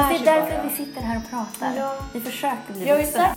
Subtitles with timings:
[0.00, 0.68] lär sig Det är därför bara.
[0.68, 1.72] vi sitter här och pratar.
[1.78, 1.92] Ja.
[2.12, 3.28] Vi försöker bli Jag vuxna.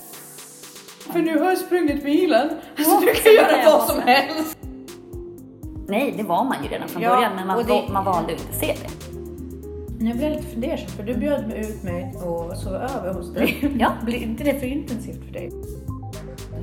[1.11, 2.49] För nu har jag sprungit milen.
[2.75, 4.57] Ja, Så du kan göra vad som helst.
[5.87, 8.41] Nej, det var man ju redan från Ja, början, men man, det- man valde att
[8.41, 8.89] inte se det.
[9.99, 13.33] Nu blir jag lite fundersam för du bjöd mig ut mig och sov över hos
[13.33, 13.71] dig.
[13.79, 13.91] Ja.
[14.05, 15.51] Blir inte det för intensivt för dig?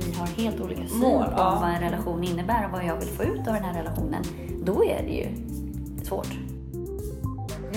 [0.05, 1.57] Vi har helt olika syn Mål, på ja.
[1.61, 4.23] vad en relation innebär och vad jag vill få ut av den här relationen.
[4.63, 5.27] Då är det ju
[6.03, 6.29] svårt.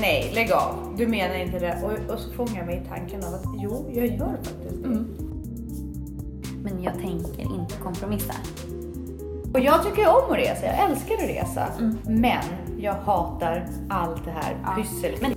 [0.00, 0.94] Nej, lägg av.
[0.96, 1.78] Du menar inte det.
[1.82, 4.86] Och, och så fångar jag mig i tanken av att jo, jag gör faktiskt det.
[4.88, 5.06] Mm.
[6.62, 8.34] Men jag tänker inte kompromissa.
[9.54, 10.66] Och jag tycker om att resa.
[10.66, 11.66] Jag älskar att resa.
[11.78, 11.98] Mm.
[12.04, 12.42] Men
[12.78, 14.82] jag hatar allt det här Ja.
[14.82, 15.22] pysslet.
[15.22, 15.34] Men-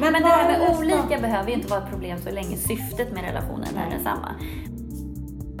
[0.00, 2.56] Men, Men det här med nästa- olika behöver ju inte vara ett problem så länge
[2.56, 4.28] syftet med relationen är densamma.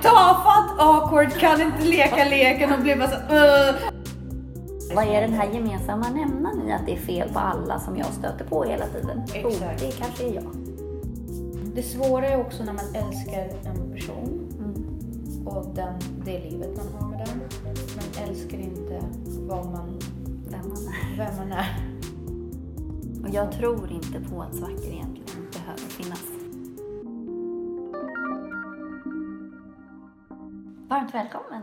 [0.02, 3.95] Tafatt, awkward, kan inte leka leken och blir bara så uh.
[4.96, 8.06] Vad är den här gemensamma nämnaren i att det är fel på alla som jag
[8.06, 9.22] stöter på hela tiden?
[9.34, 9.80] Exakt.
[9.80, 10.44] det kanske är jag.
[11.74, 15.46] Det svåra är också när man älskar en person Mm.
[15.46, 15.94] och den,
[16.24, 17.38] det livet man har med den.
[17.96, 19.02] Men älskar inte
[19.48, 19.98] vad man,
[20.50, 21.16] Vem man är.
[21.16, 21.76] vem man är.
[23.22, 26.24] Och jag tror inte på att svackor egentligen behöver finnas.
[30.88, 31.62] Varmt välkommen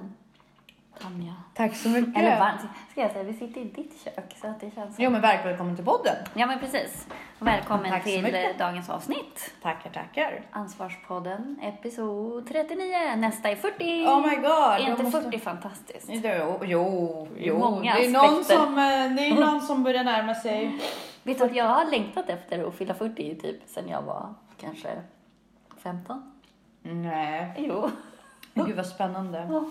[1.02, 1.34] Tanja.
[1.54, 2.18] Tack så mycket.
[2.18, 5.10] Eller varmt, ska jag säga, vi sitter i ditt kök så att det känns Jo
[5.10, 6.16] men välkommen till podden.
[6.34, 7.08] Ja men precis.
[7.40, 8.58] Välkommen Tack så till mycket.
[8.60, 9.54] dagens avsnitt.
[9.62, 10.42] Tackar, tackar.
[10.52, 13.16] Ansvarspodden, episod 39.
[13.18, 14.06] Nästa är 40.
[14.08, 14.46] Oh my god.
[14.46, 16.08] är jag inte måste- 40 fantastiskt?
[16.10, 17.58] Jo, jo, jo.
[17.60, 18.56] Många det, är någon aspekter.
[18.66, 20.80] som, eh, det är någon som börjar närma sig.
[21.24, 25.02] Vet du att jag har längtat efter att fylla 40 typ sen jag var kanske
[25.84, 26.32] 15?
[26.82, 27.54] Nej.
[27.58, 27.90] Jo.
[28.54, 29.48] Gud vad spännande.
[29.52, 29.64] Ja.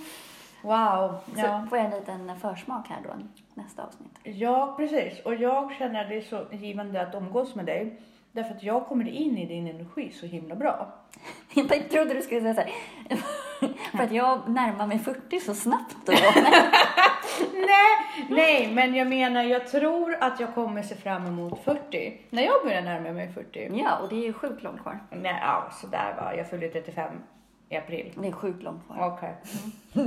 [0.63, 1.15] Wow.
[1.35, 1.67] Så Ja.
[1.69, 3.11] får jag en liten försmak här då,
[3.55, 4.19] nästa avsnitt.
[4.23, 5.21] ja, precis.
[5.25, 8.01] Och jag känner det är så givande att umgås med dig.
[8.33, 10.89] Därför att jag kommer in i din energi så himla bra.
[11.55, 12.71] Jag trodde du skulle säga så här.
[13.97, 16.13] För att jag närmar mig 40 så snabbt då.
[17.55, 22.21] Nej, nej, men jag menar jag tror att jag kommer se fram emot 40.
[22.31, 23.71] När jag börjar närma mig 40.
[23.85, 24.99] Ja, och det är ju sjukt långt kvar.
[25.11, 26.35] Nej, ja, sådär va.
[26.37, 27.13] Jag fyller 35
[27.73, 28.13] i april.
[28.17, 29.13] Det är sjukt långt kvar.
[29.17, 29.35] Okej.
[29.93, 30.01] Så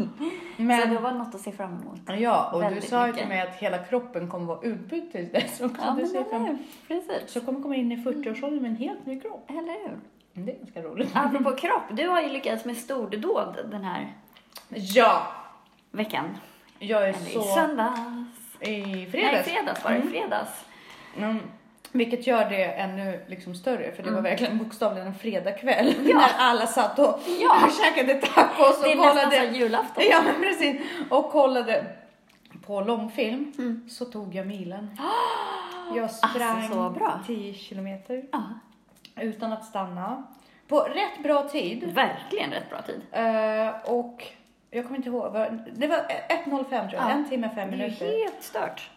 [0.58, 2.00] det Men, var något att se fram emot.
[2.22, 5.30] ja, och du väldigt sa ju till mig att hela kroppen kommer vara utbytt till
[5.34, 5.58] dess.
[5.58, 6.58] Så, Ja, du men fram-?
[6.88, 7.32] Precis.
[7.32, 9.50] så kommer komma in i 40-årsåldern med en helt ny kropp.
[9.50, 9.98] Eller hur?
[10.34, 11.12] Det är ganska roligt.
[11.14, 14.14] Apropå kropp, du har ju lyckats med stordåd den här
[14.70, 15.28] Ja,
[15.92, 16.26] veckan.
[16.80, 17.42] jag är Eller i så...
[17.42, 18.00] söndags.
[18.60, 19.50] I Nej, fredags.
[19.50, 19.98] fredags var det.
[19.98, 20.10] Mm.
[20.10, 20.66] Fredags.
[21.18, 21.40] Mm.
[21.92, 26.08] Vilket gör det ännu liksom större för det var verkligen bokstavligen en fredagkväll Mm.
[26.10, 26.18] Ja.
[26.18, 27.70] när alla satt och Ja.
[27.84, 29.46] käkade tacos och Det är nästan kollade.
[29.48, 30.04] som julafton.
[30.12, 30.82] Ja men precis.
[31.10, 31.86] Och kollade
[32.66, 33.90] på långfilm Mm.
[33.90, 34.98] så tog jag milen.
[35.96, 37.20] Jag sprang Alltså, så bra.
[37.28, 38.44] 10 kilometer Ja,
[39.22, 40.24] utan att stanna.
[40.68, 41.94] På rätt bra tid.
[41.94, 43.02] verkligen rätt bra tid.
[43.12, 44.24] Eh, och
[44.72, 45.34] jag kommer inte ihåg,
[45.76, 45.98] det var
[46.30, 47.10] 1.05 tror jag, Ja.
[47.10, 48.06] en timme fem Det är minuter.
[48.24, 48.90] helt stört.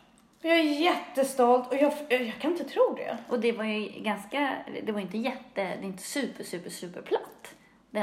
[0.43, 3.17] Jag är jättestolt och jag, jag kan inte tro det.
[3.29, 4.53] Och det var ju ganska,
[4.87, 7.55] det var inte jätte, det är inte super, super, super platt.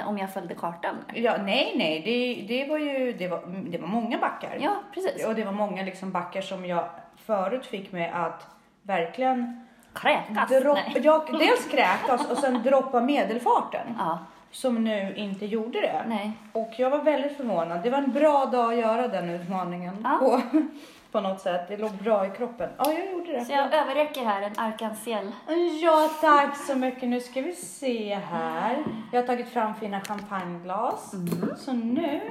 [0.07, 0.95] Om jag följde kartan.
[1.13, 4.57] Ja, nej, nej, det, det var ju det var, det var många backar.
[4.61, 5.25] Ja, precis.
[5.25, 6.89] Och det var många liksom backar som jag
[7.25, 8.47] förut fick mig att
[8.81, 10.49] verkligen Kräkas.
[10.49, 11.01] droppa, Nej.
[11.03, 13.87] jag, dels kräkas och sen droppa medelfarten.
[13.97, 14.19] Ja,
[14.51, 16.03] Som nu inte gjorde det.
[16.07, 16.31] nej.
[16.51, 17.83] Och jag var väldigt förvånad.
[17.83, 20.17] Det var en bra dag att göra den utmaningen Ja.
[20.19, 20.41] på,
[21.15, 21.67] på något sätt.
[21.67, 22.69] Det låg bra i kroppen.
[22.77, 23.45] Ja, jag gjorde det.
[23.45, 25.31] Så jag överräcker här en arkansiell.
[25.83, 27.09] Ja, tack så mycket.
[27.09, 28.83] Nu ska vi se här.
[29.11, 31.13] Jag har tagit fram fina champagneglas.
[31.13, 31.49] Mm.
[31.57, 32.21] Så nu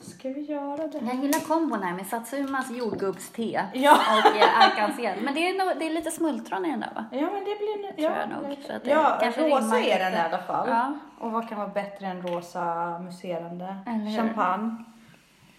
[0.00, 0.98] ska vi göra det.
[1.06, 3.92] Jag gillar kombon här med Satsumas jordgubbste Ja.
[3.92, 5.20] och eh, arkansiell.
[5.20, 7.04] Men det är, nog, det är lite smultron i den där va?
[7.12, 7.82] Ja, men det blir...
[7.82, 10.38] nu- Tror Ja, jag nog, så att det ja kanske rosa är den i alla
[10.42, 10.68] fall.
[10.68, 10.92] Ja.
[11.20, 13.76] Och vad kan vara bättre än rosa muserande?
[13.86, 14.16] Eller?
[14.18, 14.84] Champagne.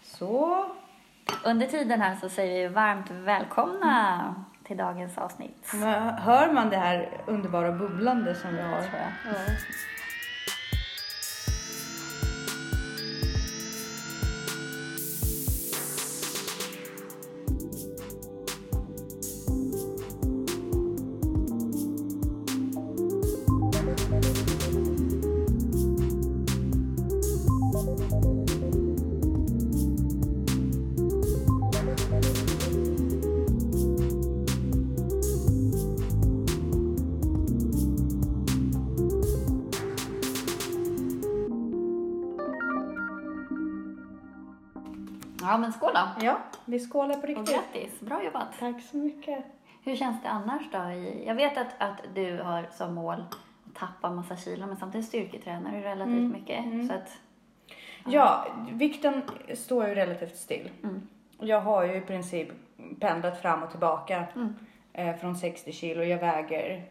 [0.02, 0.64] Så.
[1.46, 4.34] Under tiden här så säger vi varmt välkomna
[4.64, 5.72] till dagens avsnitt.
[5.74, 8.80] Men Hör man det här underbara bubblande som vi har?
[8.80, 9.34] Tror jag.
[9.34, 9.38] Ja
[46.66, 47.48] vi skålar på Och riktigt.
[47.54, 48.48] grattis, bra jobbat.
[48.60, 49.44] Tack så mycket.
[49.84, 50.78] Hur känns det annars då?
[51.26, 53.24] Jag vet att, att du har som mål
[53.70, 56.64] att tappa massa kilo, men samtidigt styrketränar du relativt Mm, mycket.
[56.64, 56.88] mm.
[56.88, 57.18] Så att,
[58.08, 59.22] Ja, vikten
[59.54, 60.70] står ju relativt still.
[60.82, 61.08] Mm.
[61.40, 62.48] Jag har ju i princip
[63.00, 64.54] pendlat fram och tillbaka Mm.
[64.92, 66.02] eh, från 60 kilo.
[66.02, 66.84] Jag väger,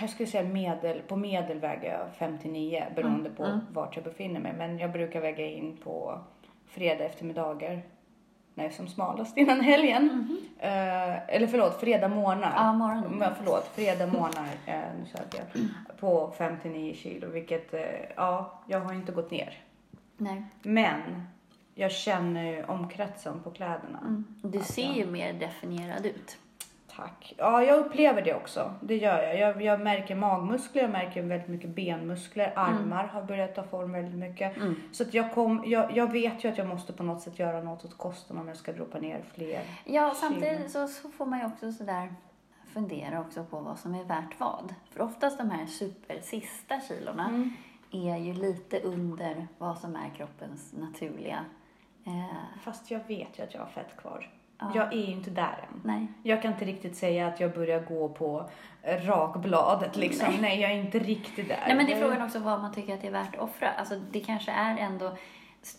[0.00, 3.60] jag skulle säga medel, på medel väger jag 59 beroende på mm.
[3.72, 4.52] vart jag befinner mig.
[4.58, 6.18] Men jag brukar väga in på
[6.66, 7.82] fredag eftermiddagar
[8.60, 10.36] när som smalast innan helgen.
[10.58, 12.52] Eh, eller förlåt, fredag morgnar.
[12.56, 13.10] Ja, morgonen.
[13.12, 17.28] Men förlåt, fredag morgnar, eh, nu söker jag, på 59 kilo.
[17.28, 17.80] Vilket, eh,
[18.16, 19.58] ja, jag har inte gått ner.
[20.16, 20.42] nej.
[20.62, 21.26] Men
[21.74, 23.98] jag känner ju omkretsen på kläderna.
[24.00, 24.24] Mm.
[24.42, 26.38] Du ser ju mer definierad ut.
[27.00, 27.34] Tack.
[27.38, 28.74] Ja, jag upplever det också.
[28.80, 29.38] Det gör jag.
[29.38, 32.52] Jag, jag märker magmuskler, jag märker väldigt mycket benmuskler.
[32.56, 34.56] Armar har börjat ta form väldigt mycket.
[34.56, 34.76] Mm.
[34.92, 37.62] Så att jag, kom, jag, jag vet ju att jag måste på något sätt göra
[37.62, 39.60] något åt kosten om jag ska droppa ner fler.
[39.84, 42.14] Ja, samtidigt så, så får man ju också sådär
[42.72, 44.74] fundera också på vad som är värt vad.
[44.90, 47.50] För oftast de här supersista kilorna Mm.
[47.90, 51.44] är ju lite under vad som är kroppens naturliga...
[52.06, 54.28] Eh, Fast jag vet ju att jag har fett kvar.
[54.60, 54.72] Ja.
[54.74, 55.80] Jag är ju inte där än.
[55.84, 56.06] nej.
[56.22, 58.50] Jag kan inte riktigt säga att jag börjar gå på
[58.84, 60.34] rakbladet liksom.
[60.40, 61.58] Nej, jag är inte riktigt där.
[61.66, 63.70] Nej, men det är frågan också vad man tycker att det är värt att offra.
[63.70, 65.06] Alltså, det kanske är ändå...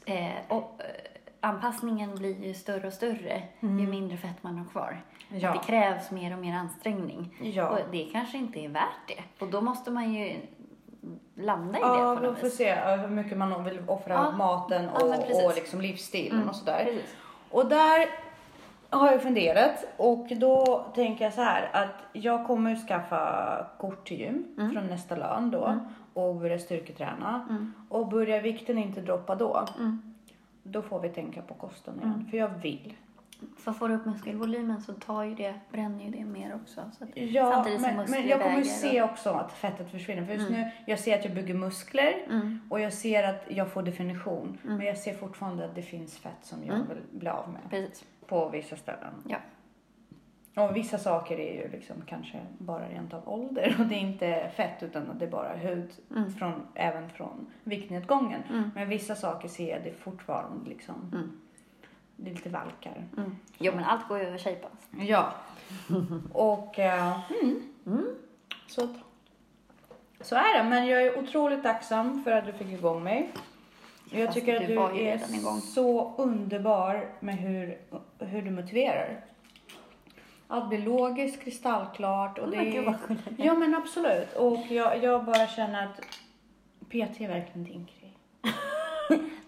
[0.06, 0.86] Eh, och, eh,
[1.39, 5.01] anpassningen blir ju större och större ju mindre fett man har kvar.
[5.30, 5.51] Ja.
[5.54, 7.36] Det krävs mer och mer ansträngning.
[7.42, 7.69] Ja.
[7.69, 9.44] Och det kanske inte är värt det.
[9.45, 10.36] Och då måste man ju
[11.36, 12.56] landa i det Ja, på vi något får vis.
[12.57, 14.31] se eh, hur mycket man vill offra Ja.
[14.31, 16.84] maten Ja, och, och liksom livsstilen Mm, och sådär.
[16.86, 17.16] Precis.
[17.51, 18.07] Och där
[18.98, 24.20] har jag funderat och då tänker jag så här att jag kommer skaffa kort till
[24.20, 24.72] gym Mm.
[24.72, 25.80] från nästa lön då
[26.14, 27.46] och börja styrketräna.
[27.50, 27.74] Mm.
[27.90, 30.02] Och börjar vikten inte droppa då, Mm.
[30.64, 32.28] då får vi tänka på kosten igen.
[32.30, 32.94] För jag vill.
[33.58, 36.82] För får du upp muskelvolymen så tar ju det, bränner ju det mer också.
[36.98, 40.26] Så Ja, samtidigt men, men jag kommer ju se också att fettet försvinner.
[40.26, 40.62] För just Mm.
[40.62, 42.60] nu, jag ser att jag bygger muskler Mm.
[42.70, 44.58] och jag ser att jag får definition.
[44.64, 44.78] Mm.
[44.78, 46.88] Men jag ser fortfarande att det finns fett som jag Mm.
[46.88, 48.06] vill bli av med Precis.
[48.28, 49.14] på vissa ställen.
[49.28, 49.38] Ja.
[50.56, 54.52] Och vissa saker är ju liksom kanske bara rent av ålder och det är inte
[54.56, 56.34] fett utan det är bara hud Mm.
[56.34, 58.42] från, även från viktnedgången.
[58.50, 58.72] Mm.
[58.76, 61.12] Men vissa saker ser jag det fortfarande liksom.
[62.22, 63.04] Det är lite valkar.
[63.18, 63.36] Mm.
[63.58, 65.12] Jo, men allt går ju över shape alltså.
[65.12, 65.34] Ja.
[66.34, 68.06] Och eh, mm, Mm.
[68.68, 68.96] så, att-
[70.22, 70.70] så är det.
[70.70, 73.32] Men jag är otroligt tacksam för att du fick igång mig.
[74.10, 77.78] Jag Fast tycker att du du är så underbar med hur,
[78.20, 79.26] hur du motiverar.
[80.48, 82.38] Allt blir logiskt, kristallklart.
[82.40, 84.34] Och det Men gud, är, vad ja men absolut.
[84.34, 85.98] Och jag, jag bara känner att
[86.90, 88.18] PT är verkligen din grej.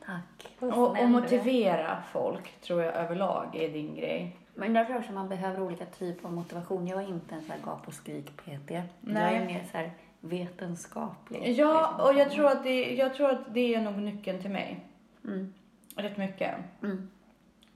[0.71, 4.37] Och, och motivera folk tror jag överlag är din grej.
[4.55, 6.87] Men därför också man behöver olika typer av motivation.
[6.87, 8.71] Jag är inte en sån här gap och skrik PT.
[9.01, 11.39] Jag är mer så här vetenskaplig.
[11.39, 12.05] Ja, liksom.
[12.05, 14.79] och jag tror, att det, jag tror att det är nog nyckeln till mig.
[15.25, 15.53] Mm.
[15.95, 16.55] Rätt mycket.
[16.83, 17.09] Mm.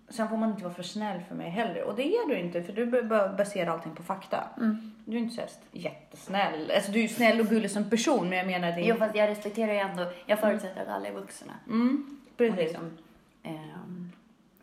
[0.10, 1.84] Sen får man inte vara för snäll för mig heller.
[1.84, 3.04] Och det är du inte, för du
[3.38, 4.44] baserar allting på fakta.
[4.58, 4.94] Mm.
[5.06, 5.42] Du är inte så
[5.72, 6.72] jättesnäll.
[6.76, 9.30] Alltså du är snäll och gullig som person, men jag menar det Jo, fast jag
[9.30, 10.12] respekterar ju ändå.
[10.26, 11.54] Jag förutsätter att alla är vuxna.
[11.68, 12.60] Mm, Och precis.
[12.60, 12.92] liksom,
[13.44, 14.12] ehm,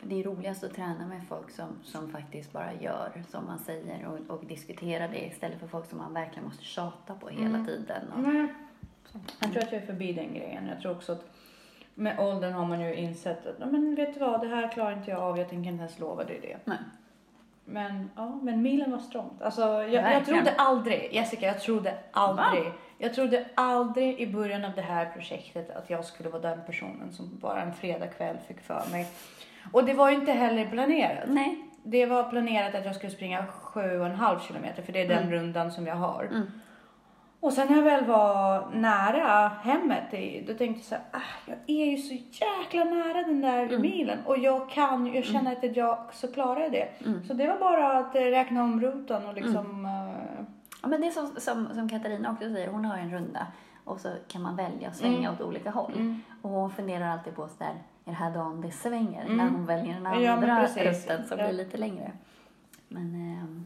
[0.01, 4.07] det är roligast att träna med folk som, som faktiskt bara gör som man säger
[4.07, 7.65] och, och diskutera det istället för folk som man verkligen måste tjata på hela Mm.
[7.65, 8.11] tiden.
[8.15, 8.47] Och, Nej.
[9.39, 10.67] Jag tror att jag är förbi den grejen.
[10.67, 11.25] Jag tror också att
[11.95, 14.97] med åldern har man ju insett att "Ja, men vet du vad, det här klarar
[14.97, 15.37] inte jag av.
[15.37, 16.57] Jag tänker inte ens lova dig det.
[16.65, 16.77] Nej.
[17.65, 19.41] Men ja, men milen var strångt.
[19.41, 22.71] Alltså, jag, jag trodde aldrig, Jessica, jag trodde aldrig.
[22.97, 27.11] Jag trodde aldrig i början av det här projektet att jag skulle vara den personen
[27.11, 29.07] som bara en fredagkväll fick för mig.
[29.71, 31.23] Och det var ju inte heller planerat.
[31.27, 31.57] Nej.
[31.83, 35.07] Det var planerat att jag skulle springa sju och en halv kilometer för det är
[35.07, 35.31] den Mm.
[35.31, 36.23] rundan som jag har.
[36.23, 36.51] Mm.
[37.39, 40.03] Och sen när jag väl var nära hemmet,
[40.47, 43.81] då tänkte jag så här, ah, jag är ju så jäkla nära den där Mm.
[43.81, 46.87] milen och jag kan jag känner att jag så klarar det.
[47.05, 47.23] Mm.
[47.27, 50.14] Så det var bara att räkna om rutan och liksom, eh,
[50.85, 53.47] Ja, men det är som, som, som Katarina också säger, hon har en runda
[53.83, 55.33] och så kan man välja att svänga Mm.
[55.33, 55.91] åt olika håll.
[55.95, 56.21] mm.
[56.41, 59.25] Och hon funderar alltid på så där, är det här dagen det svänger?
[59.25, 59.37] Mm.
[59.37, 60.83] När hon väljer den Ja, andra precis.
[61.07, 61.45] rutten som Ja.
[61.47, 62.11] blir lite längre.
[62.87, 63.65] Men ehm,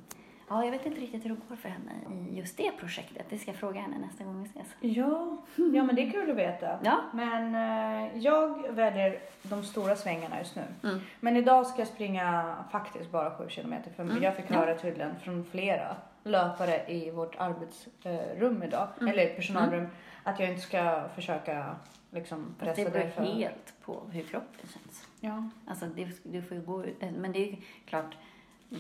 [0.50, 1.92] ja, jag vet inte riktigt hur det går för henne
[2.32, 3.26] i just det projektet.
[3.30, 4.68] Det ska jag fråga henne nästa gång vi ses.
[4.80, 6.80] Ja, ja men det är kul att veta.
[6.84, 6.98] Ja.
[7.14, 10.64] Men eh, jag väljer de stora svängarna just nu.
[10.84, 11.00] Mm.
[11.20, 14.24] Men idag ska jag springa faktiskt bara 7 kilometer för Mm.
[14.24, 14.56] jag fick Ja.
[14.56, 19.14] höra tydligen från flera löpare i vårt arbetsrum idag, Mm.
[19.14, 19.88] eller personalrum,
[20.24, 21.76] att jag inte ska försöka
[22.12, 23.24] liksom pressa det beror dig för...
[23.24, 25.08] helt på hur kroppen känns.
[25.20, 25.50] Ja.
[25.68, 27.02] Alltså, det, du får ju gå ut.
[27.18, 28.18] Men det är ju klart,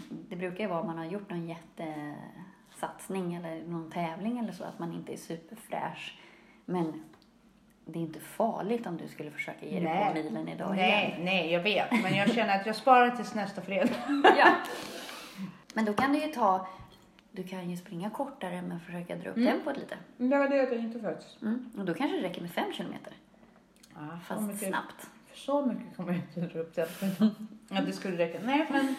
[0.09, 4.63] det brukar ju vara om man har gjort någon jättesatsning eller någon tävling eller så,
[4.63, 6.19] att man inte är superfräsch.
[6.65, 7.03] Men
[7.85, 11.25] det är inte farligt om du skulle försöka ge dig på milen idag nej, igen.
[11.25, 11.91] nej, jag vet.
[12.03, 13.89] Men jag känner att jag sparar tills nästa fredag.
[14.37, 14.55] Ja.
[15.73, 16.67] Men då kan du ju ta,
[17.41, 19.51] du kan ju springa kortare men försöka dra upp Mm.
[19.53, 19.97] tempot lite.
[20.17, 21.41] Det var det jag tänkte faktiskt.
[21.41, 21.69] Mm.
[21.77, 23.13] Och då kanske det räcker med fem kilometer,
[23.95, 25.09] Ja, så fast mycket, snabbt.
[25.33, 27.37] så mycket kommer jag inte dra upp tempot.
[27.69, 28.39] Att det skulle räcka.
[28.45, 28.95] Nej, men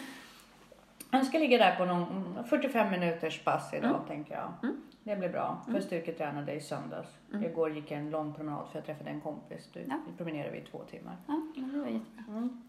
[1.11, 4.07] jag ska ligga där på någon 45 minuters pass idag, Mm.
[4.07, 4.53] tänker jag.
[4.63, 4.81] Mm.
[5.03, 5.61] Det blir bra.
[5.65, 7.09] För jag styrketränade i söndags.
[7.33, 7.43] Mm.
[7.51, 9.69] Igår gick jag en lång promenad för jag träffade en kompis.
[9.73, 9.99] Du, Ja.
[10.07, 11.15] Vi promenerade i två timmar.
[11.27, 12.25] Ja, det var jättebra.
[12.27, 12.61] Mm.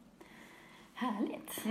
[0.94, 1.64] Härligt.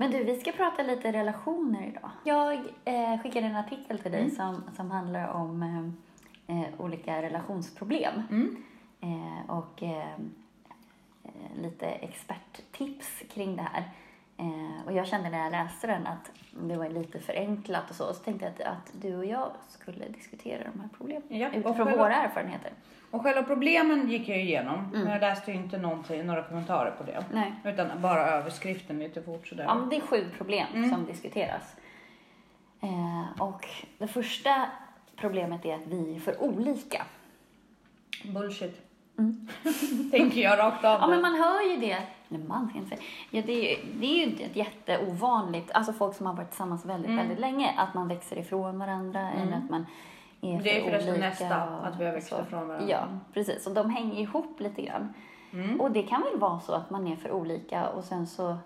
[0.00, 2.10] Men du, vi ska prata lite relationer idag.
[2.24, 2.54] Jag
[2.84, 4.34] eh, skickade en artikel till dig Mm.
[4.34, 8.22] som, som handlar om eh, eh, olika relationsproblem.
[8.30, 8.56] Mm.
[9.00, 10.14] Eh, och eh,
[11.24, 13.90] eh, lite experttips kring det här.
[14.40, 16.30] Eh, och jag kände när jag läste den att
[16.68, 18.14] det var lite förenklat och så.
[18.14, 21.54] Så tänkte jag att, att du och jag skulle diskutera de här problemen Ja, och
[21.54, 22.70] utifrån själva- våra erfarenheter.
[23.10, 24.74] Och själva problemen gick jag ju igenom.
[24.78, 24.90] Mm.
[25.02, 27.24] Men jag läste ju inte någonting, några kommentarer på det.
[27.32, 27.52] Nej.
[27.64, 29.64] Utan bara överskriften lite fort sådär.
[29.64, 30.90] Ja, men det är sju problem Mm.
[30.90, 31.76] som diskuteras.
[32.82, 33.66] Eh, och
[33.98, 34.66] det första
[35.16, 37.02] problemet är att vi är för olika.
[38.24, 38.80] Bullshit.
[39.20, 39.48] Mm.
[40.10, 41.00] Tänker jag rakt av.
[41.00, 41.98] Ja, men man hör ju det.
[42.28, 43.00] Eller man ska inte säga.
[43.30, 46.84] Ja, det, är, ju- det är ju ett jätteovanligt, alltså folk som har varit tillsammans
[46.84, 47.18] väldigt, Mm.
[47.18, 49.42] väldigt länge, att man växer ifrån varandra Mm.
[49.48, 49.86] eller att man
[50.40, 51.28] är för Det är förresten olika.
[51.28, 52.88] nästa, och att vi har växt ifrån varandra.
[52.90, 53.00] Ja,
[53.34, 53.66] precis.
[53.66, 55.14] Och de hänger ihop lite grann.
[55.52, 55.80] Mm.
[55.80, 58.56] Och det kan väl vara så att man är för olika och sen så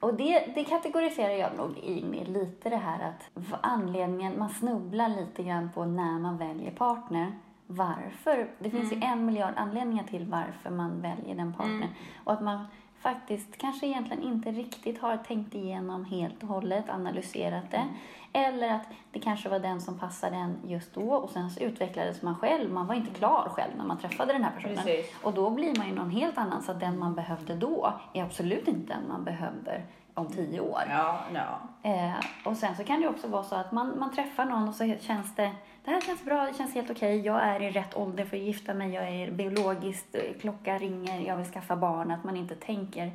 [0.00, 5.42] och det, det kategoriserar jag nog i lite det här att anledningen, man snubblar lite
[5.42, 7.32] grann på när man väljer partner.
[7.74, 8.48] Varför?
[8.58, 11.76] Det finns ju en miljard anledningar till varför man väljer den partnern.
[11.76, 11.94] Mm.
[12.24, 12.66] Och att man
[13.00, 17.84] faktiskt kanske egentligen inte riktigt har tänkt igenom helt och hållet, analyserat det.
[18.32, 22.22] Eller att det kanske var den som passade en just då och sen så utvecklades
[22.22, 22.72] man själv.
[22.72, 24.76] Man var inte klar själv när man träffade den här personen.
[24.76, 25.16] Precis.
[25.22, 26.62] Och då blir man ju någon helt annan.
[26.62, 30.82] Så att den man behövde då är absolut inte den man behöver om tio år.
[30.88, 31.58] Ja, ja.
[31.90, 32.14] Eh,
[32.44, 34.94] och sen så kan det också vara så att man, man träffar någon och så
[35.00, 35.50] känns det,
[35.84, 38.42] det här känns bra, det känns helt okej, jag är i rätt ålder för att
[38.42, 42.54] gifta mig, jag är biologiskt, eh, klocka ringer, jag vill skaffa barn, att man inte
[42.54, 43.12] tänker,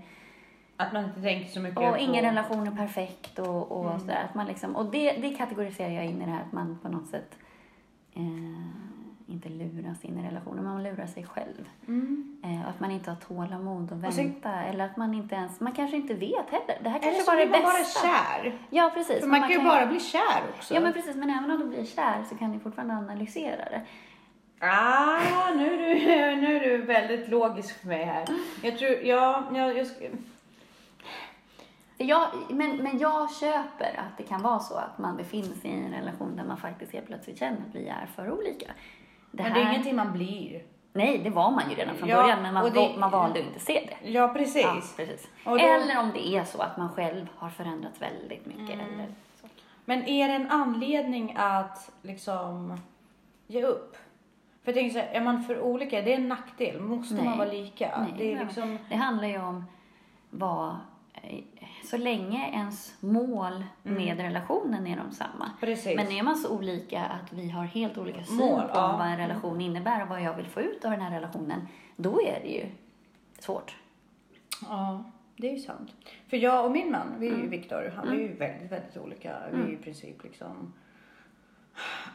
[0.77, 1.97] Att man inte tänker så mycket och på...
[1.97, 4.00] ingen relation är perfekt och, och Mm.
[4.00, 4.24] sådär.
[4.29, 6.41] Att man liksom, och det, det kategoriserar jag in i det här.
[6.41, 7.38] Att man på något sätt
[8.13, 8.24] eh,
[9.27, 11.69] inte luras in i relationer, man lurar sig själv.
[11.88, 12.38] Mm.
[12.43, 14.51] Eh, och att man inte har tålamod sen- vänta.
[14.63, 16.77] eller att man inte ens, man kanske inte vet heller.
[16.84, 18.07] Det här Eller kanske så bara är blir det man bara bästa.
[18.07, 18.53] kär.
[18.69, 19.19] Ja, precis.
[19.19, 20.74] För man kan ju bara bli kär också.
[20.74, 21.15] Ja, men precis.
[21.15, 23.81] Men även om du blir kär så kan du fortfarande analysera det.
[24.60, 26.05] Ah, nu är, du,
[26.41, 28.25] nu är du väldigt logisk för mig här.
[28.63, 29.88] Jag tror, ja, jag, jag
[31.98, 35.74] Jag, men, men jag köper att det kan vara så att man befinner sig i
[35.74, 38.72] en relation där man faktiskt helt plötsligt känner att vi är för olika.
[39.31, 40.62] Det men det är ingenting man blir.
[40.93, 43.46] Nej, det var man ju redan från Ja, början, men man, det- man valde ju
[43.46, 44.10] inte att se det.
[44.12, 44.63] Ja, precis.
[44.63, 45.27] Ja, precis.
[45.46, 48.74] Då- Eller om det är så att man själv har förändrats väldigt mycket.
[48.75, 48.79] Mm.
[48.93, 49.07] Eller
[49.41, 49.48] så.
[49.86, 52.79] Men är det en anledning att liksom
[53.48, 53.98] ge upp?
[54.63, 56.81] För jag tänker så här, är man för olika, är det en nackdel?
[56.81, 57.25] Måste Nej.
[57.25, 57.98] man vara lika?
[58.01, 58.77] Nej, det är liksom...
[58.89, 59.65] Det handlar ju om
[60.29, 60.75] vad...
[61.89, 65.51] Så länge ens mål med relationen är de samma.
[65.60, 65.96] Precis.
[65.96, 68.98] Men är man så olika att vi har helt olika syn Mål, på ja.
[68.98, 72.22] vad en relation innebär och vad jag vill få ut av den här relationen, då
[72.22, 72.65] är det ju
[73.39, 73.75] svårt.
[74.62, 75.03] Ja,
[75.38, 75.96] det är ju sant.
[76.27, 77.50] För jag och min man, vi är ju Mm.
[77.50, 79.36] Viktor, han är ju väldigt, väldigt olika.
[79.53, 80.74] Vi är i princip liksom...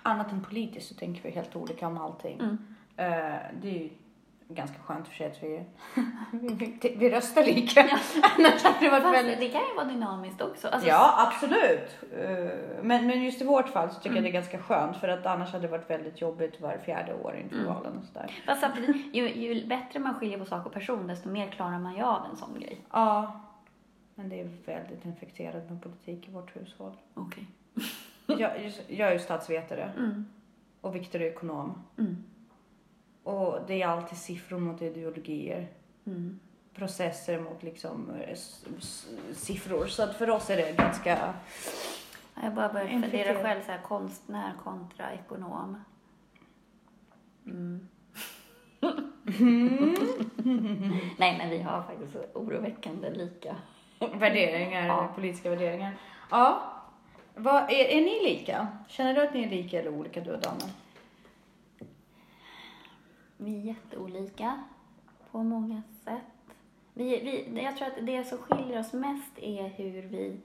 [0.02, 2.40] Annat än politiskt så tänker vi helt olika om allting.
[2.40, 2.58] Mm.
[2.96, 3.90] Eh, det är ju
[4.54, 5.64] ganska skönt för sig att vi,
[6.80, 7.80] vi, vi röstar lika.
[8.38, 9.38] Annars hade det varit Fast väldigt...
[9.40, 10.68] det kan ju vara dynamiskt också.
[10.68, 11.98] Alltså, Ja, absolut.
[12.18, 14.16] Eh, Men, men just i vårt fall så tycker Mm.
[14.16, 17.14] jag det är ganska skönt för att annars hade det varit väldigt jobbigt var fjärde
[17.14, 17.74] år inför Mm.
[17.74, 18.42] valen och sådär.
[18.46, 21.96] Fast samtidigt, ju, ju bättre man skiljer på sak och person, desto mer klarar man
[21.96, 22.80] ju av en sån grej.
[22.92, 23.40] Ja,
[24.14, 26.92] men det är väldigt infekterat med politik i vårt hushåll.
[27.14, 27.46] Okej.
[28.26, 30.26] Jag, jag är ju statsvetare Mm.
[30.80, 31.82] och Viktor är ekonom.
[31.98, 32.16] Mm.
[33.22, 35.68] Och det är alltid siffror mot ideologier.
[36.06, 36.40] Mm.
[36.74, 38.36] Processer mot liksom eh,
[39.34, 39.86] siffror.
[39.86, 41.34] Så att för oss är det ganska...
[42.42, 45.84] Jag bara började fundera själv, så här, konstnär kontra ekonom.
[47.46, 47.88] Mm.
[51.18, 53.56] Nej, men vi har faktiskt oroväckande lika.
[54.14, 55.08] Värderingar, Ja.
[55.14, 55.94] politiska värderingar.
[56.30, 56.62] Ja.
[57.34, 58.68] Vad, är, är ni lika?
[58.88, 60.64] Känner du att ni är lika eller olika du och Danne?
[63.44, 64.62] Vi är jätteolika
[65.30, 66.22] på många sätt.
[66.94, 67.04] Vi,
[67.52, 70.36] vi, jag tror att det som skiljer oss mest är hur vi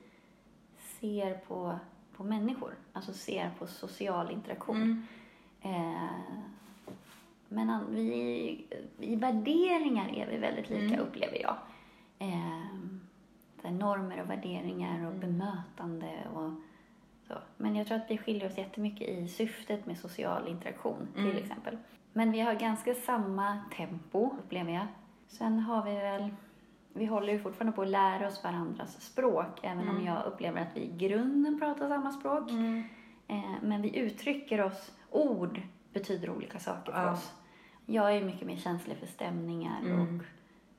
[0.80, 1.80] ser på,
[2.16, 5.06] på människor, alltså ser på social interaktion.
[5.62, 5.86] Mm.
[5.96, 6.10] Eh,
[7.50, 8.66] men vi,
[9.00, 11.00] i värderingar är vi väldigt lika, Mm.
[11.00, 11.56] upplever jag.
[12.20, 15.20] Eh, normer och värderingar och Mm.
[15.20, 16.52] bemötande och
[17.28, 17.34] så.
[17.58, 21.38] Men jag tror att vi skiljer oss jättemycket i syftet med social interaktion, till Mm.
[21.38, 21.78] exempel.
[22.18, 24.88] Men vi har ganska samma tempo, upplever jag.
[25.28, 26.30] Sen har vi väl
[26.94, 30.06] vi håller ju fortfarande på att lära oss varandras språk, även om Mm.
[30.06, 32.50] jag upplever att vi i grunden pratar samma språk.
[32.52, 32.84] Mm.
[33.28, 35.62] Eh, men vi uttrycker oss, ord
[35.94, 37.12] betyder olika saker för Ja.
[37.12, 37.34] oss.
[37.86, 40.02] Jag är mycket mer känslig för stämningar Mm.
[40.20, 40.24] och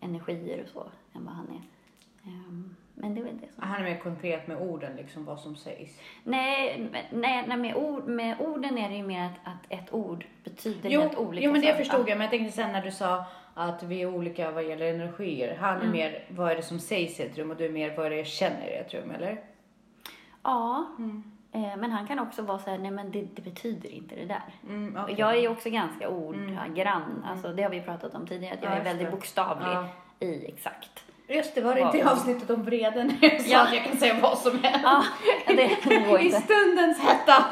[0.01, 0.87] energier och så
[1.19, 1.63] än vad han är.
[2.31, 3.63] Ehm, men det är väl det som...
[3.65, 6.01] Han är mer konkret med orden, liksom vad som sägs.
[6.25, 10.25] Nej, nej, nej med, ord, med orden är det ju mer att, att ett ord
[10.45, 11.79] betyder Jo, helt olika jo, men det saker.
[11.85, 12.19] förstod jag.
[12.19, 13.25] Men jag tänkte sen när du sa
[13.55, 15.57] att vi är olika vad gäller energier.
[15.61, 15.91] Han är Mm.
[15.93, 18.11] mer, vad är det som sägs i ett rum och du är mer, vad är
[18.11, 19.41] det jag känner i ett rum, eller?
[20.43, 21.23] Ja, Mm.
[21.53, 24.25] eh, men han kan också vara så här, nej men det, det betyder inte det
[24.25, 24.43] där.
[24.69, 25.15] Mm, okej.
[25.19, 28.73] Jag är ju också ganska ordgrann, alltså det har vi pratat om tidigare, att jag
[28.73, 29.89] Ja, är väldigt bokstavlig Ja.
[30.21, 31.05] i exakt.
[31.29, 33.63] Just det, var det inte i avsnittet om vreden när jag sa Ja.
[33.67, 34.81] att jag kan säga vad som helst?
[34.83, 35.05] Ja,
[35.47, 37.45] det går I stundens hetta.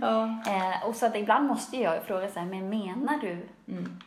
[0.00, 0.24] Ja.
[0.46, 3.98] Eh, och så att ibland måste jag fråga så här, men menar du, Mm.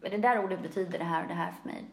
[0.00, 1.84] det där ordet betyder det här och det här för mig.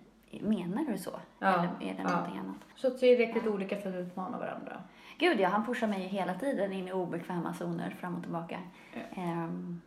[0.41, 1.11] Menar du så?
[1.39, 2.09] Ja, Eller är det ja.
[2.09, 2.55] någonting annat?
[2.75, 4.77] Så tillräckligt olika för att utmana varandra.
[5.17, 8.59] Gud ja, han pushar mig ju hela tiden in i obekväma zoner fram och tillbaka.
[9.15, 9.81] Ehm,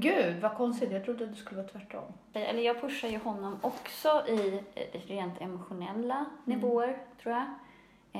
[0.00, 0.92] Gud, vad konstigt.
[0.92, 2.04] Jag trodde att det skulle vara tvärtom.
[2.32, 4.60] eller jag pushar ju honom också i
[5.06, 6.26] rent emotionella Mm.
[6.44, 7.44] nivåer, tror jag.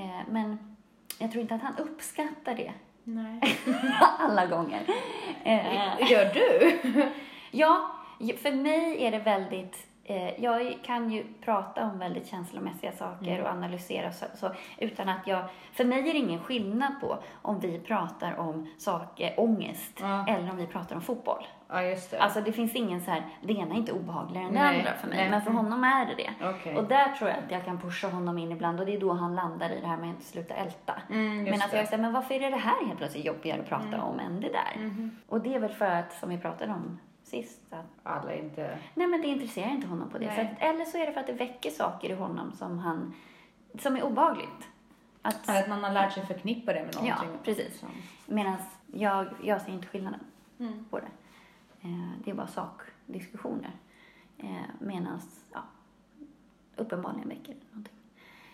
[0.02, 0.76] Eh, men
[1.18, 2.73] jag tror inte att han uppskattar det
[3.04, 3.40] Nej.
[4.18, 4.83] alla gånger.
[6.11, 6.78] Gör du?
[7.50, 7.90] Ja,
[8.42, 9.87] för mig är det väldigt...
[10.08, 13.42] Eh, jag kan ju prata om väldigt känslomässiga saker Mm.
[13.44, 15.44] och analysera så, så utan att jag...
[15.72, 20.26] För mig är det ingen skillnad på om vi pratar om saker, ångest, Ja.
[20.28, 21.47] eller om vi pratar om fotboll.
[21.69, 22.19] Ja, just det.
[22.21, 25.08] Alltså det finns ingen så här, det ena är inte obehagligare än det andra för
[25.08, 25.30] mig, nej.
[25.30, 26.49] men för honom är det det.
[26.49, 26.76] Okej.
[26.76, 29.12] Och där tror jag att jag kan pusha honom in ibland och det är då
[29.12, 30.95] han landar i det här med att sluta älta.
[31.10, 31.76] Mm, Men att det.
[31.76, 34.49] jag säger, men varför är det här helt plötsligt jobbigare att prata om än det
[34.49, 34.76] där?
[34.84, 35.16] Mhm.
[35.28, 38.78] Och det är väl för att, som vi pratade om sist, att Alla inte...
[38.95, 40.36] nej men det intresserar inte honom på det Nej.
[40.36, 40.58] sättet.
[40.60, 43.15] Eller så är det för att det väcker saker i honom som han,
[43.78, 44.69] som är obehagligt.
[45.23, 47.39] Att, Att man har lärt sig förknippa det med ja, någonting.
[47.45, 47.78] precis.
[47.80, 47.89] Som-
[48.26, 48.56] Medan
[48.93, 50.21] jag, jag ser inte skillnaden
[50.58, 50.84] Mm.
[50.91, 51.06] på det.
[51.89, 53.71] Eh, det är bara sakdiskussioner.
[54.39, 54.47] Eh,
[54.78, 55.21] Medan,
[55.52, 55.60] ja,
[56.76, 57.93] uppenbarligen väcker det någonting.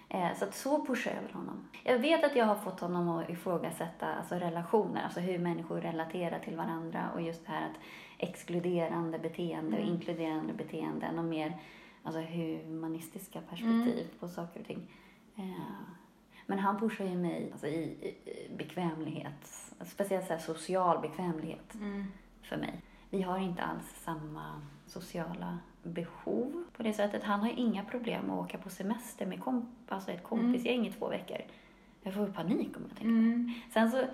[0.08, 1.68] Eh, så att så pushar jag väl honom.
[1.84, 6.38] Jag vet att jag har fått honom att ifrågasätta alltså relationer, alltså hur människor relaterar
[6.38, 7.76] till varandra och just det här att
[8.22, 9.94] exkluderande beteende och Mm.
[9.94, 11.58] inkluderande beteenden och mer
[12.02, 14.90] alltså humanistiska perspektiv på saker och ting.
[15.36, 15.50] Eh,
[16.46, 18.14] men han pushar ju mig alltså i, i,
[18.56, 22.04] bekvämlighet, speciellt så social bekvämlighet Mm.
[22.42, 22.82] för mig.
[23.10, 27.24] Vi har inte alls samma sociala behov på det sättet.
[27.24, 30.92] Han har ju inga problem att åka på semester med komp alltså ett kompisgäng i
[30.92, 31.36] två veckor.
[32.02, 33.52] Jag får panik om jag tänker Mm.
[33.72, 34.04] Sen så,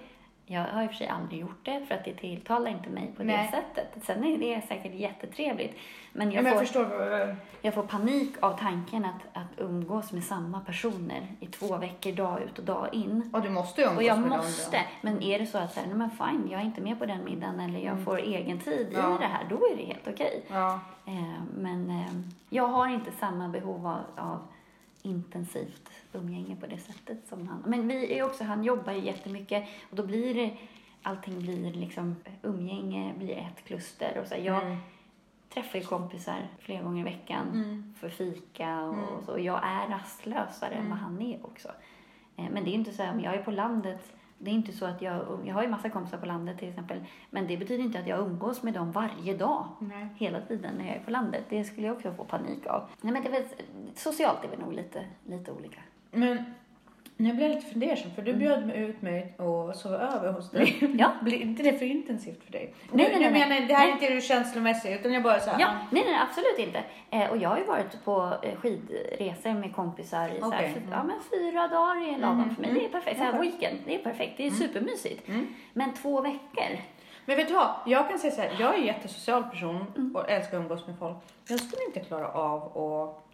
[0.50, 3.12] jag har i och för sig aldrig gjort det för att det tilltalar inte mig
[3.16, 3.50] på Nej.
[3.52, 4.04] det sättet.
[4.04, 5.76] Sen är det säkert jättetrevligt.
[6.12, 7.36] Men Ja, jag, men jag får, förstår.
[7.62, 12.42] jag får panik av tanken att, att umgås med samma personer i två veckor dag
[12.42, 13.30] ut och dag in.
[13.32, 14.76] Och du måste ju umgås Och jag med dem måste.
[14.76, 14.82] då.
[15.00, 17.24] Men är det så att så här, men fine, jag är inte med på den
[17.24, 19.00] middagen eller jag får egen tid Mm.
[19.10, 19.14] Ja.
[19.16, 20.42] i det här, då är det helt okej.
[20.48, 20.80] Ja.
[21.06, 22.12] Eh, men eh,
[22.50, 24.38] jag har inte samma behov av, av
[25.02, 27.62] intensivt umgänge på det sättet som han.
[27.66, 30.56] Men vi är också, han jobbar ju jättemycket och då blir det,
[31.02, 34.76] allting blir liksom, umgänge blir ett kluster och så här, jag Mm.
[35.48, 37.94] träffar ju kompisar flera gånger i veckan Mm.
[38.00, 39.24] för fika och, Mm.
[39.26, 39.32] så.
[39.32, 41.68] Och jag är rastlösare än vad han är också.
[42.36, 44.72] Eh, Men det är inte så här, om jag är på landet, det är inte
[44.72, 47.84] så att jag, jag har ju massa kompisar på landet till exempel, men det betyder
[47.84, 50.08] inte att jag umgås med dem varje dag Nej.
[50.16, 51.44] hela tiden när jag är på landet.
[51.48, 52.82] Det skulle jag också få panik av.
[53.00, 53.44] Nej, men det är väl,
[53.94, 55.80] socialt är vi nog lite, lite olika.
[56.10, 56.44] Men
[57.20, 58.38] nu blir jag lite fundersam för du Mm.
[58.40, 60.94] bjöd mig ut mig och sova över hos dig.
[60.98, 61.10] Ja.
[61.22, 62.74] Blir inte det för intensivt för dig?
[62.92, 63.40] Nej, nu, nej, nej, nu nej.
[63.48, 65.60] menar jag, det här är inte du känslomässig utan jag bara så här.
[65.60, 66.82] Ja, nej, nej, absolut inte.
[67.10, 70.76] Eh, och jag har ju varit på eh, skidresor med kompisar i så här, fy-
[70.80, 70.90] mm.
[70.92, 72.70] ja, men fyra dagar är lagom Mm, för mig.
[72.70, 72.82] mm.
[72.82, 73.18] Det är perfekt.
[73.18, 74.32] Så här, weekend, det är perfekt.
[74.36, 75.28] Det är supermysigt.
[75.28, 75.46] Mm.
[75.72, 76.78] Men två veckor?
[77.24, 77.74] Men vet du vad?
[77.86, 80.16] Jag kan säga så här, jag är en jättesocial person Mm.
[80.16, 81.16] och älskar att umgås med folk.
[81.48, 83.24] Jag skulle inte klara av att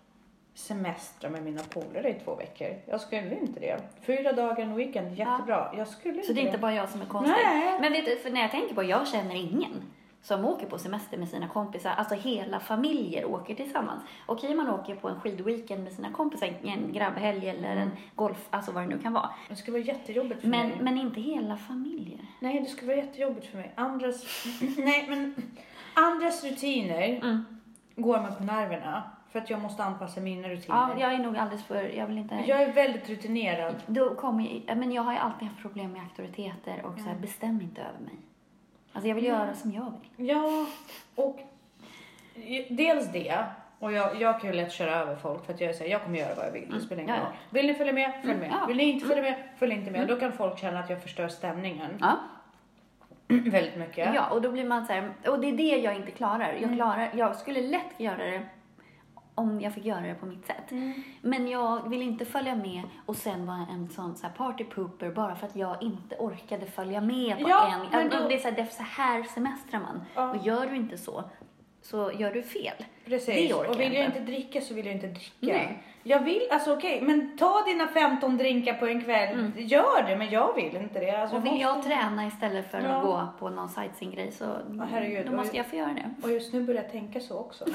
[0.55, 2.69] semestra med mina polare i två veckor.
[2.87, 3.81] Jag skulle inte det.
[4.03, 5.73] Fyra dagar en weekend, jättebra.
[5.77, 7.35] Jag skulle inte Så det är inte bara jag som är konstig.
[7.45, 7.81] Nej.
[7.81, 9.83] Men vet du, för när jag tänker på jag känner ingen
[10.23, 11.91] som åker på semester med sina kompisar.
[11.97, 14.03] Alltså hela familjer åker tillsammans.
[14.27, 18.73] Okej, man åker på en skidweekend med sina kompisar, en grabbhelg eller en golf, alltså
[18.73, 19.31] vad det nu kan vara.
[19.49, 20.79] Det skulle vara jättejobbigt för Men, mig.
[20.81, 22.19] men inte hela familjer.
[22.41, 23.73] Nej, det skulle vara jättejobbigt för mig.
[23.75, 24.45] Andras,
[24.79, 25.35] nej, men
[25.95, 27.45] andras rutiner Mm.
[27.97, 29.03] går mig på nerverna.
[29.35, 30.77] För att jag måste anpassa mina rutiner.
[30.77, 32.35] Ja, jag är nog alldeles för, jag vill inte...
[32.47, 33.75] jag är väldigt rutinerad.
[33.87, 37.15] Då kommer jag, men jag har ju alltid haft problem med auktoriteter och så här,
[37.17, 38.15] bestäm inte över mig.
[38.93, 40.29] Alltså jag vill göra som jag vill.
[40.29, 40.67] Ja,
[41.15, 41.39] och
[42.69, 43.45] dels det.
[43.79, 46.19] Och jag, jag kan ju lätt köra över folk för att jag här, jag kommer
[46.19, 46.71] göra vad jag vill.
[46.71, 47.27] Det spelar ingen Ja, ja.
[47.29, 47.35] roll.
[47.51, 48.13] Vill ni följa med?
[48.23, 48.51] Följ Mm, med.
[48.61, 48.67] ja.
[48.67, 49.35] Vill ni inte följa med?
[49.59, 50.09] Följ inte med.
[50.09, 52.17] Då kan folk känna att jag förstör stämningen Ja.
[53.29, 54.15] väldigt mycket.
[54.15, 56.53] Ja, och då blir man så här, och det är det jag inte klarar.
[56.53, 56.77] Jag, Mm.
[56.77, 58.43] klarar, jag skulle lätt göra det
[59.35, 60.71] om jag fick göra det på mitt sätt.
[60.71, 61.03] Mm.
[61.23, 65.11] Men jag vill inte följa med och sen vara en sån så här party pooper
[65.11, 67.81] bara för att jag inte orkade följa med på Ja, en.
[67.91, 70.05] men då- Det är så här, det är så här semestrar man.
[70.15, 70.31] Ja.
[70.31, 71.25] Och gör du inte så,
[71.83, 72.85] så gör du fel.
[73.05, 73.49] Precis.
[73.49, 74.19] Det orkar och vill jag inte.
[74.19, 75.31] inte dricka så vill jag inte dricka.
[75.41, 75.83] Nej.
[76.07, 79.51] Jag vill, alltså okej, men ta dina 15 drinkar på en kväll.
[79.57, 81.11] Gör det, men jag vill inte det.
[81.11, 82.89] Alltså, Och vill måste- jag träna istället för Ja.
[82.97, 84.45] att gå på någon sightseeing-grej så
[84.91, 85.27] herregud.
[85.27, 86.11] då måste jag få göra det.
[86.23, 87.65] Och just nu börjar jag tänka så också.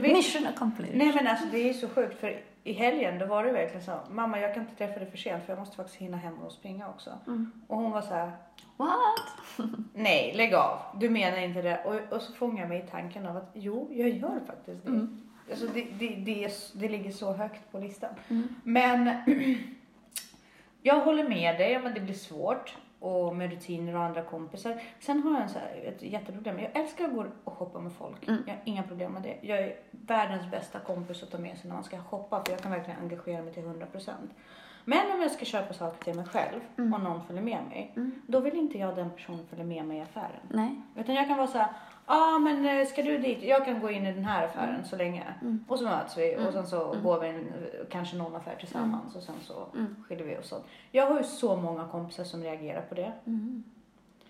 [0.00, 0.98] Mission accomplished.
[0.98, 3.98] Nej men alltså det är så sjukt för i helgen då var det verkligen så.
[4.10, 6.52] Mamma jag kan inte träffa dig för sent för jag måste faktiskt hinna hem och
[6.52, 7.10] springa också.
[7.26, 7.52] Mm.
[7.66, 8.32] Och hon var så här.
[8.76, 9.68] What?
[9.94, 10.78] Nej lägg av.
[11.00, 11.84] Du menar inte det.
[11.84, 14.90] Och, och så fångar jag mig i tanken av att jo jag gör faktiskt det.
[14.90, 15.20] Mm.
[15.50, 18.10] Alltså det, det, det, är, det ligger så högt på listan.
[18.28, 18.48] Mm.
[18.64, 19.16] Men
[20.82, 24.82] jag håller med dig om att det blir svårt och med rutiner och andra kompisar.
[25.00, 26.58] Sen har jag en så här, ett jätteproblem.
[26.58, 28.28] Jag älskar att gå och shoppa med folk.
[28.28, 28.42] Mm.
[28.46, 29.36] Jag har inga problem med det.
[29.40, 32.60] Jag är världens bästa kompis att ta med sig när man ska shoppa för jag
[32.62, 34.10] kan verkligen engagera mig till 100%.
[34.84, 36.94] Men om jag ska köpa saker till mig själv Mm.
[36.94, 38.22] och någon följer med mig, Mm.
[38.26, 40.40] då vill inte jag den personen följa med mig i affären.
[40.50, 40.80] Nej.
[40.96, 41.68] Utan jag kan vara så här,
[42.08, 43.42] ah, men eh, ska du dit?
[43.42, 45.22] Jag kan gå in i den här affären så länge.
[45.42, 45.64] Mm.
[45.68, 47.04] Och så möts vi och sen så Mm.
[47.04, 47.46] går vi en,
[47.90, 49.96] kanske någon affär tillsammans och sen så Mm.
[50.08, 50.66] skiljer vi oss åt.
[50.90, 53.12] Jag har ju så många kompisar som reagerar på det.
[53.26, 53.64] Mm.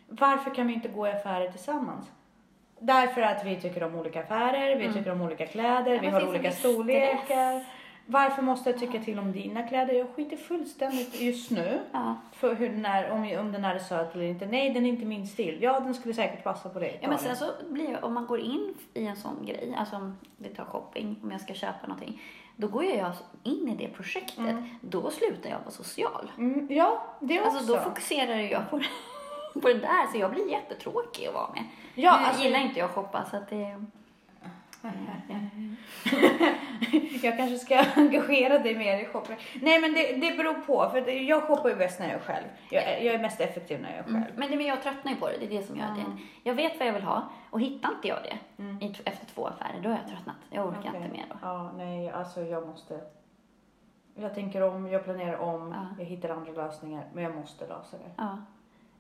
[0.09, 2.07] Varför kan vi inte gå i affärer tillsammans?
[2.81, 4.97] Därför att vi tycker om olika affärer, vi Mm.
[4.97, 7.17] tycker om olika kläder, Ja, vi har olika storlekar.
[7.25, 7.67] stress.
[8.11, 9.95] Varför måste jag tycka till om dina kläder?
[9.95, 12.17] Jag skiter fullständigt just nu Ja.
[12.33, 14.47] för hur den är, om, om den är söt eller inte.
[14.47, 15.59] Nej, den är inte min stil.
[15.63, 16.99] Ja, den skulle säkert passa på dig.
[17.03, 19.97] Ja, men sen så blir det, om man går in i en sån grej, alltså
[19.97, 22.23] om vi tar shopping, om jag ska köpa någonting,
[22.57, 24.39] då går jag in i det projektet.
[24.39, 24.65] Mm.
[24.81, 26.31] Då slutar jag vara social.
[26.39, 27.57] Mm, ja, det också.
[27.57, 28.81] Alltså då fokuserar jag på,
[29.61, 31.65] på det där, så jag blir jättetråkig att vara med.
[31.95, 33.85] Ja, nu alltså- gillar inte jag att shoppa, så att det...
[37.23, 39.37] jag kanske ska engagera dig mer i shopping.
[39.63, 40.91] Nej, men det, det beror på.
[40.91, 42.47] För jag shoppar ju bäst när jag är själv.
[42.71, 44.17] Jag, är- jag är mest effektiv när jag är själv.
[44.17, 44.29] Mm.
[44.37, 46.05] Men, det, men jag tröttnar ju på det, det är det som gör det.
[46.43, 48.83] Jag vet vad jag vill ha och hittar inte jag det Mm.
[48.83, 50.37] i- efter två affärer, då har jag tröttnat.
[50.51, 50.97] Jag orkar Okej.
[50.97, 51.37] inte mer då.
[51.43, 53.01] Ja, nej, alltså jag måste.
[54.15, 55.87] Jag tänker om, jag planerar om, Ja.
[55.99, 58.11] jag hittar andra lösningar, men jag måste lösa det.
[58.17, 58.39] Ja.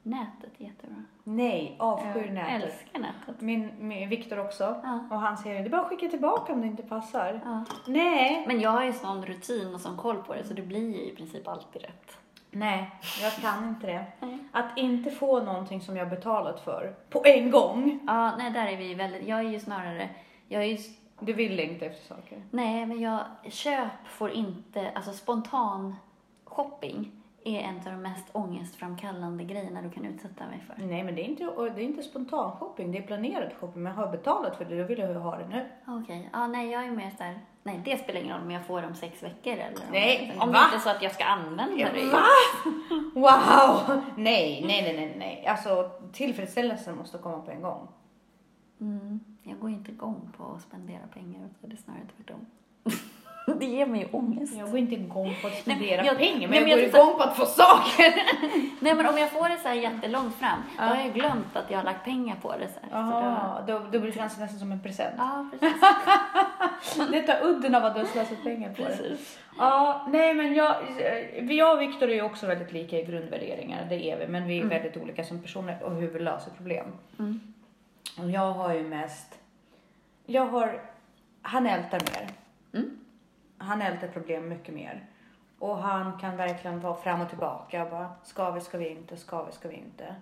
[0.09, 0.97] Nätet är jättebra.
[1.25, 2.63] Nej, avskyr jag nätet.
[2.63, 3.41] älskar nätet.
[3.41, 4.81] Min, min Viktor också.
[4.83, 5.01] Ja.
[5.11, 7.41] Och han säger, det är bara att skicka tillbaka om det inte passar.
[7.45, 7.65] Ja.
[7.87, 10.97] Nej, Men jag har ju sån rutin och sån koll på det så det blir
[10.97, 12.19] ju i princip alltid rätt.
[12.51, 12.91] nej,
[13.23, 14.05] jag kan inte det.
[14.21, 14.39] Nej.
[14.53, 18.01] Att inte få någonting som jag betalat för på en gång.
[18.07, 20.09] Ja, nej där är vi väldigt, jag är ju snarare,
[20.49, 20.79] jag är ju,
[21.21, 22.43] Du vill längta efter saker.
[22.51, 25.97] nej men jag, köp får inte, alltså spontan
[26.45, 27.13] shopping
[27.45, 30.87] är en av de mest ångestframkallande grejerna du kan utsätta mig för.
[30.87, 33.83] Nej, men det är inte, det är inte spontan shopping, det är planerad shopping.
[33.83, 35.67] Men har jag betalat för det, då vill jag ha det nu.
[35.87, 38.81] Okej, ja nej jag är mer såhär, nej det spelar ingen roll om jag får
[38.81, 40.65] det om sex veckor eller Nej, om det va?
[40.65, 42.05] inte är så att jag ska använda det.
[42.13, 42.23] Va?
[43.15, 44.03] Wow!
[44.17, 45.47] Nej, nej, nej, nej, nej.
[45.47, 47.89] Alltså tillfredsställelsen måste komma på en gång.
[48.81, 52.47] Mm, jag går inte igång på att spendera pengar, utan det är snarare tvärtom.
[53.55, 54.55] det ger mig ångest.
[54.59, 56.89] Jag går inte igång på att spendera jag- pengar, men nej, jag men går jag
[56.89, 58.15] igång på att få saker.
[58.81, 60.83] Nej men om jag får det så här jättelångt fram, Ja.
[60.85, 62.69] då har jag glömt att jag har lagt pengar på det.
[62.69, 63.11] Så här.
[63.11, 65.15] Så då, då, då blir det det nästan som en present.
[65.19, 67.11] ja, precis.
[67.13, 68.89] Det tar udden av att du har slösat pengar på det.
[68.89, 69.39] precis.
[69.59, 70.75] Ja, nej men jag,
[71.43, 74.27] vi jag och Viktor är ju också väldigt lika i grundvärderingar, det är vi.
[74.27, 74.69] Men vi är Mm.
[74.83, 76.87] väldigt olika som personer och hur vi löser problem.
[77.19, 77.41] Mm.
[78.23, 79.39] Och jag har ju mest,
[80.27, 80.81] jag har,
[81.43, 82.29] han ältar mer.
[82.81, 82.99] Mm.
[83.59, 85.05] Han ältar problem mycket mer.
[85.59, 87.87] Och han kan verkligen vara fram och tillbaka.
[87.91, 90.15] Bara, ska vi, ska vi inte, ska vi, ska vi inte.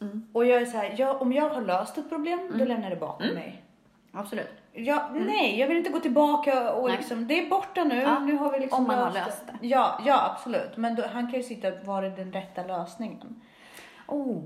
[0.00, 0.28] Mm.
[0.32, 2.68] Och jag är så här, jag, om jag har löst ett problem, då Mm.
[2.68, 3.34] lämnar jag det bakom Mm.
[3.34, 3.62] mig.
[4.12, 4.62] Absolut.
[4.72, 6.96] Ja, Nej, jag vill inte gå tillbaka och Nej.
[6.96, 8.00] liksom, det är borta nu.
[8.02, 9.66] Ja, nu har vi liksom om man har löst löst det.
[9.66, 10.76] Ja, ja absolut.
[10.76, 13.42] Men då, han kan ju sitta, var är den rätta lösningen?
[14.06, 14.42] Oh,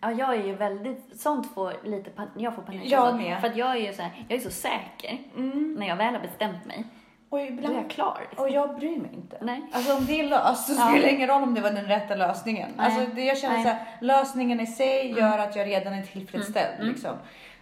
[0.00, 2.82] Ja, jag är ju väldigt, sånt får lite, pan- jag får panik.
[2.92, 3.16] Jag alltså.
[3.16, 3.40] med.
[3.40, 5.18] För att jag är ju så här, jag är så säker.
[5.78, 6.84] När jag väl har bestämt mig,
[7.30, 7.76] Och då är ibland...
[7.76, 8.18] jag klar.
[8.28, 8.44] Liksom.
[8.44, 9.38] Och jag bryr mig inte.
[9.40, 9.62] Nej.
[9.72, 10.88] Alltså om det är löst så Ja.
[10.88, 12.70] spelar det ingen roll om det var den rätta lösningen.
[12.76, 12.86] Nej.
[12.86, 13.66] Alltså det, jag känner Nej.
[13.66, 13.76] Mm.
[13.78, 16.84] så här, lösningen i sig gör att jag redan är tillfredsställd.
[16.88, 17.12] Liksom.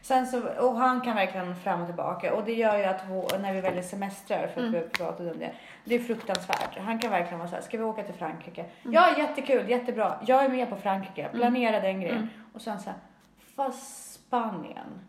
[0.02, 3.38] Sen så, och han kan verkligen fram och tillbaka och det gör ju att vår,
[3.38, 4.72] när vi väljer semestrar, för att Mm.
[4.72, 5.52] vi pratat om det,
[5.84, 6.78] det är fruktansvärt.
[6.78, 8.60] Han kan verkligen vara så här, ska vi åka till Frankrike?
[8.60, 8.94] Mm.
[8.94, 10.14] Ja, jättekul, jättebra.
[10.26, 12.16] Jag är med på Frankrike, planera den grejen.
[12.16, 12.28] Mm.
[12.54, 12.98] Och sen så här,
[13.56, 15.00] fast Spanien.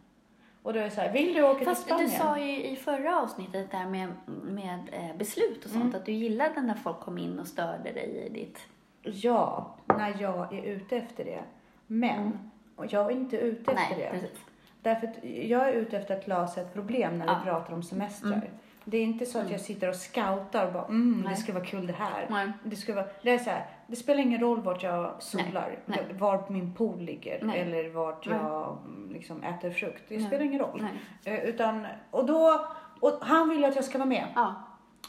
[0.67, 2.09] Och då är det så här, vill du åka Fast till Spanien?
[2.09, 4.09] du sa ju i förra avsnittet där med,
[4.43, 5.95] med eh, beslut och sånt, Mm.
[5.95, 8.59] att du gillade när folk kom in och störde dig i ditt...
[9.01, 11.43] Ja, när jag är ute efter det.
[11.87, 12.39] Men
[12.75, 13.99] och jag är inte ute efter Mm.
[13.99, 14.19] Nej, det.
[14.19, 14.37] precis.
[14.81, 17.39] Därför att jag är ute efter att lösa ett problem när Ja.
[17.43, 18.49] vi pratar om semestrar.
[18.89, 21.37] Det är inte så att jag sitter och scoutar och bara mm, det Nej.
[21.37, 22.27] ska vara kul det här.
[22.29, 22.51] Nej.
[22.63, 26.05] Det, ska vara, det är så här, det spelar ingen roll vart jag solar, Nej.
[26.11, 27.59] var min pool ligger Nej.
[27.59, 30.03] eller vart jag mm, liksom äter frukt.
[30.07, 30.85] Det spelar ingen roll.
[31.23, 32.67] Eh, Utan, och, då,
[32.99, 34.27] och han vill att jag ska vara med.
[34.35, 34.55] Ja.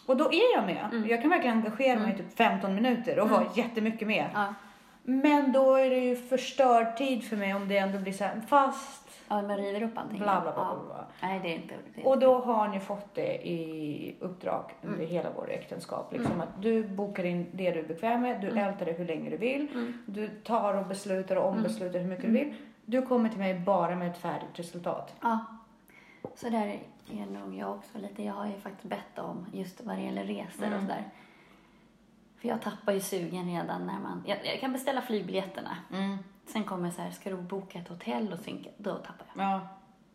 [0.06, 0.88] Och då är jag med.
[0.92, 1.08] Mm.
[1.08, 4.30] Jag kan verkligen engagera mig i typ 15 minuter och vara jättemycket med.
[4.34, 4.54] Ja.
[5.10, 8.40] Men då är det ju förstörd tid för mig om det ändå blir så här,
[8.48, 10.18] fast Ja, men river upp allting.
[10.18, 10.52] bla bla bla.
[10.56, 10.82] Ja.
[10.86, 11.06] bla.
[11.22, 11.74] Nej, det är inte...
[11.94, 15.10] Det är Och då har ni fått det i uppdrag under Mm.
[15.10, 16.12] hela vårt äktenskap.
[16.12, 19.30] Liksom att du bokar in det du är bekväm med, du ältar det hur länge
[19.30, 19.68] du vill.
[19.72, 20.02] Mm.
[20.06, 22.54] Du tar och beslutar och ombeslutar hur mycket du vill.
[22.84, 25.14] Du kommer till mig bara med ett färdigt resultat.
[25.20, 25.38] Ja.
[26.34, 26.78] Så där
[27.12, 28.22] är nog jag också lite.
[28.22, 30.74] Jag har ju faktiskt bett om just vad det gäller resor Mm.
[30.78, 31.04] och sådär.
[32.40, 34.22] För jag tappar ju sugen redan när man...
[34.26, 35.76] Jag, jag kan beställa flygbiljetterna.
[36.46, 38.70] Sen kommer så här, ska du boka ett hotell och synka?
[38.76, 39.44] Då tappar jag.
[39.44, 39.60] Ja.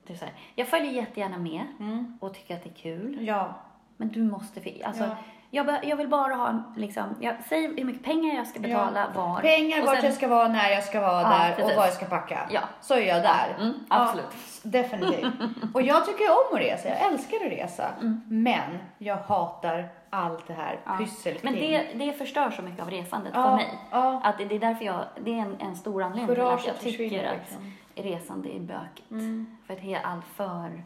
[0.08, 2.18] Det är så här, jag följer jättegärna med Mm.
[2.22, 3.18] och tycker att det är kul.
[3.28, 3.54] Ja.
[3.98, 4.62] Men du måste...
[4.86, 5.64] Alltså, Ja.
[5.66, 7.04] jag, jag vill bara ha liksom...
[7.20, 9.40] Jag, säg hur mycket pengar jag ska betala, var.
[9.42, 11.76] Pengar, och vart sen- jag ska vara, när jag ska vara Ja, där och precis.
[11.78, 12.40] vad jag ska packa.
[12.52, 12.62] Ja.
[12.82, 13.56] Så är jag där.
[13.60, 14.26] Mm, absolut.
[14.64, 15.34] Ja, definitivt.
[15.74, 16.88] och jag tycker om att resa.
[16.90, 17.90] Jag älskar att resa.
[18.28, 20.80] Men jag hatar allt det här Mm.
[20.86, 20.98] Ja.
[20.98, 23.80] pyssel Men det, det förstör så mycket av resandet Ja, för mig.
[23.92, 24.22] ja.
[24.24, 26.80] Att det, det är därför jag, det är en, en stor anledning till att jag
[26.80, 27.74] tycker att liksom.
[27.96, 29.12] resande är bökigt.
[29.12, 29.58] Mm.
[29.68, 30.84] För att det är allför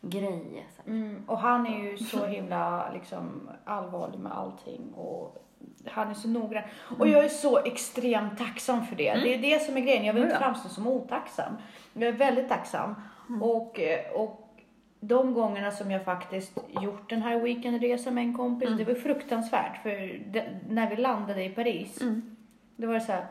[0.00, 0.66] grej.
[0.76, 0.90] Så.
[0.90, 4.92] Mm, och han är ju så himla liksom, allvarlig med allting.
[4.94, 5.46] Och
[5.86, 6.64] han är så noggrann.
[6.98, 7.12] Och Mm.
[7.12, 9.14] jag är så extremt tacksam för det.
[9.14, 10.04] Det är det som är grejen.
[10.04, 11.52] Jag vill inte framstå som otacksam.
[11.92, 12.94] Jag är väldigt tacksam.
[13.28, 13.42] Mm.
[13.42, 14.49] Och, eh, och
[15.00, 18.78] de gångerna som jag faktiskt gjort den här weekendresan med en kompis, Mm.
[18.78, 19.82] det var fruktansvärt.
[19.82, 22.36] För det, när vi landade i Paris, Mm.
[22.76, 23.26] då var det så här,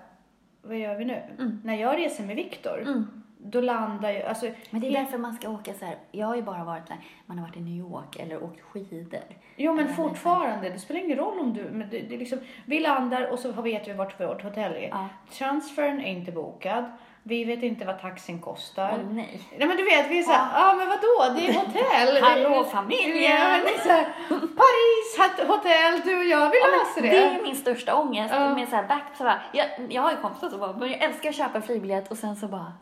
[0.61, 1.21] vad gör vi nu?
[1.39, 1.61] Mm.
[1.63, 3.07] När jag reser med Viktor, Mm.
[3.37, 5.95] då landar jag, alltså, Men det är därför man ska åka så här.
[6.11, 9.19] Jag har ju bara varit där, man har varit i New York eller åkt skidor.
[9.55, 13.31] Jo men fortfarande, det spelar ingen roll om du, men det, det liksom, vi landar
[13.31, 14.87] och så vet vi vart vårt hotell är.
[14.89, 15.07] Ja.
[15.31, 16.85] Transfern är inte bokad,
[17.29, 18.91] vi vet inte vad taxin kostar.
[18.93, 19.41] Åh nej.
[19.57, 22.23] Nej men du vet, vi är såhär, ja ah, men vadå, det är hotell.
[22.23, 23.31] Hallå, familjen.
[23.41, 27.17] Ja, men såhär, Paris hotell, du och jag, vi löser Det det.
[27.39, 28.55] är min största ångest Ja.
[28.55, 31.01] med så här back, så bara, jag, jag har ju kompisar som bara, men jag
[31.01, 32.73] älskar att köpa en flygbiljett och sen så bara,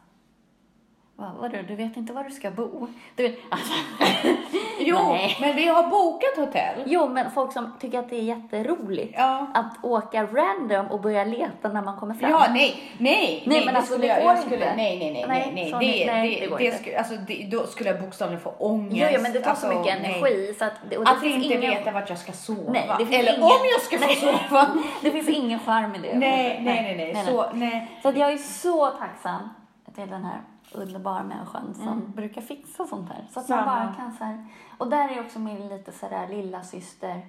[1.15, 2.87] vad, vadå, du vet inte var du ska bo?
[3.15, 3.73] Du vet, alltså,
[4.79, 5.37] Jo, Nej.
[5.41, 6.83] men vi har bokat hotell.
[6.85, 9.47] jo, men folk som tycker att det är jätteroligt Ja.
[9.53, 12.31] att åka random och börja leta när man kommer fram.
[12.31, 15.11] Ja, nej, nej, Nej, nej, men det alltså, skulle det jag, jag skulle, nej, nej,
[15.11, 16.77] nej, Nej, nej, nej, så det, nej, det, det det inte.
[16.77, 18.95] skulle, alltså, det, då skulle jag bokstavligen få ångest.
[18.99, 20.11] Jo, jo, men det tar så Alltså, mycket nej.
[20.19, 22.71] energi så att, och det Att finns inte ingen, veta vart jag ska sova.
[22.71, 24.67] Nej, det finns Eller ingen- om jag ska få sova.
[25.01, 26.17] det finns ingen charm i det.
[26.17, 27.91] nej, nej, nej, nej, Så, nej.
[28.01, 29.49] Så att jag är så tacksam
[29.95, 32.11] till den här underbara människan som Mm.
[32.11, 33.25] brukar fixa sånt här.
[33.31, 33.65] Så att Samma.
[33.65, 34.45] man bara kan så här.
[34.77, 37.21] Och där är också min lite sådär lilla syster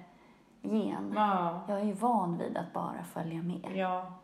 [0.61, 1.13] gen.
[1.15, 3.71] Ja, Jag är ju van vid att bara följa med.
[3.75, 4.05] ja.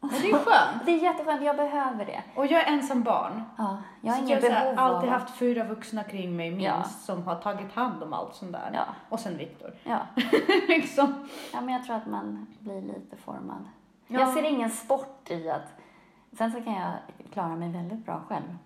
[0.00, 0.86] Men det är skönt.
[0.86, 2.22] Det är jätteskönt, jag behöver det.
[2.36, 3.42] Och jag är ensam barn.
[3.58, 6.50] Ja, jag har så inget jag har så behov alltid haft fyra vuxna kring mig
[6.50, 6.82] minst Ja.
[6.84, 8.70] som har tagit hand om allt sånt där.
[8.74, 8.84] Ja.
[9.08, 9.70] Och sen Viktor.
[9.84, 9.98] Ja.
[10.68, 11.14] liksom.
[11.52, 13.64] ja, men jag tror att man blir lite formad.
[14.06, 14.20] Ja.
[14.20, 15.72] Jag ser ingen sport i att...
[16.38, 16.92] Sen så kan jag
[17.32, 18.58] klara mig väldigt bra själv.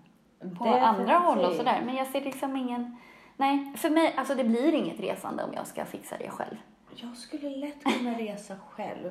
[0.57, 1.81] På andra håll och sådär.
[1.85, 2.97] Men jag ser liksom ingen...
[3.37, 6.55] Nej, för mig, alltså det blir inget resande om jag ska fixa det själv.
[6.95, 9.09] Jag skulle lätt kunna resa själv.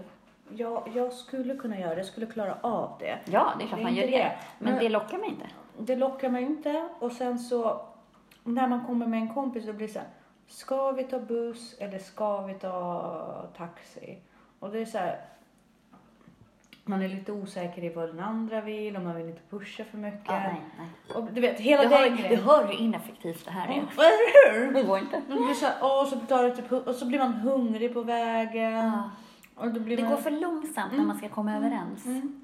[0.50, 3.18] Jag, jag skulle kunna göra det, jag skulle klara av det.
[3.24, 4.10] Ja, det är klart Det är man gör det.
[4.18, 4.38] det.
[4.58, 5.46] Men Men- det lockar mig inte.
[5.78, 6.88] Det lockar mig inte.
[6.98, 7.80] Och sen så,
[8.44, 10.08] när man kommer med en kompis, då blir det så här,
[10.46, 14.18] ska vi ta buss eller ska vi ta taxi?
[14.58, 15.20] Och det är så här,
[16.88, 19.98] man är lite osäker i vad den andra vill och man vill inte pusha för
[19.98, 20.22] mycket.
[20.26, 21.16] Ja, nej, nej.
[21.16, 23.72] Och du vet, hela Du den hör, du hör hur ineffektivt det här är.
[23.72, 24.72] Eller hur?
[24.72, 25.22] Det går inte.
[25.26, 28.72] Blir så åh, så tar det typ, och så blir man hungrig på vägen.
[28.72, 29.10] Ja.
[29.54, 30.12] Och då blir Det man...
[30.12, 32.06] går för långsamt när man ska komma överens.
[32.06, 32.40] Mm.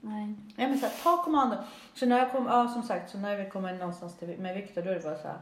[0.00, 0.34] Nej.
[0.56, 1.56] Ja, men så här, ta kommando.
[1.94, 4.82] Så när jag kom, ja som sagt, så när vi kommer någonstans till, med Viktor
[4.82, 5.36] då är det bara så här.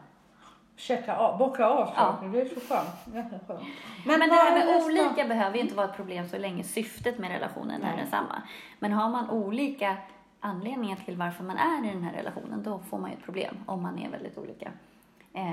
[0.76, 2.28] Checka av, bocka av saker.
[2.28, 3.14] Det är så skönt.
[3.14, 3.60] Jätteskönt.
[4.06, 4.90] Men, det vad här är med nästa?
[4.90, 7.96] olika behöver ju inte vara ett problem så länge syftet med relationen är Nej.
[7.96, 8.42] densamma.
[8.78, 9.96] Men har man olika
[10.40, 13.56] anledningar till varför man är i den här relationen, då får man ju ett problem
[13.66, 14.70] om man är väldigt olika.
[15.32, 15.52] Eh,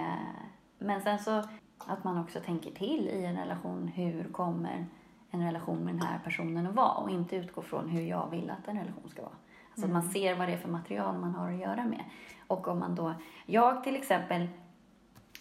[0.77, 1.43] men sen så
[1.77, 4.85] att man också tänker till i en relation, hur kommer
[5.31, 8.49] en relation med den här personen att vara och inte utgå från hur jag vill
[8.49, 9.33] att en relation ska vara.
[9.71, 12.03] Alltså att man ser vad det är för material man har att göra med.
[12.47, 13.13] Och om man då,
[13.45, 14.47] jag till exempel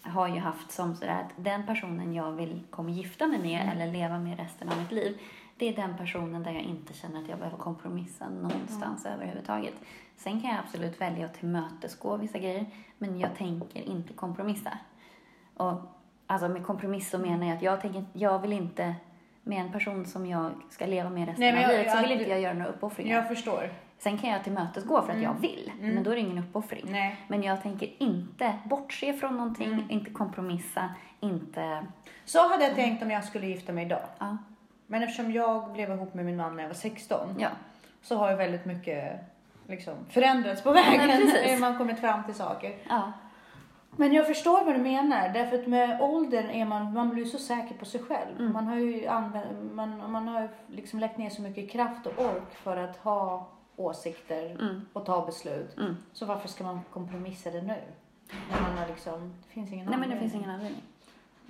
[0.01, 3.87] har ju haft som sådär att den personen jag vill kommer gifta mig med eller
[3.91, 5.17] leva med resten av mitt liv,
[5.57, 9.73] det är den personen där jag inte känner att jag behöver kompromissa någonstans överhuvudtaget.
[10.17, 12.65] Sen kan jag absolut välja att tillmötesgå vissa grejer,
[12.97, 14.77] men jag tänker inte kompromissa.
[15.53, 15.81] Och
[16.27, 18.95] alltså med kompromiss så menar jag att jag, tänker, jag vill inte,
[19.43, 21.97] med en person som jag ska leva med resten Nej, men av jag- livet, så
[21.97, 23.15] jag- vill inte jag göra några uppoffringar.
[23.15, 23.69] Jag förstår.
[23.99, 26.85] Sen kan jag tillmötesgå för att jag vill, men då är det ingen uppoffring.
[26.89, 27.15] Nej.
[27.27, 29.85] Men jag tänker inte bortse från någonting, Mm.
[29.89, 31.85] inte kompromissa, inte...
[32.25, 34.01] Så hade jag tänkt om jag skulle gifta mig idag.
[34.19, 34.37] Ja.
[34.87, 37.49] Men eftersom jag blev ihop med min man när jag var 16 Ja.
[38.01, 39.19] så har ju väldigt mycket
[39.67, 41.31] liksom, förändrats på vägen.
[41.47, 42.75] Ja, man kommit fram till saker.
[42.89, 43.11] ja.
[43.95, 45.29] Men jag förstår vad du menar.
[45.29, 48.39] Därför att med åldern är man, man blir så säker på sig själv.
[48.39, 48.53] Mm.
[48.53, 52.53] Man har ju använt, man, man har liksom lagt ner så mycket kraft och ork
[52.63, 53.47] för att ha
[53.79, 54.81] åsikter Mm.
[54.93, 55.77] och ta beslut.
[55.77, 55.97] Mm.
[56.13, 57.77] Så varför ska man kompromissa det nu?
[58.51, 60.29] När man har liksom, det finns ingen Nej, men det anledning.
[60.29, 60.81] finns ingen anledning.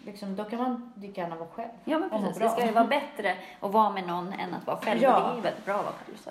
[0.05, 1.69] Liksom, då kan man lika gärna vara själv.
[1.83, 2.37] Ja, men precis.
[2.39, 5.01] Det ska ju vara bättre att vara med någon än att vara själv.
[5.01, 5.19] Ja.
[5.19, 6.17] Det är ju väldigt bra att vara själv.
[6.17, 6.29] Så.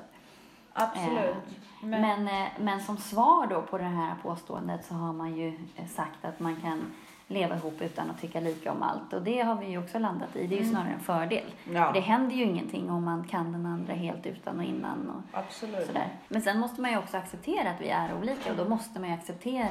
[0.72, 1.34] Absolut.
[1.82, 5.48] Men, Men, eh, men som svar då på det här påståendet så har man ju
[5.76, 6.92] eh, sagt att man kan
[7.30, 9.12] leva ihop utan att tycka lika om allt.
[9.12, 10.46] Och det har vi ju också landat i.
[10.46, 11.44] Det är ju snarare en fördel.
[11.66, 11.76] Mm.
[11.76, 15.10] ja, För det händer ju ingenting om man kan den andra helt utan och innan.
[15.10, 15.86] Och absolut.
[15.86, 16.08] sådär.
[16.28, 19.08] Men sen måste man ju också acceptera att vi är olika och då måste man
[19.08, 19.68] ju acceptera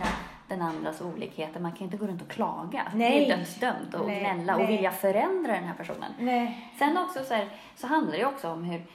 [0.48, 1.60] den andras olikheter.
[1.60, 2.84] Man kan ju inte gå runt och klaga.
[2.94, 3.26] Det är Nej.
[3.38, 4.72] dödsdömt och Nej, gnälla och nej.
[4.76, 6.12] vilja förändra den här personen.
[6.20, 6.72] Nej.
[6.80, 8.86] Sen också så, här, så handlar det ju också om hur,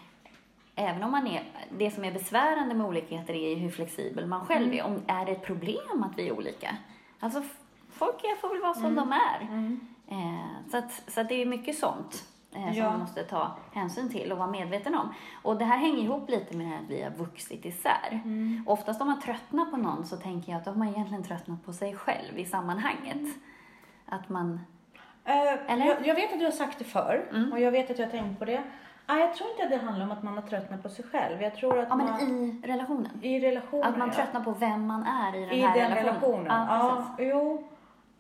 [0.77, 1.43] även om man är,
[1.79, 4.79] det som är besvärande med olikheter är ju hur flexibel man själv Mm.
[4.79, 4.85] är.
[4.85, 6.77] Om, är det ett problem att vi är olika?
[7.21, 7.43] Alltså
[8.05, 9.41] folk får väl vara som de är.
[9.41, 9.81] Mm.
[10.09, 12.91] Eh, så, att, så att det är mycket sånt eh, som Ja.
[12.91, 15.15] man måste ta hänsyn till och vara medveten om.
[15.43, 18.21] Och det här hänger ihop lite med att vi har vuxit isär.
[18.25, 18.65] Mm.
[18.67, 21.65] Oftast om man tröttnar på någon så tänker jag att då har man egentligen tröttnat
[21.65, 23.37] på sig själv i sammanhanget.
[24.07, 24.61] Att man,
[25.25, 25.87] Eh, Eller?
[25.87, 27.53] Jag, jag vet att du har sagt det förr Mm.
[27.53, 28.63] och jag vet att jag har tänkt på det.
[29.07, 31.43] Ah, jag tror inte att det handlar om att man har tröttnat på sig själv.
[31.43, 33.19] Jag tror att ja men man, i relationen.
[33.23, 33.85] i relationer.
[33.89, 34.15] Att man ja.
[34.15, 36.45] tröttnar på vem man är i den I här den relationen.
[36.45, 36.69] relationen.
[36.79, 37.33] Ja, precis.
[37.35, 37.65] jo.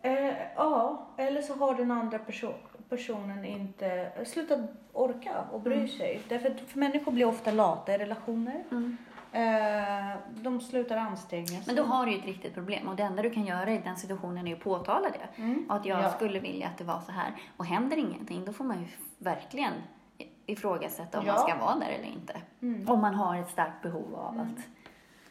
[0.02, 2.54] Eh, ja, eller så har den andra perso-
[2.88, 4.60] personen inte slutat
[4.92, 5.88] orka och bry Mm.
[5.88, 6.20] sig.
[6.28, 8.64] Därför att för människor blir ofta lata i relationer.
[8.70, 8.96] Mm.
[9.32, 11.62] Eh, de slutar anstränga sig.
[11.66, 13.78] Men då har du ju ett riktigt problem och det enda du kan göra i
[13.78, 15.42] den situationen är ju att påtala det.
[15.42, 15.66] Mm.
[15.68, 16.10] Och att jag Ja.
[16.10, 17.32] skulle vilja att det var så här.
[17.56, 18.86] Och händer ingenting, då får man ju
[19.18, 19.72] verkligen
[20.46, 21.32] ifrågasätta om Ja.
[21.34, 22.36] man ska vara där eller inte.
[22.62, 22.88] Mm.
[22.88, 24.64] Om man har ett starkt behov av att...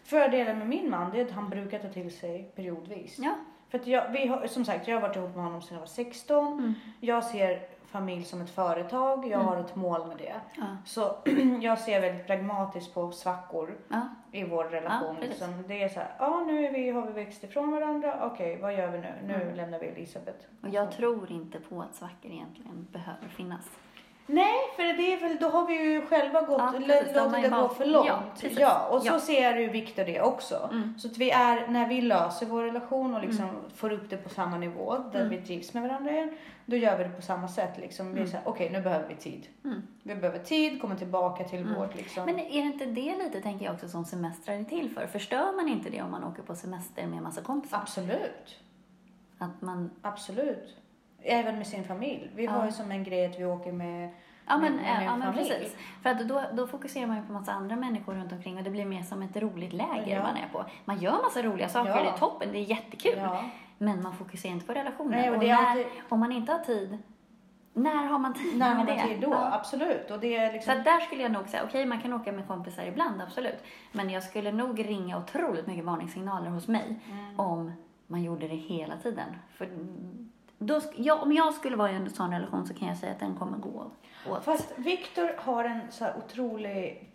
[0.03, 3.19] Fördelen med min man det är att han brukar ta till sig periodvis.
[3.19, 3.31] Ja.
[3.71, 5.79] För att jag, vi har, som sagt, jag har varit ihop med honom sedan jag
[5.79, 6.53] var 16.
[6.53, 6.73] Mm.
[6.99, 9.19] Jag ser familj som ett företag.
[9.25, 9.45] Jag Mm.
[9.45, 10.33] har ett mål med det.
[10.57, 10.63] Ja.
[10.85, 11.15] Så
[11.61, 14.01] jag ser väldigt pragmatiskt på svackor ja.
[14.31, 15.15] i vår relation.
[15.21, 15.63] Ja, liksom.
[15.67, 18.29] Det är så här, ja nu är vi, har vi växt ifrån varandra.
[18.31, 19.13] Okej, vad gör vi nu?
[19.27, 19.55] Nu Mm.
[19.55, 20.45] lämnar vi Elisabeth.
[20.61, 23.69] Och jag tror inte på att svackor egentligen behöver finnas.
[24.33, 27.15] Nej, för det är väl, då har vi ju själva gått, Ja, låtit precis.
[27.37, 28.07] Ju det gå för långt.
[28.43, 28.49] Ja.
[28.57, 29.19] Ja, och så Ja.
[29.19, 30.69] ser ju Viktor det också.
[30.71, 30.99] Mm.
[30.99, 34.29] Så att vi är, när vi löser vår relation och liksom får upp det på
[34.29, 35.29] samma nivå, där Mm.
[35.29, 37.77] vi trivs med varandra igen, då gör vi det på samma sätt.
[37.77, 38.05] Liksom.
[38.07, 38.27] Vi är Mm.
[38.31, 39.47] såhär, okej nu behöver vi tid.
[39.65, 39.81] Mm.
[40.03, 41.73] Vi behöver tid, komma tillbaka till Mm.
[41.75, 42.25] vårt liksom.
[42.25, 45.07] Men är det inte det lite, tänker jag också, som semestrar är till för?
[45.07, 47.77] Förstör man inte det om man åker på semester med en massa kompisar?
[47.77, 48.59] Absolut,
[49.37, 49.91] Att man...
[50.01, 50.77] absolut.
[51.23, 52.31] Även med sin familj.
[52.35, 54.09] Vi har ju som en grej att vi åker med
[54.47, 55.75] Ja men, med- med ja, men precis.
[56.03, 58.69] För att då, då fokuserar man ju på massa andra människor runt omkring och det
[58.69, 60.23] blir mer som ett roligt läger Ja.
[60.23, 60.65] man är på.
[60.85, 62.03] Man gör massa roliga saker, Ja.
[62.03, 63.13] det är toppen, det är jättekul.
[63.17, 63.43] Ja.
[63.77, 65.11] Men man fokuserar inte på relationen.
[65.11, 66.97] Nej, och och när, alltid- om man inte har tid,
[67.73, 68.95] när har man tid När med har det?
[68.97, 69.33] man tid då?
[69.33, 70.11] Absolut.
[70.11, 70.77] Och det är Så liksom...
[70.77, 73.63] att där skulle jag nog säga, okej man kan åka med kompisar ibland, absolut.
[73.91, 77.39] Men jag skulle nog ringa otroligt mycket varningssignaler hos mig Mm.
[77.39, 77.71] om
[78.07, 79.27] man gjorde det hela tiden.
[79.53, 79.69] För
[80.65, 83.19] då, ja, om jag skulle vara i en sån relation så kan jag säga att
[83.19, 83.91] den kommer gå
[84.25, 84.43] åt.
[84.43, 87.09] Fast Viktor har en så här otrolig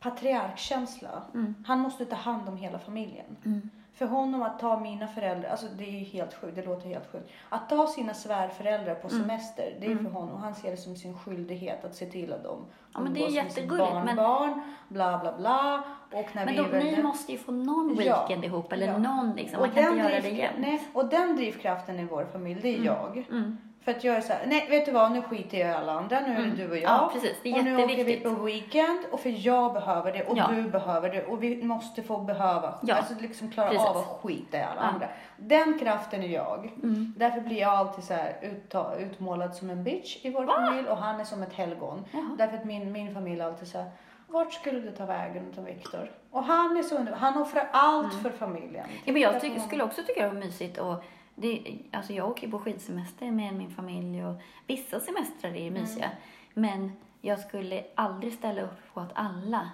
[0.00, 1.22] patriarkkänsla.
[1.34, 1.54] Mm.
[1.66, 3.36] Han måste ta hand om hela familjen.
[3.44, 3.70] Mm.
[4.00, 7.12] För honom att ta mina föräldrar, alltså det är ju helt sjukt, det låter helt
[7.12, 7.30] sjukt.
[7.48, 9.20] Att ta sina svärföräldrar på Mm.
[9.22, 12.44] semester, det är för honom, han ser det som sin skyldighet att se till att
[12.44, 15.82] de Ja, men det är jättegulligt, men- barnbarn, bla bla bla.
[16.12, 18.24] Och när Men vi då, ni måste ju få någon Ja.
[18.26, 18.98] weekend ihop eller Ja.
[18.98, 19.60] någon liksom.
[19.60, 20.82] Man och kan inte den göra det jämt.
[20.94, 23.26] Och den drivkraften i vår familj, det är jag.
[23.30, 23.56] Mm.
[23.84, 25.92] För att jag är så här, nej vet du vad, nu skiter jag i alla
[25.92, 26.90] andra, nu är det du och jag.
[26.90, 27.02] Mm.
[27.02, 27.36] Ja, precis.
[27.42, 28.36] Det är och nu åker vi jätteviktigt.
[28.36, 30.46] på weekend och för jag behöver det och Ja.
[30.54, 32.94] du behöver det och vi måste få behöva, Ja.
[32.94, 33.86] alltså liksom klara Precis.
[33.86, 34.80] av att skita i alla Ja.
[34.82, 35.08] andra.
[35.36, 36.72] Den kraften är jag.
[36.82, 37.14] Mm.
[37.16, 40.96] Därför blir jag alltid så här utta, utmålad som en bitch i vår familj och
[40.96, 42.04] han är som ett helgon.
[42.12, 42.30] Jaha.
[42.38, 43.90] Därför att min, min familj alltid så här,
[44.28, 46.10] vart skulle du ta vägen utan Viktor?
[46.30, 48.84] Och han är så under, han offrar allt för familjen.
[48.84, 48.96] Mm.
[49.04, 51.04] Ja, men jag tycker, skulle också tycka det var mysigt och
[51.40, 54.34] det, alltså jag åker ju på skidsemester med min familj och
[54.66, 56.04] vissa semestrar är ju mysiga.
[56.04, 56.16] Mm.
[56.54, 59.70] Men jag skulle aldrig ställa upp på att alla,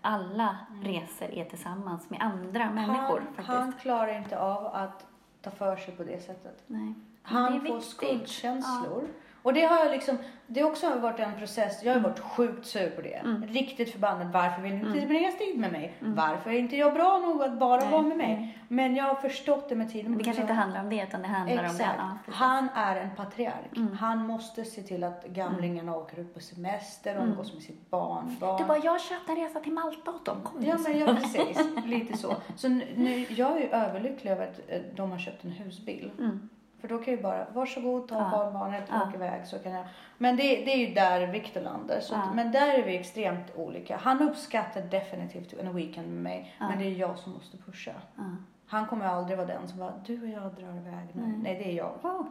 [0.00, 3.26] alla resor är tillsammans med andra människor Mm.
[3.26, 3.48] han, faktiskt.
[3.48, 5.06] han klarar inte av att
[5.42, 6.62] ta för sig på det sättet.
[6.66, 6.94] Nej.
[7.22, 9.04] Han får skuldkänslor.
[9.44, 11.82] Och det har jag liksom, det har också varit en process.
[11.82, 12.10] Jag har Mm.
[12.10, 13.22] varit sjukt sur på det.
[13.48, 14.32] Riktigt förbannad.
[14.32, 15.94] Varför vill ni inte tillbringa tid med mig?
[16.00, 17.90] Varför är inte jag bra nog att bara Mm.
[17.90, 18.58] Nej, vara med mig?
[18.68, 20.10] Men jag har förstått det med tiden.
[20.10, 21.70] Men det kanske inte handlar om det utan det handlar om det.
[21.72, 21.94] Exakt.
[21.98, 22.40] Ja, precis.
[22.40, 23.76] han är en patriark.
[23.76, 23.92] Mm.
[23.96, 28.48] Han måste se till att gamlingarna åker upp på semester och umgås med sitt barnbarn.
[28.50, 28.56] Mm.
[28.62, 30.36] Du bara, jag köpte en resa till Malta åt dem.
[30.44, 31.58] Kom Ja, men ja, precis.
[31.84, 32.36] Lite så.
[32.56, 36.10] Så nu, nu, jag är ju överlycklig över att eh, de har köpt en husbil.
[36.84, 36.88] Mm.
[36.88, 38.30] För då kan ju bara, varsågod, ta Ja.
[38.30, 39.08] barnbarnet och Ja.
[39.08, 39.46] åk iväg.
[39.46, 39.84] Så kan jag.
[40.18, 42.00] Men det, det är ju där Victor landar.
[42.00, 42.32] Så, Ja.
[42.34, 43.96] Men där är vi extremt olika.
[43.96, 46.54] Han uppskattar definitivt en weekend med mig.
[46.60, 46.68] Ja.
[46.68, 47.92] Men det är jag som måste pusha.
[48.66, 51.22] Han kommer aldrig vara den som bara, du och jag drar iväg nu.
[51.22, 51.38] Nej.
[51.42, 51.92] Nej, det är jag.
[52.02, 52.26] Wow.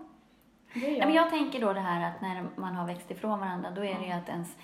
[0.74, 1.06] Det är Nej, jag.
[1.06, 4.00] men jag tänker då det här att när man har växt ifrån varandra, då är
[4.00, 4.58] det ju att ens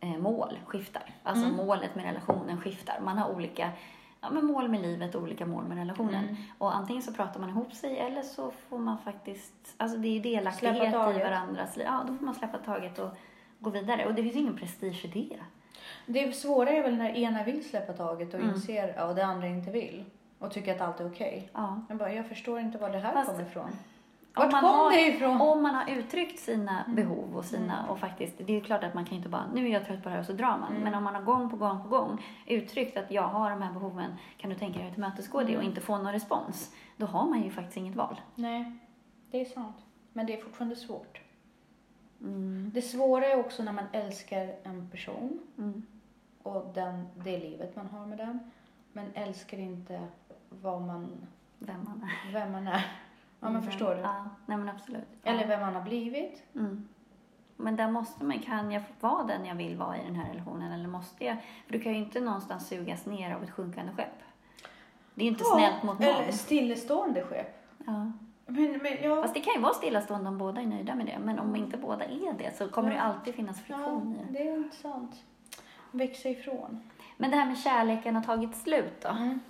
[0.00, 1.02] eh, mål skiftar.
[1.22, 1.56] Alltså Mm.
[1.66, 3.00] målet med relationen skiftar.
[3.00, 3.70] Man har olika
[4.28, 6.24] ja, men mål med livet och olika mål med relationen.
[6.24, 6.36] Mm.
[6.58, 10.12] Och antingen så pratar man ihop sig eller så får man faktiskt, alltså det är
[10.12, 11.86] ju delaktighet i varandras liv.
[11.86, 13.08] Ja, då får man släppa taget och
[13.58, 14.06] gå vidare.
[14.06, 15.38] Och det finns ju ingen prestige i det.
[16.06, 18.54] Det svåra är väl när ena vill släppa taget och Mm.
[18.54, 20.04] inser ja, och det andra inte vill.
[20.38, 21.50] Och tycker att allt är okej.
[21.52, 21.80] Ja.
[21.88, 23.70] Jag bara, jag förstår inte var det här Fast- kommer ifrån.
[24.38, 25.40] Om Vart man kom har- det ifrån?
[25.40, 26.96] Om man har uttryckt sina Mm.
[26.96, 29.66] behov och sina, och faktiskt, det är ju klart att man kan inte bara, nu
[29.68, 30.70] är jag trött på det här och så drar man.
[30.70, 30.82] Mm.
[30.82, 33.72] Men om man har gång på gång på gång uttryckt att jag har de här
[33.72, 35.66] behoven, kan du tänka dig att tillmötesgå det och Mm.
[35.66, 38.20] inte få någon respons, då har man ju faktiskt inget val.
[38.34, 38.72] Nej,
[39.30, 39.76] det är sant.
[40.12, 41.20] Men det är fortfarande svårt.
[42.20, 42.70] Mm.
[42.74, 45.82] Det svåra är också när man älskar en person Mm.
[46.42, 48.50] och den, det livet man har med den.
[48.92, 50.00] Men älskar inte
[50.48, 51.08] vad man,
[51.58, 52.32] Vem man är.
[52.32, 52.86] vem man är.
[53.40, 54.00] Ja, men förstår du?
[54.00, 55.08] Ja, nej men absolut.
[55.24, 55.46] Eller ja.
[55.48, 56.42] vem man har blivit.
[56.54, 56.88] Mm.
[57.56, 60.72] Men där måste man, kan jag vara den jag vill vara i den här relationen
[60.72, 61.36] eller måste jag?
[61.66, 64.22] För du kan ju inte någonstans sugas ner av ett sjunkande skepp.
[65.14, 66.08] Det är ju inte snällt mot någon.
[66.08, 67.66] Eller stillestående skepp.
[67.86, 68.12] Ja.
[68.46, 69.22] Men, men jag...
[69.22, 71.18] Fast det kan ju vara stillastående om båda är nöjda med det.
[71.18, 74.32] Men om inte båda är det så kommer det ju alltid finnas ja, friktion i
[74.32, 74.38] det.
[74.38, 75.24] det är inte sant.
[75.90, 76.90] Växa ifrån.
[77.16, 79.08] Men det här med kärleken har tagit slut då?
[79.08, 79.40] Mm.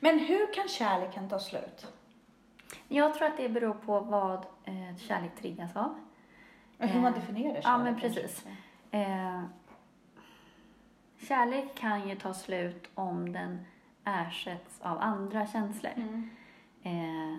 [0.00, 1.86] Men hur kan kärleken ta slut?
[2.88, 5.94] Jag tror att det beror på vad eh, kärlek triggas av.
[6.78, 7.64] Och hur man Eh, definierar kärlek.
[7.66, 8.46] ja, men precis.
[8.90, 9.42] Eh,
[11.28, 13.66] kärlek kan ju ta slut om den
[14.04, 15.92] ersätts av andra känslor.
[15.96, 16.30] Mm.
[16.82, 17.38] Eh,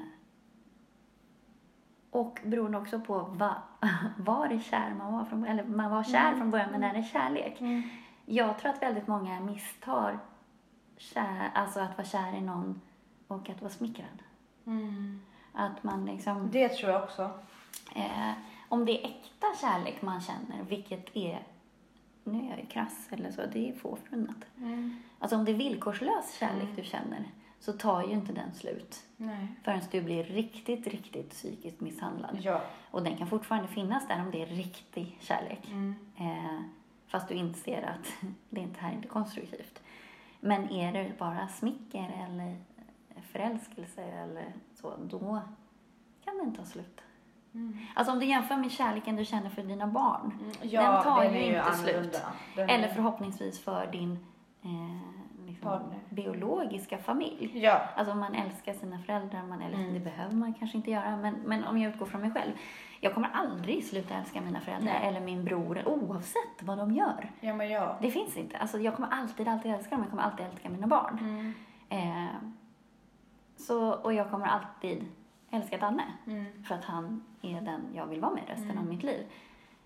[2.11, 3.55] och beroende också på va,
[4.17, 6.38] var det kär man var från eller man var kär Mm.
[6.39, 7.61] från början, men är det kärlek?
[7.61, 7.84] Mm.
[8.25, 10.19] Jag tror att väldigt många misstar
[10.97, 12.82] kär, alltså att vara kär i någon
[13.27, 14.23] och att vara smickrad.
[14.68, 15.22] Mm.
[15.53, 17.30] Att man liksom, Det tror jag också.
[17.95, 18.32] eh,
[18.70, 21.39] om det är äkta kärlek man känner, vilket är,
[22.24, 24.38] nu är jag ju krass eller så, det är få förunnat.
[24.57, 24.95] Mm.
[25.20, 26.76] Alltså om det är villkorslös kärlek Mm.
[26.76, 27.26] du känner,
[27.59, 29.47] så tar ju inte den slut Nej.
[29.64, 32.38] förrän du blir riktigt, riktigt psykiskt misshandlad.
[32.41, 32.62] Ja.
[32.91, 35.68] Och den kan fortfarande finnas där om det är riktig kärlek.
[35.72, 35.95] Mm.
[36.18, 36.62] Eh,
[37.07, 38.14] fast du inser att
[38.49, 39.82] det inte här är inte konstruktivt.
[40.39, 42.57] Men är det bara smicker eller
[43.32, 45.41] förälskelse eller så, då
[46.25, 47.01] kan den ta slut.
[47.53, 47.77] Mm.
[47.95, 50.34] Alltså om du jämför med kärleken du känner för dina barn.
[50.61, 52.01] Ja, Den tar den ju inte annorlunda.
[52.11, 52.21] slut.
[52.55, 54.11] Den Eller förhoppningsvis för din
[54.63, 55.79] eh, liksom,
[56.09, 57.51] biologiska familj.
[57.59, 57.82] Ja.
[57.95, 59.93] Alltså om man älskar sina föräldrar, man älskar, Mm.
[59.93, 62.51] det behöver man kanske inte göra, men, men om jag utgår från mig själv.
[63.03, 65.07] Jag kommer aldrig sluta älska mina föräldrar Nej.
[65.07, 67.32] eller min bror, oavsett vad de gör.
[67.39, 67.97] Ja, men ja.
[68.01, 68.57] Det finns inte.
[68.57, 71.17] Alltså jag kommer alltid, alltid älska dem, jag kommer alltid älska mina barn.
[71.21, 71.53] Mm.
[71.89, 72.36] Eh,
[73.62, 75.05] så, och jag kommer alltid
[75.51, 76.64] älska Danne, Mm.
[76.64, 78.78] för att han är den jag vill vara med resten Mm.
[78.78, 79.26] av mitt liv.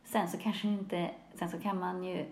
[0.03, 2.25] Sen så kanske inte, sen så kan man ju,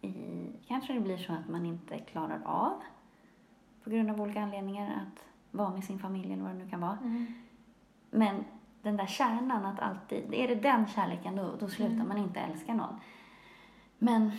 [0.00, 2.82] i, kanske det blir så att man inte klarar av,
[3.84, 6.80] på grund av olika anledningar, att vara med sin familj eller vad det nu kan
[6.80, 6.98] vara.
[7.02, 7.26] Mm.
[8.10, 8.44] Men
[8.82, 12.08] den där kärnan att alltid, är det den kärleken då, då slutar Mm.
[12.08, 13.00] man inte älska någon.
[13.98, 14.30] Men,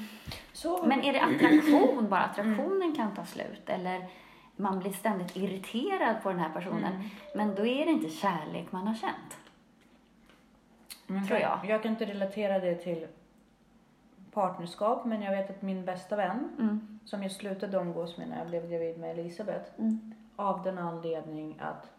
[0.54, 4.08] Så, men är det attraktion bara, attraktionen kan ta slut eller
[4.60, 6.93] man blir ständigt irriterad på den här personen.
[6.93, 7.10] Mm.
[7.36, 9.38] Men då är det inte kärlek man har känt.
[11.07, 11.60] Men tror jag.
[11.68, 13.07] Jag kan inte relatera det till
[14.32, 16.99] partnerskap, men jag vet att min bästa vän, Mm.
[17.05, 20.14] som jag slutade umgås med när jag blev gravid med Elisabeth, Mm.
[20.36, 21.91] av den anledning att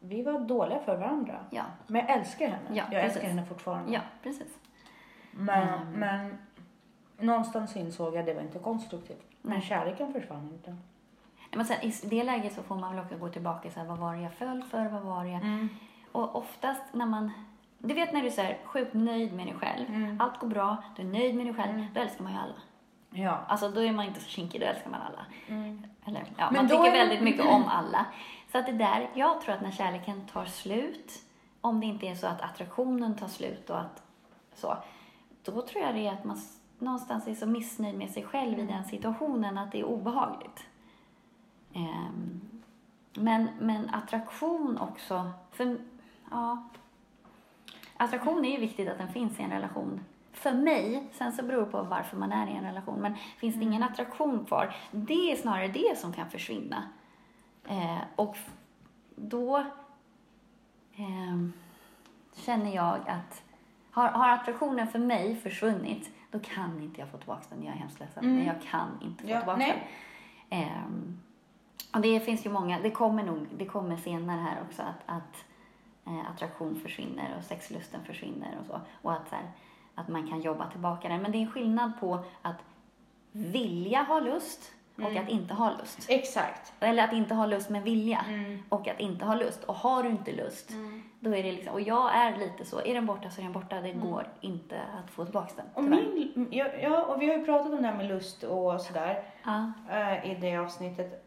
[0.00, 1.44] vi var dåliga för varandra.
[1.50, 2.64] Ja, Men jag älskar henne.
[2.68, 3.16] Ja, jag precis.
[3.16, 3.92] älskar henne fortfarande.
[3.92, 4.58] ja, precis.
[5.30, 5.92] Men, Mm.
[6.00, 6.38] men
[7.18, 9.26] någonstans insåg jag att det var inte konstruktivt.
[9.42, 10.76] Men kärleken försvann inte.
[11.56, 13.98] Men sen, I det läget så får man väl också gå tillbaka och säga vad
[13.98, 15.42] var det jag föll för, vad var det jag...
[15.42, 15.68] Mm.
[16.12, 17.30] Och oftast när man...
[17.78, 20.20] Du vet när du är så här, sjukt nöjd med dig själv, Mm.
[20.20, 21.86] allt går bra, du är nöjd med dig själv, Mm.
[21.94, 22.54] då älskar man ju alla.
[23.10, 23.38] Ja.
[23.48, 25.26] Alltså då är man inte så kinkig, då älskar man alla.
[25.48, 25.86] Mm.
[26.04, 28.06] Eller, ja, Men man tycker är väldigt mycket om alla.
[28.52, 31.12] Så att det där, jag tror att när kärleken tar slut,
[31.60, 34.02] om det inte är så att attraktionen tar slut och att
[34.54, 34.76] så,
[35.44, 36.38] då tror jag det är att man
[36.78, 40.66] någonstans är så missnöjd med sig själv i den situationen att det är obehagligt.
[41.74, 42.40] Ehm,
[43.14, 45.78] men, men attraktion också, för,
[46.30, 46.62] ja,
[47.96, 50.00] attraktion är ju viktigt att den finns i en relation.
[50.32, 53.54] För mig, sen så beror det på varför man är i en relation, men finns
[53.54, 56.82] det ingen attraktion kvar, det är snarare det som kan försvinna.
[57.68, 58.36] Eh, och
[59.16, 59.64] då
[60.96, 61.52] ehm,
[62.34, 63.42] känner jag att
[63.90, 67.62] har, har attraktionen för mig försvunnit, då kan inte jag få tillbaka den.
[67.64, 68.36] Jag är hemskt ledsen, Mm.
[68.36, 69.88] men jag kan inte få Ja, tillbaka nej.
[70.48, 70.58] den.
[70.60, 71.20] Ehm,
[71.94, 75.44] och det finns ju många, det kommer nog, det kommer senare här också att, att
[76.06, 78.80] eh, attraktion försvinner och sexlusten försvinner och så.
[79.02, 79.44] Och att, så här,
[79.94, 81.22] att man kan jobba tillbaka den.
[81.22, 82.56] Men det är en skillnad på att
[83.32, 85.22] vilja ha lust och Mm.
[85.24, 86.06] att inte ha lust.
[86.08, 86.72] Exakt.
[86.80, 88.62] Eller att inte ha lust med vilja Mm.
[88.68, 89.64] och att inte ha lust.
[89.64, 91.02] Och har du inte lust, Mm.
[91.20, 93.52] då är det liksom, och jag är lite så, är den borta så är den
[93.52, 95.66] borta, det går inte att få tillbaka den.
[95.74, 98.80] Och, min, ja, ja, och vi har ju pratat om det här med lust och
[98.80, 101.21] sådär Ja, eh, i det avsnittet.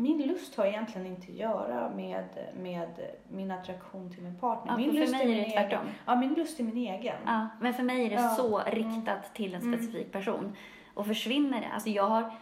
[0.00, 2.24] Min lust har egentligen inte att göra med,
[2.60, 2.88] med
[3.28, 4.72] min attraktion till min partner.
[4.72, 5.80] ja, min lust är min tvärtom.
[5.80, 5.94] egen.
[6.06, 7.16] Ja, min lust är min egen.
[7.26, 8.28] Ja, men för mig är det Ja.
[8.28, 9.78] så riktat till en Mm.
[9.78, 10.56] specifik person.
[10.94, 12.32] Och försvinner det, alltså jag har,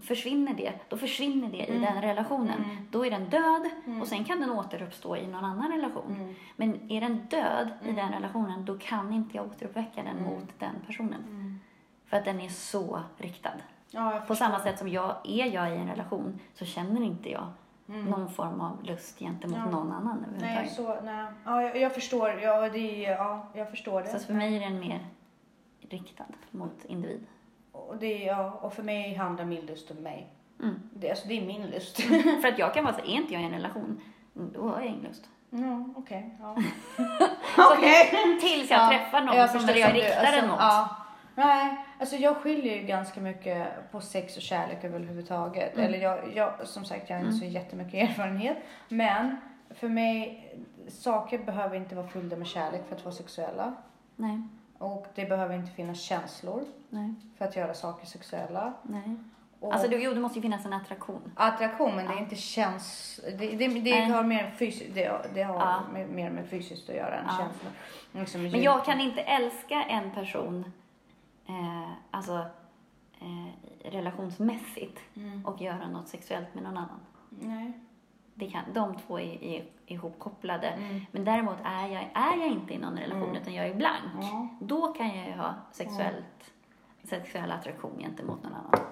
[0.00, 1.82] försvinner det, då försvinner det i Mm.
[1.82, 2.64] den relationen.
[2.64, 2.76] Mm.
[2.90, 4.00] Då är den död Mm.
[4.00, 6.16] och sen kan den återuppstå i någon annan relation.
[6.20, 6.34] Mm.
[6.56, 7.96] Men är den död i Mm.
[7.96, 10.22] den relationen, då kan inte jag återuppväcka den Mm.
[10.24, 11.24] mot den personen.
[11.28, 11.58] Mm.
[12.06, 13.52] För att den är så riktad.
[13.90, 17.46] Ja, På samma sätt som jag, är jag i en relation så känner inte jag
[17.88, 18.04] Mm.
[18.04, 19.70] någon form av lust gentemot Ja.
[19.70, 21.26] någon annan Nej, så, nej.
[21.44, 22.30] Ja, jag, jag förstår.
[22.30, 24.08] Ja, det ja, jag förstår det.
[24.08, 25.06] Så för mig är den mer
[25.88, 27.26] riktad mot individ.
[27.72, 30.32] Och, det ja, och för mig handlar min lust om mig.
[30.62, 30.74] Mm.
[30.94, 32.00] Det, alltså, det är min lust.
[32.42, 34.00] För att jag kan vara så, är inte jag i en relation,
[34.32, 35.28] då har jag ingen lust.
[35.50, 36.36] Ja, okej.
[36.40, 36.56] ja.
[37.56, 38.10] Så Okej.
[38.40, 40.56] Tills jag Ja, träffar någon jag som jag riktar den mot.
[40.60, 40.96] Ja.
[41.34, 45.74] Nej, alltså jag skiljer ju ganska mycket på sex och kärlek överhuvudtaget.
[45.74, 45.86] Mm.
[45.86, 47.40] Eller jag, jag, som sagt, jag har inte Mm.
[47.40, 48.56] så jättemycket erfarenhet.
[48.88, 49.36] Men
[49.70, 50.48] för mig,
[50.88, 53.74] saker behöver inte vara fyllda med kärlek för att vara sexuella.
[54.16, 54.42] Nej,
[54.78, 58.72] Och det behöver inte finnas känslor nej, för att göra saker sexuella.
[58.82, 59.16] nej.
[59.60, 61.32] Och Alltså det, jo, det måste ju finnas en attraktion.
[61.36, 62.20] Attraktion, men det är Ja.
[62.22, 63.20] inte käns...
[63.38, 65.80] Det, det, det har mer, fysi- det, det har Ja.
[66.08, 67.36] mer med fysiskt att göra än Ja.
[67.38, 67.72] känslor.
[68.12, 70.72] Liksom Men jag kan inte älska en person,
[71.46, 72.46] eh, alltså
[73.20, 75.46] eh, relationsmässigt, Mm.
[75.46, 77.00] och göra något sexuellt med någon annan.
[77.30, 77.72] Nej.
[78.34, 80.66] Det kan, de två är, är ihopkopplade.
[80.68, 81.00] Mm.
[81.12, 83.36] Men däremot är jag, är jag inte i någon relation, Mm.
[83.42, 84.24] utan jag är blank.
[84.60, 86.52] Då kan jag ju ha sexuellt,
[87.04, 88.86] sexuell attraktion gentemot någon annan.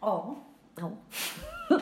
[0.00, 0.36] ja.
[0.76, 0.90] Ja.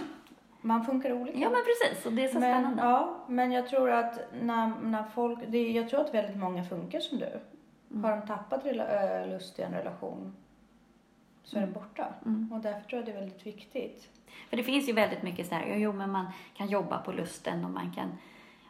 [0.61, 1.39] Man funkar olika.
[1.39, 2.07] Ja, men precis.
[2.07, 2.83] Och det är så men, spännande.
[2.83, 7.01] Ja, men jag tror att när, när folk, det, jag tror att väldigt många funkar
[7.01, 7.41] som du.
[7.91, 8.05] Mm.
[8.05, 8.64] Har de tappat
[9.28, 10.36] lust i en relation
[11.43, 12.14] så är den borta.
[12.26, 12.53] Mm.
[12.53, 14.09] Och därför tror jag det är väldigt viktigt.
[14.51, 17.64] För det finns ju väldigt mycket så här, jo men man kan jobba på lusten
[17.64, 18.12] och man kan...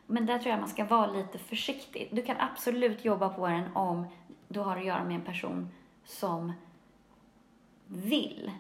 [0.07, 2.09] Men där tror jag man ska vara lite försiktig.
[2.13, 4.07] Du kan absolut jobba på den om
[4.49, 5.69] du har att göra med en person
[6.05, 6.53] som
[7.87, 8.51] vill.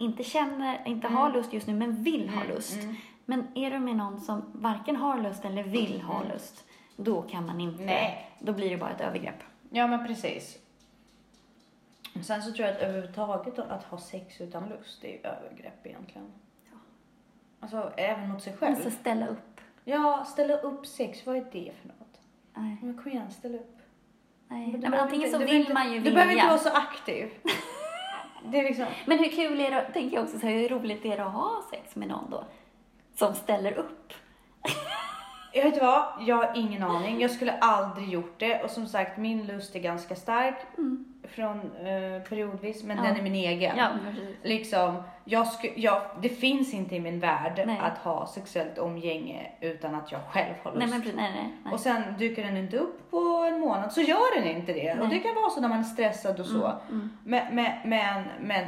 [0.00, 2.82] Inte känner, inte har lust just nu, men vill ha lust.
[2.82, 2.94] Mm.
[3.24, 6.32] Men är du med någon som varken har lust eller vill ha Mm.
[6.32, 6.64] lust,
[6.96, 7.84] då kan man inte...
[7.84, 8.30] Nej.
[8.38, 9.42] Då blir det bara ett övergrepp.
[9.70, 10.58] Ja, men precis.
[12.22, 16.32] Sen så tror jag att överhuvudtaget att ha sex utan lust, är ju övergrepp egentligen.
[16.72, 16.76] Ja.
[17.60, 18.74] Alltså även mot sig Man själv.
[18.76, 19.60] måste ställa upp.
[19.84, 22.20] Ja, ställa upp sex, vad är det för något?
[22.54, 23.76] Nej, Men kom igen, ställ upp.
[24.48, 24.66] nej.
[24.72, 26.10] Men nej men antingen inte- så vill behöver man ju inte, vilja.
[26.10, 27.30] Du behöver inte vara så aktiv.
[28.50, 28.86] Det är liksom...
[29.06, 31.32] Men hur kul är det, tänker jag också, så här, hur roligt är det att
[31.32, 32.44] ha sex med någon då?
[33.14, 34.12] som ställer upp.
[35.56, 36.04] Jag vet vad?
[36.20, 37.20] Jag har ingen aning.
[37.20, 38.62] Jag skulle aldrig gjort det.
[38.62, 40.54] Och som sagt, min lust är ganska stark
[41.28, 43.04] från eh, periodvis, men Mm.
[43.04, 43.10] Ja.
[43.10, 43.76] den är min egen.
[43.76, 44.36] Ja, precis.
[44.42, 47.78] Liksom, jag sku, jag, det finns inte i min värld Nej.
[47.82, 50.86] att ha sexuellt umgänge utan att jag själv har lust.
[50.90, 51.16] Nej, men.
[51.16, 51.72] Nej, nej.
[51.72, 53.18] Och sen dyker den inte upp på
[53.52, 54.98] en månad så gör den inte det.
[55.00, 56.72] Och det kan vara så när man är stressad och så.
[56.90, 57.10] Mm.
[57.24, 58.66] Men, men, men, men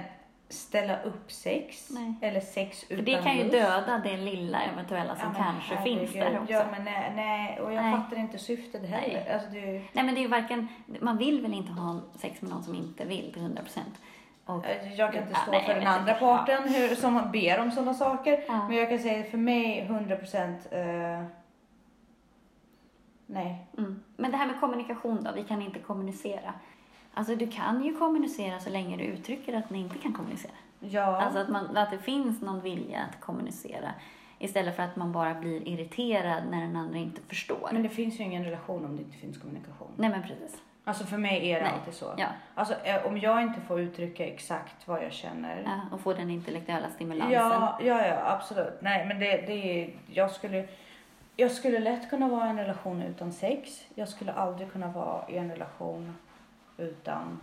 [0.48, 2.14] ställa upp sex Nej.
[2.22, 3.52] eller sex För utan det kan ju lust.
[3.52, 5.98] döda det lilla eventuella som Ja, kanske herregud.
[5.98, 6.52] finns där också.
[6.52, 7.60] Ja, men nej, nej.
[7.60, 7.92] och jag Nej.
[7.96, 9.14] fattar inte syftet heller.
[9.24, 9.32] Nej.
[9.34, 9.60] Alltså, det,
[9.92, 10.68] Nej men det är ju varken,
[11.00, 14.00] man vill väl inte ha sex med någon som inte vill till 100 procent.
[14.96, 16.20] jag kan inte Ja, stå nej, för den andra inte.
[16.20, 18.44] parten hur, som ber om sådana saker.
[18.48, 18.68] Ja.
[18.68, 21.24] Men jag kan säga för mig 100 procent eh,
[23.26, 23.66] nej.
[23.78, 24.02] Mm.
[24.16, 26.54] Men det här med kommunikation då, vi kan inte kommunicera.
[27.18, 30.52] Alltså du kan ju kommunicera så länge du uttrycker att ni inte kan kommunicera.
[30.80, 31.22] Ja.
[31.22, 33.90] Alltså att, man, att det finns någon vilja att kommunicera.
[34.38, 37.68] Istället för att man bara blir irriterad när den andra inte förstår.
[37.72, 39.88] men det finns ju ingen relation om det inte finns kommunikation.
[39.96, 40.62] Nej men precis.
[40.84, 41.74] Alltså för mig är det Nej.
[41.74, 42.14] alltid så.
[42.16, 42.26] Ja.
[42.54, 45.62] Alltså eh, om jag inte får uttrycka exakt vad jag känner.
[45.64, 45.96] ja.
[45.96, 47.32] Och få den intellektuella stimulansen.
[47.32, 48.80] Ja, ja, ja, absolut.
[48.80, 50.68] Nej, men det, det är, jag skulle,
[51.36, 53.84] jag skulle lätt kunna vara i en relation utan sex.
[53.94, 56.14] Jag skulle aldrig kunna vara i en relation
[56.78, 57.40] utan,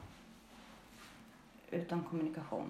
[1.71, 2.67] utan kommunikation.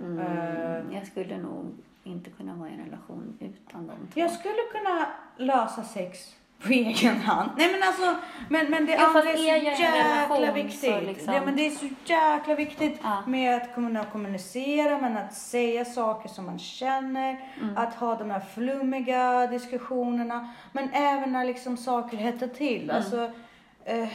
[0.00, 0.96] Mm, Eh.
[0.96, 1.72] jag skulle nog
[2.04, 3.96] inte kunna vara i en relation utan dem.
[4.14, 7.50] Jag skulle kunna lösa sex på egen hand.
[7.56, 8.16] Nej men alltså,
[8.48, 11.02] men, men det Ja, andra är så jäkla relation viktigt.
[11.02, 13.22] liksom- Ja, men det är så jäkla viktigt Ja.
[13.26, 17.76] med att kunna kommunicera, men att säga saker som man känner, Mm.
[17.76, 22.82] att ha de här flummiga diskussionerna, men även när liksom saker hettar till.
[22.84, 22.96] Mm.
[22.96, 23.30] Alltså,
[23.84, 24.08] eh,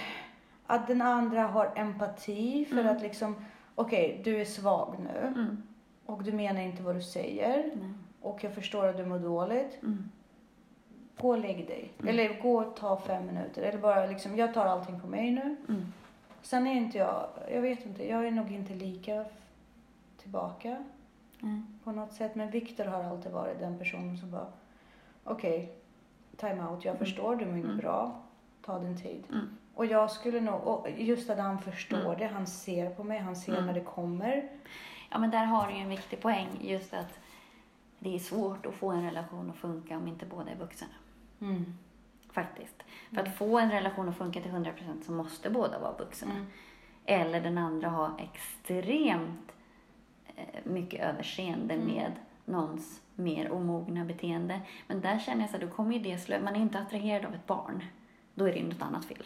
[0.70, 2.96] att den andra har empati för Mm.
[2.96, 3.36] att liksom,
[3.76, 5.64] okej, du är svag nu Mm.
[6.06, 7.94] och du menar inte vad du säger Nej.
[8.22, 9.80] och jag förstår att du mår dåligt.
[9.84, 10.10] Mm.
[11.18, 11.92] Gå och lägg dig.
[12.00, 12.08] Mm.
[12.14, 13.62] Eller gå och ta fem minuter.
[13.62, 15.56] Eller bara liksom, jag tar allting på mig nu.
[15.70, 15.94] Mm.
[16.42, 19.26] Sen är inte jag, jag vet inte, jag är nog inte lika
[20.18, 20.84] tillbaka
[21.84, 22.36] på något sätt.
[22.36, 24.48] Men Viktor har alltid varit den personen som bara,
[25.24, 25.76] okej,
[26.38, 27.06] time out, jag Mm.
[27.06, 28.22] förstår, du mår inte bra,
[28.66, 29.24] ta din tid.
[29.80, 29.88] Mm.
[29.90, 32.20] Och jag skulle nog, och just att han förstår Mm.
[32.20, 33.66] det, han ser på mig, han ser Mm.
[33.66, 34.50] när det kommer.
[35.12, 36.48] Ja, men där har du ju en viktig poäng.
[36.62, 37.20] Just att
[38.00, 40.88] det är svårt att få en relation att funka om inte båda är vuxna.
[41.42, 41.66] Mm.
[42.32, 42.84] Faktiskt.
[43.14, 46.32] För att få en relation att funka till 100% så måste båda vara vuxna.
[46.32, 46.46] Mm.
[47.06, 49.52] Eller den andra ha extremt
[50.36, 51.88] eh, mycket överseende Mm.
[51.88, 52.12] med
[52.46, 54.62] någons mer omogna beteende.
[54.88, 56.42] Men där känner jag så här, då kommer ju det slö...
[56.42, 57.84] Man är inte attraherad av ett barn.
[58.34, 59.24] Då är det ju något annat fel.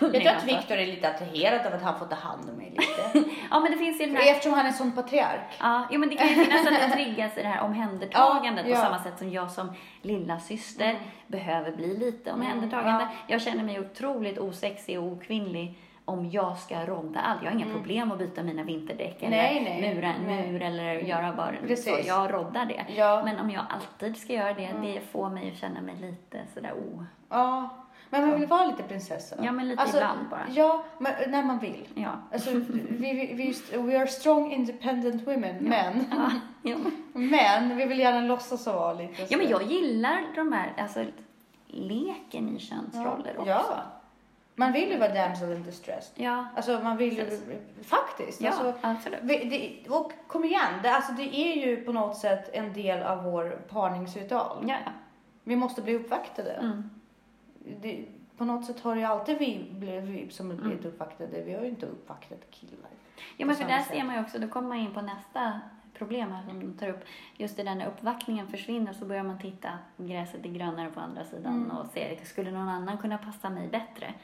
[0.00, 2.70] Jag tror att Viktor är lite attraherad av att han får ta hand om mig
[2.70, 3.28] lite.
[3.50, 4.30] Ja, men det finns ju den här...
[4.32, 5.56] Eftersom han är sån patriark.
[5.60, 8.70] Ja, jo, men det kan ju finnas att det triggas i det här omhändertagandet Ja,
[8.72, 8.76] ja.
[8.76, 9.72] på samma sätt som jag som
[10.02, 11.02] lilla syster Mm.
[11.26, 13.00] behöver bli lite Mm, omhändertagande.
[13.02, 13.08] ja.
[13.26, 17.42] Jag känner mig otroligt osexig och okvinnlig om jag ska rodda allt.
[17.42, 17.76] Jag har inga Mm.
[17.76, 20.52] problem att byta mina vinterdäck eller Nej, nej, mura en nej.
[20.52, 21.66] mur eller göra bara så.
[21.66, 22.06] Precis.
[22.06, 22.84] Jag roddar det.
[22.96, 23.22] Ja.
[23.24, 24.82] Men om jag alltid ska göra det, Mm.
[24.82, 27.02] det får mig att känna mig lite sådär oh.
[27.28, 27.68] Ja,
[28.20, 29.36] men man vill vara lite prinsessa.
[29.42, 30.46] Ja, men lite Alltså, ibland bara.
[30.50, 31.88] Ja, men när man vill.
[31.94, 32.10] Ja.
[32.32, 36.30] Alltså, vi, vi, vi, we are strong independent women, men, Ja,
[36.62, 36.76] ja.
[37.12, 39.52] men vi vill gärna låtsas vara lite ja, men så.
[39.52, 41.04] jag gillar de här, alltså
[41.66, 43.40] leken i könsroller ja.
[43.40, 43.72] också.
[43.76, 43.82] Ja.
[44.58, 46.12] Man vill ju vara damsel in distress.
[46.14, 47.40] Ja, Alltså man vill ju,
[47.82, 48.40] faktiskt.
[48.40, 49.18] ja Alltså, absolut.
[49.22, 49.44] vi,
[49.84, 53.24] det, och kom igen, det, alltså, det är ju på något sätt en del av
[53.24, 54.64] vår parningsritual.
[54.68, 54.92] Ja, ja.
[55.44, 56.52] Vi måste bli uppvaktade.
[56.52, 56.90] Mm.
[57.82, 58.04] Det,
[58.36, 60.92] på något sätt har det ju alltid vi, blivit- vi som har blivit Mm.
[60.92, 61.42] uppvaktade.
[61.42, 62.90] Vi har ju inte uppvaktat killar.
[63.36, 63.86] Ja, men för där sätt.
[63.88, 65.60] ser man ju också, då kommer man in på nästa
[65.94, 67.04] problem här som de tar upp.
[67.36, 71.24] Just det där när uppvaktningen försvinner så börjar man titta, gräset är grönare på andra
[71.24, 71.70] sidan Mm.
[71.76, 74.14] och se, skulle någon annan kunna passa mig bättre?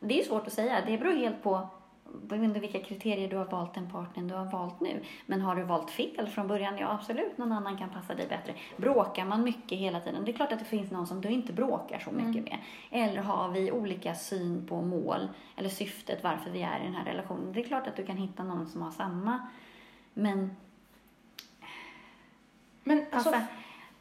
[0.00, 1.68] Det är svårt att säga, det beror helt på
[2.12, 5.02] beroende vilka kriterier du har valt den partnern du har valt nu.
[5.26, 8.54] Men har du valt fel från början, ja absolut, någon annan kan passa dig bättre.
[8.76, 11.52] Bråkar man mycket hela tiden, det är klart att det finns någon som du inte
[11.52, 12.58] bråkar så mycket med.
[12.90, 17.04] Eller har vi olika syn på mål eller syftet varför vi är i den här
[17.04, 17.52] relationen.
[17.52, 19.48] Det är klart att du kan hitta någon som har samma.
[20.14, 20.56] Men,
[22.84, 23.42] Men alltså, alltså,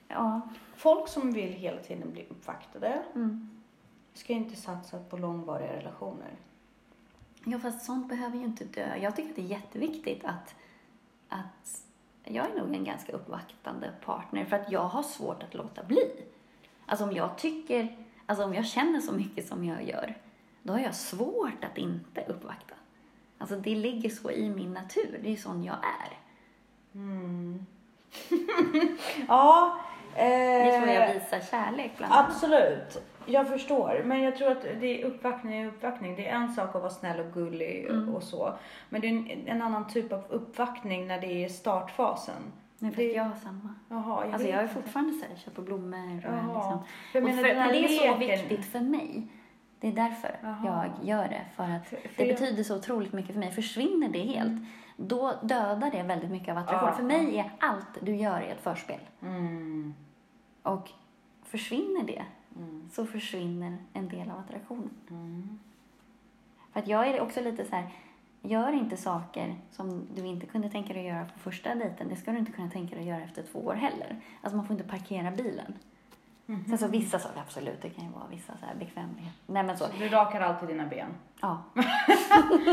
[0.08, 0.42] ja.
[0.76, 3.50] folk som vill hela tiden bli uppvaktade Mm.
[4.14, 6.32] ska inte satsa på långvariga relationer.
[7.50, 8.96] Ja, fast sånt behöver ju inte dö.
[8.96, 10.56] Jag tycker att det är jätteviktigt att,
[11.30, 11.82] att
[12.24, 16.12] jag är nog en ganska uppvaktande partner för att jag har svårt att låta bli.
[16.86, 20.18] Alltså om jag tycker, alltså om jag känner så mycket som jag gör,
[20.64, 22.74] då har jag svårt att inte uppvakta.
[23.38, 26.18] Alltså det ligger så i min natur, det är ju sån jag är.
[26.96, 27.66] Mm.
[29.28, 29.80] Ja.
[30.16, 32.30] Det är så jag Eh, visar kärlek bland annat.
[32.30, 33.02] absolut.
[33.28, 34.02] Jag förstår.
[34.06, 36.16] Men jag tror att det är uppvaktning är uppvaktning.
[36.16, 38.16] Det är en sak att vara snäll och gullig Mm.
[38.16, 38.54] och så.
[38.90, 42.42] Men det är en, en annan typ av uppvaktning när det är startfasen.
[42.80, 43.74] Nej, för det- jag har samma.
[43.90, 46.54] Jaha, jag Alltså jag är fortfarande så här, köper blommor och Jaha.
[46.56, 46.80] liksom.
[47.14, 49.28] Jag Och för, men det är så leken- viktigt för mig.
[49.80, 50.86] Det är därför Jaha.
[51.00, 51.42] jag gör det.
[51.56, 53.52] För att För- för det jag- betyder så otroligt mycket för mig.
[53.52, 54.62] Försvinner det helt,
[54.98, 56.88] då dödar det väldigt mycket av attraktion.
[56.90, 56.96] Ja.
[56.96, 59.00] För mig är allt du gör i ett förspel.
[59.22, 59.94] Mm.
[60.64, 60.90] Och
[61.44, 62.24] försvinner det,
[62.58, 62.90] Mm.
[62.92, 64.90] så försvinner en del av attraktionen.
[65.10, 65.60] Mm.
[66.74, 67.86] För att jag är också lite så här,
[68.42, 72.10] gör inte saker som du inte kunde tänka dig att göra på första dejten.
[72.10, 74.16] Det ska du inte kunna tänka dig att göra efter två år heller.
[74.42, 75.74] Alltså man får inte parkera bilen.
[76.46, 76.66] Mhm.
[76.66, 79.34] Sen så vissa saker, absolut, det kan ju vara vissa så här bekvämlighet.
[79.46, 81.10] Nej men så, Så du rakar alltid dina ben?
[81.42, 81.64] ja.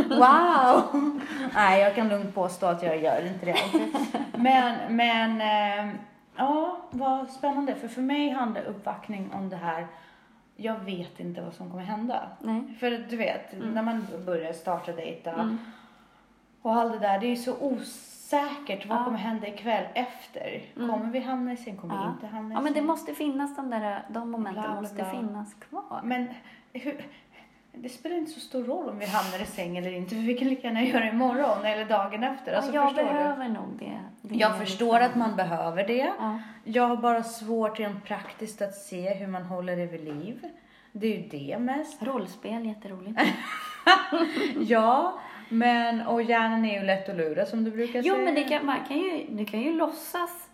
[0.09, 1.21] Wow!
[1.55, 3.97] Nej, jag kan lugnt påstå att jag gör inte det alltid.
[4.37, 5.95] Men, men, eh,
[6.37, 7.75] ja, vad spännande.
[7.75, 9.87] För för mig handlar uppvaktning om det här,
[10.57, 12.29] jag vet inte vad som kommer hända.
[12.41, 12.75] Nej.
[12.81, 15.59] För du vet, när man börjar starta dejta Mm.
[16.63, 18.87] och allt det där, det är så osäkert.
[18.87, 19.05] Vad Ja.
[19.05, 20.63] kommer hända ikväll efter?
[20.77, 20.91] Mm.
[20.91, 21.77] Kommer vi hamna i säng?
[21.77, 22.11] Kommer vi Ja.
[22.11, 22.87] inte hamna i Ja men det säng?
[22.87, 26.01] måste finnas de där, de momenten Bla, bla, måste finnas kvar.
[26.05, 26.27] Men
[26.73, 27.05] hur,
[27.77, 30.35] det spelar inte så stor roll om vi hamnar i säng eller inte, för vi
[30.35, 32.53] kan lika gärna göra det imorgon eller dagen efter.
[32.55, 33.13] Alltså, ja, jag förstår du?
[33.15, 34.01] behöver nog det.
[34.23, 36.13] det Jag förstår liksom- att man behöver det.
[36.19, 36.39] Ja.
[36.65, 40.41] Jag har bara svårt rent praktiskt att se hur man håller det vid liv.
[40.93, 42.03] Det är ju det mest.
[42.03, 43.21] Rollspel, jätteroligt.
[44.61, 45.19] Ja,
[45.49, 48.25] men och hjärnan är ju lätt att lura som du brukar Jo, säga.
[48.25, 50.49] men det kan, man kan ju, du kan ju låtsas.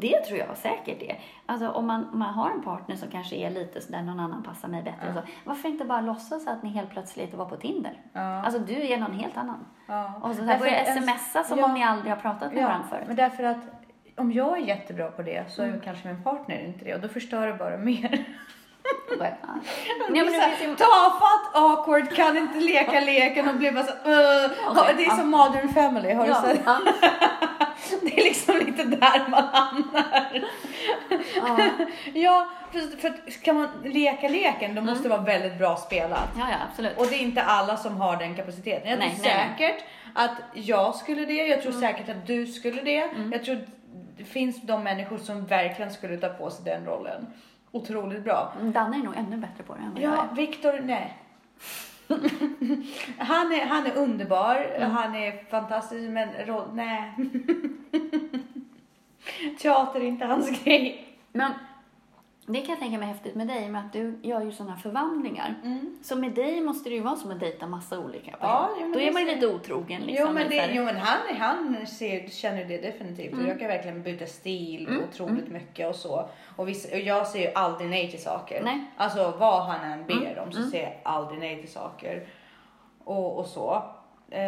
[0.00, 1.20] Det tror jag säkert är.
[1.46, 4.42] Alltså om man, om man har en partner som kanske är lite sådär, någon annan
[4.42, 5.06] passar mig bättre.
[5.06, 5.14] Ja.
[5.14, 8.00] Så, varför inte bara låtsas att ni helt plötsligt var på Tinder?
[8.12, 9.66] Ja, Alltså du är någon helt annan.
[9.86, 10.12] ja.
[10.22, 12.86] Och så här, Därför börja en- smsa som om ni aldrig har pratat med varandra
[12.90, 13.04] förut.
[13.06, 13.56] men därför att
[14.16, 15.80] om jag är jättebra på det så är Mm.
[15.80, 18.24] kanske min partner inte det och då förstör det bara mer.
[19.18, 19.48] Bara, ja.
[20.10, 24.50] Nej, men det Tafatt, awkward, kan inte leka leken och blir bara så uh,
[24.82, 26.66] Okej, Det är som Modern Family, har du Ja, sett?
[28.02, 30.44] Det är liksom lite där man hamnar.
[31.36, 31.58] Ja.
[32.14, 35.24] Ja, för, för att ska man leka leken då måste det Mm.
[35.24, 36.28] vara väldigt bra spelat.
[36.38, 36.98] ja, ja, absolut.
[36.98, 38.90] Och det är inte alla som har den kapaciteten.
[38.90, 39.18] Jag tror Nej,
[39.58, 39.84] säkert
[40.14, 41.80] att jag skulle det, jag tror Mm.
[41.82, 43.10] säkert att du skulle det.
[43.32, 43.58] Jag tror
[44.16, 47.26] det finns de människor som verkligen skulle ta på sig den rollen.
[47.72, 48.52] Otroligt bra.
[48.62, 50.28] Danne är nog ännu bättre på det än vad jag Ja.
[50.36, 51.16] Viktor, nej.
[53.18, 54.90] han, är, han är underbar, Mm.
[54.90, 57.12] han är fantastisk, men roll, nej.
[59.58, 61.06] Teater är inte hans grej.
[61.32, 61.52] Men
[62.46, 65.54] det kan jag tänka mig häftigt med dig, med att du gör ju sådana förvandlingar.
[66.02, 68.52] Så med dig måste det ju vara som att dejta massa olika personer.
[68.80, 70.26] Ja, Då är man ju lite otrogen liksom.
[70.28, 73.44] jo, men det, jo men han, han ser, känner det definitivt Mm.
[73.44, 76.28] och jag kan verkligen byta stil otroligt mycket och så.
[76.56, 78.62] Och, vissa, och jag säger ju aldrig nej till saker.
[78.64, 78.84] Nej.
[78.96, 80.70] Alltså vad han än ber Mm, om så mm.
[80.70, 82.26] säger jag aldrig nej till saker.
[83.04, 83.82] Och, och så.
[84.30, 84.40] Eh,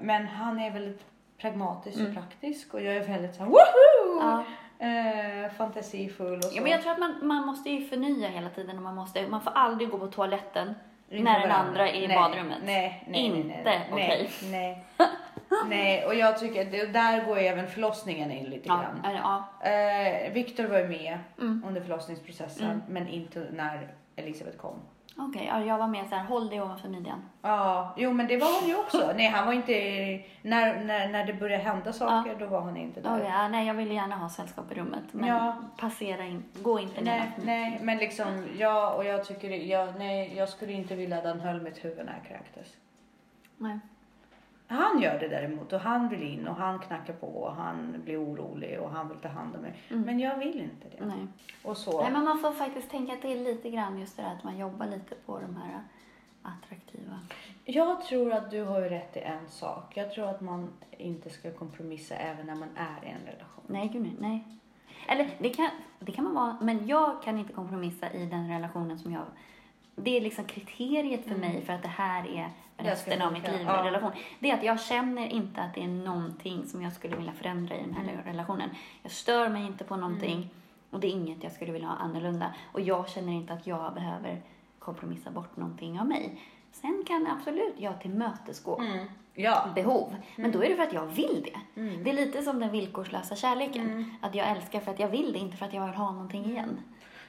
[0.00, 1.00] men han är väldigt
[1.38, 4.20] pragmatisk och praktisk och jag är väldigt så här, woho!
[4.20, 4.28] Mm.
[4.28, 4.44] Ja.
[4.80, 6.56] Eh, fantasifull och så.
[6.56, 9.26] Ja, men jag tror att man, man måste ju förnya hela tiden och man, måste,
[9.28, 10.74] man får aldrig gå på toaletten
[11.08, 12.58] när den andra är i nej, badrummet.
[12.64, 14.30] Nej, nej, Inte nej, nej, okej.
[14.50, 14.84] Nej,
[15.68, 19.14] nej, och jag tycker att det, där går även förlossningen in lite Ja, grann.
[19.62, 19.68] ja.
[19.70, 21.62] Eh, Viktor var ju med Mm.
[21.66, 22.82] under förlossningsprocessen, Mm.
[22.88, 24.80] men inte när Elisabeth kom.
[25.20, 27.22] Okej, ja, jag var med så här, håll dig ovanför midjan.
[27.42, 29.12] Ja, jo men det var han ju också.
[29.16, 29.72] Nej, han var inte...
[30.42, 33.16] När, när, när det började hända saker, då var han inte där.
[33.16, 35.56] Oh, ja, nej, jag ville gärna ha sällskap i rummet, men Ja.
[35.76, 40.48] passera in, gå inte Nej, nej, men liksom, ja, och jag tycker, jag, nej, jag
[40.48, 42.76] skulle inte vilja att han höll mitt huvud när jag kräktes.
[43.56, 43.78] Nej.
[44.68, 48.24] Han gör det däremot och han vill in och han knackar på och han blir
[48.24, 49.82] orolig och han vill ta hand om mig.
[49.88, 50.02] Mm.
[50.02, 51.06] Men jag vill inte det.
[51.06, 51.26] nej.
[51.62, 52.02] Och så.
[52.02, 54.86] Nej, men man får faktiskt tänka till lite grann just det där att man jobbar
[54.86, 55.82] lite på de här
[56.42, 57.20] attraktiva.
[57.64, 59.96] Jag tror att du har ju rätt i en sak.
[59.96, 63.64] Jag tror att man inte ska kompromissa även när man är i en relation.
[63.66, 64.14] Nej, gud nej.
[64.18, 64.44] nej.
[65.08, 68.98] Eller det kan, det kan man vara, men jag kan inte kompromissa i den relationen
[68.98, 69.24] som jag...
[69.94, 73.60] Det är liksom kriteriet för mig för att det här är resten av mitt liv
[73.66, 73.84] ja.
[73.84, 74.10] relation.
[74.38, 77.74] Det är att jag känner inte att det är någonting som jag skulle vilja förändra
[77.74, 78.24] i den här Mm.
[78.24, 78.70] relationen.
[79.02, 80.50] Jag stör mig inte på någonting
[80.90, 82.54] och det är inget jag skulle vilja ha annorlunda.
[82.72, 84.42] Och jag känner inte att jag behöver
[84.78, 86.40] kompromissa bort någonting av mig.
[86.72, 89.06] Sen kan absolut jag tillmötesgå Mm.
[89.34, 89.68] Ja.
[89.74, 90.16] behov.
[90.36, 91.80] Men då är det för att jag vill det.
[91.80, 92.04] Mm.
[92.04, 93.86] Det är lite som den villkorslösa kärleken.
[93.90, 94.10] Mm.
[94.20, 96.44] Att jag älskar för att jag vill det, inte för att jag vill ha någonting
[96.44, 96.78] igen.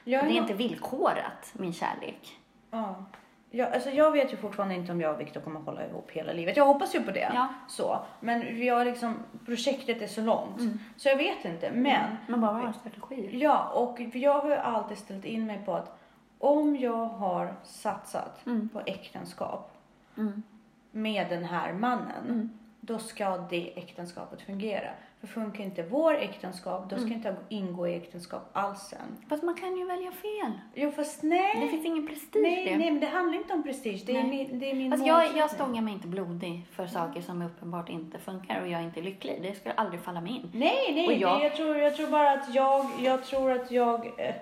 [0.04, 2.40] Jag Det är inte villkorat, min kärlek.
[2.72, 3.06] Ja.
[3.52, 6.34] Jag, alltså jag vet ju fortfarande inte om jag och Viktor kommer hålla ihop hela
[6.34, 6.58] livet.
[6.58, 7.32] Jag hoppas ju på det.
[7.34, 7.48] Ja.
[7.68, 8.00] Så.
[8.20, 10.60] Men vi har liksom, projektet är så långt.
[10.60, 10.80] Mm.
[10.98, 11.72] Så jag vet inte.
[11.72, 13.30] Men, Man bara en strategi.
[13.42, 16.00] ja, och jag har ju alltid ställt in mig på att
[16.40, 18.70] om jag har satsat Mm.
[18.70, 19.72] på äktenskap
[20.18, 20.44] Mm.
[20.92, 22.50] med den här mannen, Mm.
[22.80, 24.90] då ska det äktenskapet fungera.
[25.20, 27.14] För funkar inte vår äktenskap, då ska Mm.
[27.14, 29.18] inte jag ingå i äktenskap alls sen.
[29.30, 30.52] Fast man kan ju välja fel.
[30.76, 31.62] Jo fast nej.
[31.62, 32.78] Det finns ingen prestige Nej, det.
[32.78, 34.04] nej, men det handlar inte om prestige.
[34.06, 37.22] Det är min, det är min Fast jag, jag stångar mig inte blodig för saker
[37.22, 39.40] som uppenbart inte funkar och jag är inte lycklig.
[39.42, 40.52] Det skulle aldrig falla mig in.
[40.54, 43.72] Nej, nej, Och jag- det, jag, tror, jag tror bara att jag, jag tror att
[43.72, 44.06] jag...
[44.06, 44.36] Eh,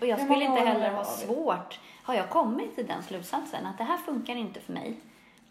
[0.00, 1.80] Och jag skulle inte heller har ha svårt.
[2.02, 4.96] Har jag kommit till den slutsatsen att det här funkar inte för mig,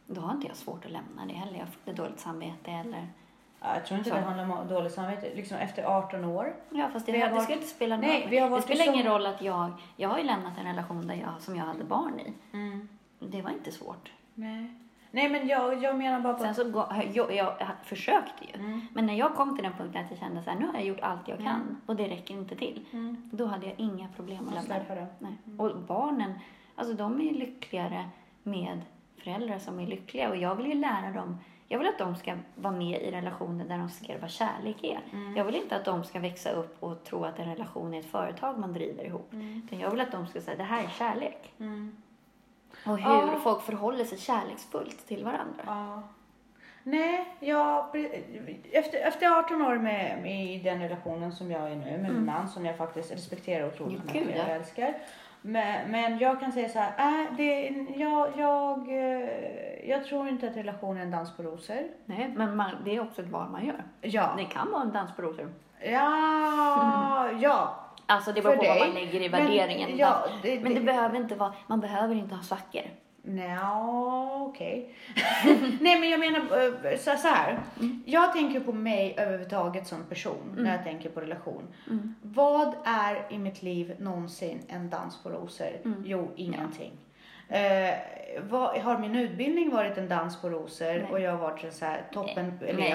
[0.08, 1.60] då har inte jag svårt att lämna det heller.
[1.60, 3.08] Jag får inte dåligt samvete eller...
[3.62, 4.16] Ja, Jag tror inte Så.
[4.16, 5.30] det handlar om dåligt samvete.
[5.36, 6.54] Liksom efter 18 år.
[6.70, 8.30] Ja, fast det, har det varit- ska inte spela någon Nej, roll.
[8.30, 9.72] vi har Det varit spelar så- ingen roll att jag...
[9.96, 12.34] Jag har ju lämnat en relation där jag, som jag hade barn i.
[12.54, 12.88] Mm.
[13.20, 14.12] Det var inte svårt.
[14.36, 14.74] Nej.
[15.12, 17.54] Nej, men jag, jag menar bara på Sen så jag, jag,
[17.84, 18.54] försökte ju.
[18.60, 18.88] Mm.
[18.94, 20.84] Men när jag kom till den punkten att jag kände så här, nu har jag
[20.86, 21.78] gjort allt jag kan Mm.
[21.86, 22.86] och det räcker inte till.
[22.92, 23.30] Mm.
[23.32, 25.08] Då hade jag inga problem att lämna det.
[25.20, 25.34] Nej.
[25.58, 26.34] Och barnen,
[26.76, 28.10] alltså de är lyckligare
[28.44, 28.82] med
[29.18, 31.38] föräldrar som är lyckliga och jag vill ju lära dem
[31.72, 35.00] jag vill att de ska vara med i relationer där de ser vad kärlek är.
[35.14, 35.38] Mm.
[35.38, 38.12] Jag vill inte att de ska växa upp och tro att en relation är ett
[38.12, 39.34] företag man driver ihop.
[39.34, 39.62] Mm.
[39.66, 41.54] Utan jag vill att de ska säga det här är kärlek.
[41.60, 41.96] Mm.
[42.86, 43.40] Och hur Ja.
[43.44, 45.64] folk förhåller sig kärleksfullt till varandra.
[45.66, 46.04] Ja.
[46.84, 47.86] Nej, jag,
[48.72, 52.12] efter, efter 18 år med, med i den relationen som jag är nu med min
[52.12, 52.26] Mm.
[52.26, 54.44] man som jag faktiskt respekterar otroligt mycket gud, och ja.
[54.44, 54.94] älskar.
[55.42, 60.48] Men, men jag kan säga så här, äh, det, jag, jag, eh, jag tror inte
[60.48, 61.78] att relation är en dans på rosor.
[62.06, 63.84] Nej, men man, det är också ett val man gör.
[64.02, 65.50] Ja, Det kan vara en dans på rosor.
[65.84, 67.76] ja, ja.
[68.06, 68.86] Alltså det beror på vad dig.
[68.86, 69.98] man lägger i Men, värderingen.
[69.98, 72.82] ja, det, Men det behöver inte vara, man behöver inte ha svackor.
[73.24, 73.72] Nja,
[74.50, 74.96] okej.
[75.82, 77.60] Nej, men jag menar eh, så, så här.
[77.80, 78.04] Mm.
[78.06, 80.64] Jag tänker på mig överhuvudtaget som person Mm.
[80.64, 81.64] när jag tänker på relation.
[81.90, 82.16] Mm.
[82.22, 85.68] Vad är i mitt liv någonsin en dans på rosor?
[85.86, 86.04] Mm.
[86.06, 86.92] Jo, ingenting.
[87.48, 87.94] Eh,
[88.50, 91.06] vad, har min utbildning varit en dans på rosor Nej.
[91.12, 92.70] och jag har varit en så här toppen Nej.
[92.70, 92.94] elev,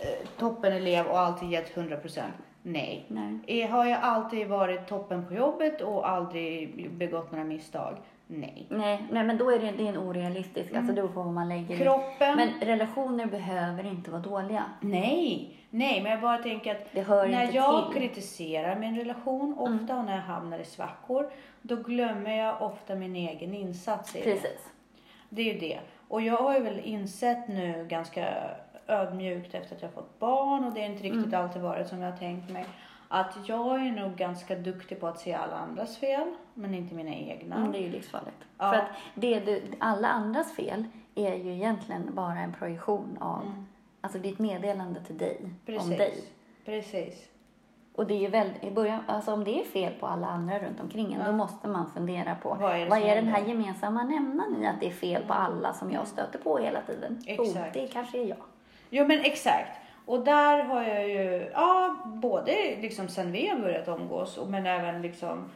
[0.00, 2.34] eh, toppen elev och alltid gett 100 procent?
[2.62, 3.04] Nej.
[3.08, 3.62] Nej.
[3.62, 7.96] Eh, Har jag alltid varit toppen på jobbet och aldrig begått några misstag?
[8.32, 8.66] Nej.
[8.68, 11.32] Nej, nej, men då är det, det är en orealistisk, alltså det beror på vad
[11.32, 11.76] man lägger.
[11.76, 12.36] Kroppen?
[12.36, 14.64] Men relationer behöver inte vara dåliga.
[14.80, 18.00] Nej, nej, men jag bara tänker att Det när jag till.
[18.00, 21.30] kritiserar min relation ofta och när jag hamnar i svackor,
[21.62, 24.24] då glömmer jag ofta min egen insats i det.
[24.24, 24.68] Precis.
[25.28, 25.78] Det är ju det.
[26.08, 28.34] Och jag har ju väl insett nu ganska
[28.86, 31.40] ödmjukt efter att jag fått barn och det är inte riktigt Mm.
[31.40, 32.64] alltid varit som jag har tänkt mig.
[33.12, 37.14] Att jag är nog ganska duktig på att se alla andras fel, men inte mina
[37.14, 37.56] egna.
[37.56, 38.36] Mm, det är ju livsfarligt.
[38.58, 38.70] Ja.
[38.70, 40.84] För att det du, alla andras fel
[41.14, 43.66] är ju egentligen bara en projektion av, Mm.
[44.00, 45.82] alltså ett meddelande till dig, Precis.
[45.82, 46.24] om dig.
[46.64, 47.26] Precis.
[47.94, 50.58] Och det är ju väldigt, i början, alltså om det är fel på alla andra
[50.58, 51.26] runt omkring en, Ja.
[51.26, 54.80] då måste man fundera på Vad är vad är den här gemensamma nämnaren i att
[54.80, 57.22] det är fel på alla som jag stöter på hela tiden?
[57.26, 57.74] Exakt.
[57.74, 58.38] det kanske är jag.
[58.90, 59.79] Jo men exakt.
[60.10, 64.66] Och där har jag ju, ja, både liksom sen vi har börjat umgås och men
[64.66, 65.50] även liksom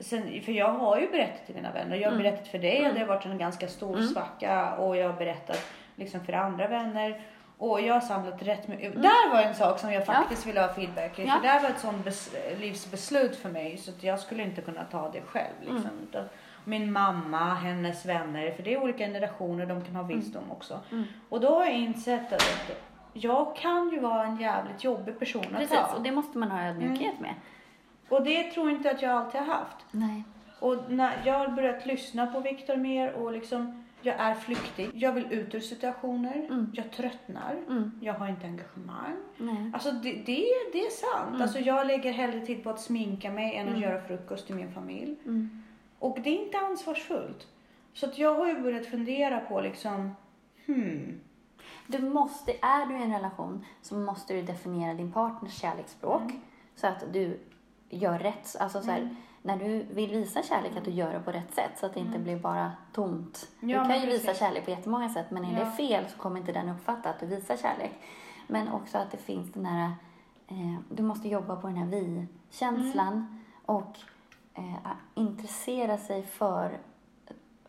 [0.00, 1.96] Sen, för jag har ju berättat till mina vänner.
[1.96, 2.22] Jag har Mm.
[2.22, 4.06] berättat för dig och det har varit en ganska stor Mm.
[4.08, 5.60] svacka och jag har berättat
[5.96, 7.20] liksom för andra vänner.
[7.58, 8.90] Och jag har samlat rätt mycket.
[8.90, 9.02] Mm.
[9.02, 11.24] Där var en sak som jag faktiskt ville ha feedback i.
[11.26, 11.32] Ja.
[11.34, 14.84] För det var ett sånt bes- livsbeslut för mig så att jag skulle inte kunna
[14.84, 15.54] ta det själv.
[15.60, 15.90] Liksom.
[16.14, 16.24] Mm.
[16.64, 20.80] Min mamma, hennes vänner, för det är olika generationer, de kan ha visdom också.
[20.92, 21.04] Mm.
[21.28, 22.70] Och då har jag insett att
[23.12, 25.96] jag kan ju vara en jävligt jobbig person att Precis, ha.
[25.96, 27.34] och det måste man ha ödmjukhet med.
[28.08, 29.76] Och det tror inte att jag alltid har haft.
[29.90, 30.24] Nej.
[30.60, 34.90] Och när jag har börjat lyssna på Viktor mer och liksom, jag är flyktig.
[34.94, 36.34] Jag vill ut ur situationer.
[36.36, 36.70] Mm.
[36.74, 37.56] Jag tröttnar.
[37.68, 37.92] Mm.
[38.02, 39.16] Jag har inte engagemang.
[39.36, 39.70] Nej.
[39.74, 41.28] Alltså det, det, det är sant.
[41.28, 41.42] Mm.
[41.42, 43.82] Alltså jag lägger hellre tid på att sminka mig än att Mm.
[43.90, 45.16] göra frukost till min familj.
[45.24, 45.62] Mm.
[45.98, 47.46] Och det är inte ansvarsfullt.
[47.92, 50.16] Så att jag har ju börjat fundera på liksom,
[50.66, 51.20] hmm.
[51.90, 56.40] Du måste, är du i en relation så måste du definiera din partners kärleksspråk Mm.
[56.74, 57.40] så att du
[57.88, 58.56] gör rätt.
[58.60, 59.16] Alltså så här, Mm.
[59.42, 62.00] när du vill visa kärlek att du gör det på rätt sätt så att det
[62.00, 62.22] inte Mm.
[62.24, 63.48] blir bara tomt.
[63.60, 64.38] Ja, du kan ju visa precis.
[64.40, 65.64] kärlek på jättemånga sätt men är Ja.
[65.64, 67.92] det fel så kommer inte den uppfatta att du visar kärlek.
[68.46, 69.90] Men också att det finns den här,
[70.48, 73.38] eh, du måste jobba på den här vi-känslan Mm.
[73.64, 73.98] och
[74.54, 76.78] eh, intressera sig för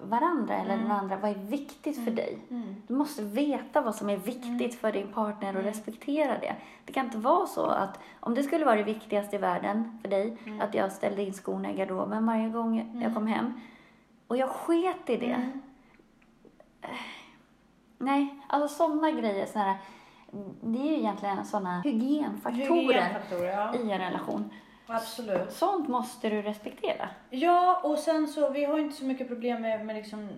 [0.01, 0.83] varandra eller Mm.
[0.87, 1.17] den andra.
[1.17, 2.15] Vad är viktigt för Mm.
[2.15, 2.37] dig?
[2.49, 2.75] Mm.
[2.87, 5.65] Du måste veta vad som är viktigt för din partner och Mm.
[5.65, 6.55] respektera det.
[6.85, 10.09] Det kan inte vara så att om det skulle vara det viktigaste i världen för
[10.09, 10.61] dig Mm.
[10.61, 13.13] att jag ställde in skorna i garderoben varje gång jag Mm.
[13.13, 13.53] kom hem.
[14.27, 15.25] Och jag sket i det.
[15.33, 15.61] Mm.
[17.97, 19.77] Nej, alltså sådana grejer, såna här,
[20.61, 23.75] det är ju egentligen sådana hygienfaktorer Hygienfaktorer, ja.
[23.75, 24.49] i en relation.
[24.89, 25.51] Absolut.
[25.51, 27.09] Sånt måste du respektera.
[27.29, 30.29] Ja, och sen så, vi har inte så mycket problem med, med liksom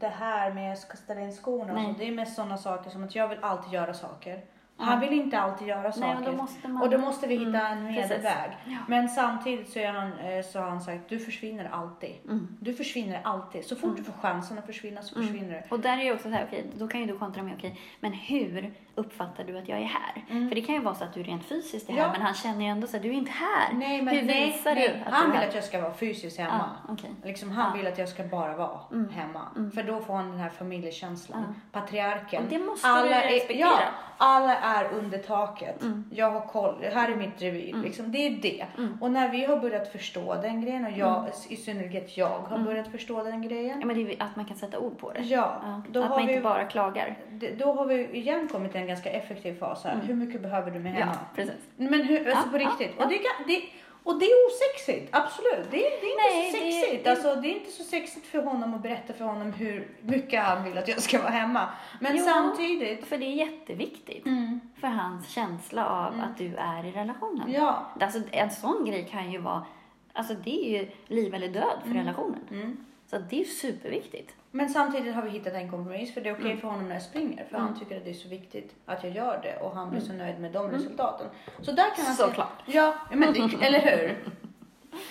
[0.00, 1.94] det här med att ställa in skorna och så.
[1.98, 4.40] Det är mest sådana saker som att jag vill alltid göra saker.
[4.78, 4.84] Ja.
[4.84, 6.06] Han vill inte alltid göra saker.
[6.06, 6.82] Nej, och då måste man...
[6.82, 8.50] Och då måste vi hitta Mm, en medelväg.
[8.66, 8.76] Ja.
[8.88, 12.14] Men samtidigt så, är han, eh, så har han sagt, du försvinner alltid.
[12.24, 12.56] Mm.
[12.60, 13.64] Du försvinner alltid.
[13.64, 13.96] Så fort Mm.
[13.96, 15.26] du får chansen att försvinna så Mm.
[15.28, 15.74] försvinner du.
[15.74, 17.80] Och där är ju också så här, okej, då kan ju du kontra med, okej,
[18.00, 20.24] men hur uppfattar du att jag är här?
[20.30, 20.48] Mm.
[20.48, 22.12] För det kan ju vara så att du rent fysiskt är här, Ja.
[22.12, 23.74] men han känner ju ändå så att du är inte här.
[23.74, 24.88] Nej, men hur visar nej.
[24.88, 25.48] du att Han du är vill här?
[25.48, 26.70] att jag ska vara fysiskt hemma.
[26.88, 27.10] Ja, okej.
[27.24, 27.76] Liksom, han Ja.
[27.76, 29.08] vill att jag ska bara vara Mm.
[29.12, 29.40] hemma.
[29.56, 29.70] Mm.
[29.70, 31.44] För då får han den här familjekänslan.
[31.48, 31.80] Ja.
[31.80, 32.42] Patriarken.
[32.44, 33.58] Och det måste alla du är, respektera.
[33.68, 33.78] Ja,
[34.16, 35.82] alla är under taket.
[35.82, 36.04] Mm.
[36.14, 36.84] Jag har koll.
[36.94, 37.68] Här är mitt revir.
[37.68, 37.82] Mm.
[37.82, 38.66] Liksom, det är det.
[38.78, 38.98] Mm.
[39.00, 42.88] Och när vi har börjat förstå den grejen och jag, i synnerhet jag, har börjat
[42.88, 43.80] förstå den grejen.
[43.80, 45.20] Ja, men det är att man kan sätta ord på det.
[45.20, 47.16] Ja, då att har man vi- inte bara klagar.
[47.58, 49.92] Då har vi igen kommit till en ganska effektiv fas här.
[49.94, 50.06] Mm.
[50.06, 51.12] Hur mycket behöver du med hemma?
[51.14, 51.54] Ja, precis.
[51.76, 52.92] Men hur, alltså Ja, på riktigt.
[52.98, 53.04] ja.
[53.04, 53.62] Och, det, det,
[54.02, 55.70] och det är osexigt, absolut.
[55.70, 56.06] Det, det är inte
[56.36, 57.04] Nej, så sexigt.
[57.04, 60.42] det- Alltså, det är inte så sexigt för honom att berätta för honom hur mycket
[60.42, 61.68] han vill att jag ska vara hemma.
[62.00, 62.24] Men Jo.
[62.24, 63.04] samtidigt.
[63.06, 66.24] För det är jätteviktigt Mm, för hans känsla av Mm.
[66.24, 67.52] att du är i relationen.
[67.52, 67.86] ja.
[68.00, 69.64] Alltså, en sån grej kan ju vara,
[70.12, 71.98] alltså det är ju liv eller död för Mm.
[72.06, 72.86] relationen.
[73.16, 73.28] Mm.
[73.28, 74.34] Så det är superviktigt.
[74.50, 76.60] Men samtidigt har vi hittat en kompromiss för det är okej Mm.
[76.60, 77.44] för honom när jag springer.
[77.44, 77.66] För Mm.
[77.68, 80.12] han tycker att det är så viktigt att jag gör det och han blir Mm.
[80.12, 80.76] så nöjd med de Mm.
[80.80, 81.26] resultaten.
[81.62, 82.62] Så där kan han Såklart.
[82.66, 84.18] Ja, men det, eller hur?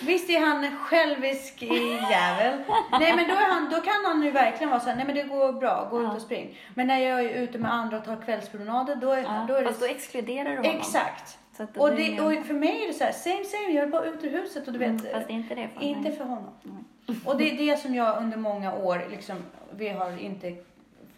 [0.06, 1.62] Visst är han en självisk
[2.10, 2.58] jävel.
[3.00, 5.22] Nej men då, är han, då kan han ju verkligen vara såhär, nej men det
[5.22, 6.14] går bra, gå ut Ja.
[6.14, 6.58] och spring.
[6.74, 9.64] Men när jag är ute med andra och tar kvällspromenader då är, Ja, då är
[9.64, 9.92] fast då det...
[9.92, 10.76] exkluderar du honom.
[10.76, 11.38] Exakt.
[11.76, 14.24] Och, det, och för mig är det så här, same same, jag är bara ut
[14.24, 14.88] ur huset och du vet.
[14.88, 16.18] Mm, fast det är inte det för Inte mig.
[16.18, 16.50] för honom.
[16.62, 16.74] Nej.
[17.24, 19.36] Och det är det som jag under många år liksom,
[19.70, 20.56] vi har inte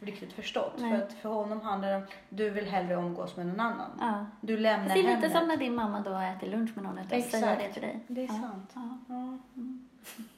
[0.00, 0.74] riktigt förstått.
[0.78, 0.90] Nej.
[0.90, 3.90] För att för honom handlar det om, du vill hellre umgås med någon annan.
[4.00, 4.26] Ja.
[4.40, 5.32] Du lämnar Fast det är lite hemmet.
[5.32, 8.00] som när din mamma då äter lunch med någon utan att säga det till dig.
[8.06, 8.32] Det är ja.
[8.32, 8.72] sant.
[8.74, 8.98] Ja.
[9.08, 9.38] Ja.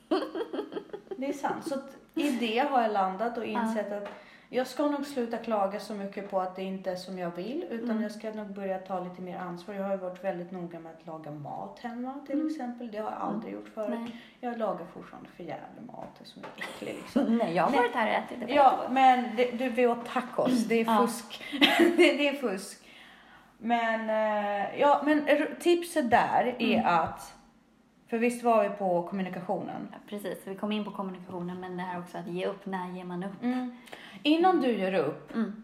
[1.17, 1.69] Det är sant.
[1.69, 1.75] Så
[2.15, 4.09] i det har jag landat och insett att
[4.49, 7.67] jag ska nog sluta klaga så mycket på att det inte är som jag vill.
[7.71, 8.03] Utan Mm.
[8.03, 9.75] jag ska nog börja ta lite mer ansvar.
[9.75, 12.47] Jag har ju varit väldigt noga med att laga mat hemma till Mm.
[12.47, 12.91] exempel.
[12.91, 13.99] Det har jag aldrig gjort förut.
[14.01, 14.17] Nej.
[14.41, 17.39] Jag lagar fortfarande för jävla mat som är äcklig liksom.
[17.39, 18.47] Nej, jag har varit här och ätit.
[18.49, 18.93] Det Ja, jättegott.
[18.93, 20.65] men det, du, vi åt tacos.
[20.65, 21.45] Det är fusk.
[21.79, 22.85] det, det är fusk.
[23.59, 25.27] Men, eh, ja, men
[25.61, 26.87] tipset där är Mm.
[26.87, 27.35] att,
[28.09, 29.89] för visst var vi på kommunikationen?
[29.93, 32.89] Ja, precis, vi kom in på kommunikationen men det här också att ge upp, när
[32.91, 33.45] ger man upp?
[34.23, 35.63] Innan du gör upp, Mm.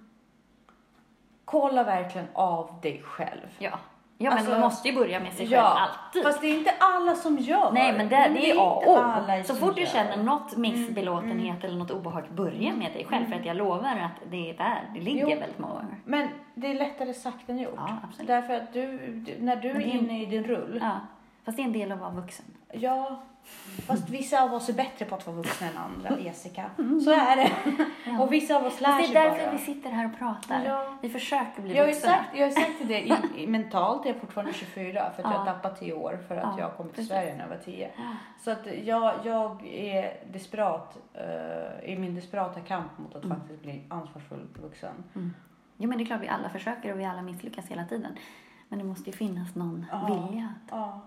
[1.44, 3.46] kolla verkligen av dig själv.
[3.58, 3.70] Ja.
[4.18, 6.22] ja, men Alltså, man måste ju börja med sig själv Ja, alltid.
[6.22, 7.72] fast det är inte alla som gör.
[7.72, 9.44] Nej, men det, det är A inte alla.
[9.44, 9.88] Så fort du gör.
[9.88, 13.24] känner något missbelåtenhet Mm, eller något obehag, börja med dig själv.
[13.24, 13.30] Mm.
[13.32, 15.28] För att jag lovar att det är där det ligger Jo.
[15.40, 15.96] väldigt många gånger.
[16.04, 17.74] Men det är lättare sagt än gjort.
[17.76, 18.26] Ja, absolut.
[18.28, 20.90] Därför att du, du när du är Men det är- inne i din rull, Ja.
[21.44, 22.46] Fast det är en del av att vara vuxen.
[22.72, 23.22] Ja,
[23.86, 26.70] fast vissa av oss är bättre på att vara vuxna än andra, Jessica.
[27.04, 27.50] Så är det.
[28.06, 28.22] Ja.
[28.22, 29.52] Och vissa av oss lär Fast det sig är därför bara.
[29.52, 30.64] vi sitter här och pratar.
[30.64, 30.98] Ja.
[31.02, 32.08] Vi försöker bli Jag vuxna.
[32.10, 33.12] sagt, jag har sagt till dig,
[33.48, 35.52] mentalt är jag fortfarande 24 för att jag har Ja.
[35.52, 37.08] tappat 10 år för att Ja, jag kom till precis.
[37.08, 37.90] Sverige när jag var 10.
[37.96, 38.02] Ja.
[38.44, 43.38] Så att jag, jag är desperat eh, i min desperata kamp mot att Mm.
[43.40, 44.94] faktiskt bli ansvarsfull vuxen.
[45.14, 45.34] Mm.
[45.76, 48.12] Jo, men det är klart vi alla försöker och vi alla misslyckas hela tiden.
[48.68, 50.26] Men det måste ju finnas någon Ja.
[50.28, 50.54] vilja.
[50.70, 51.00] Ja.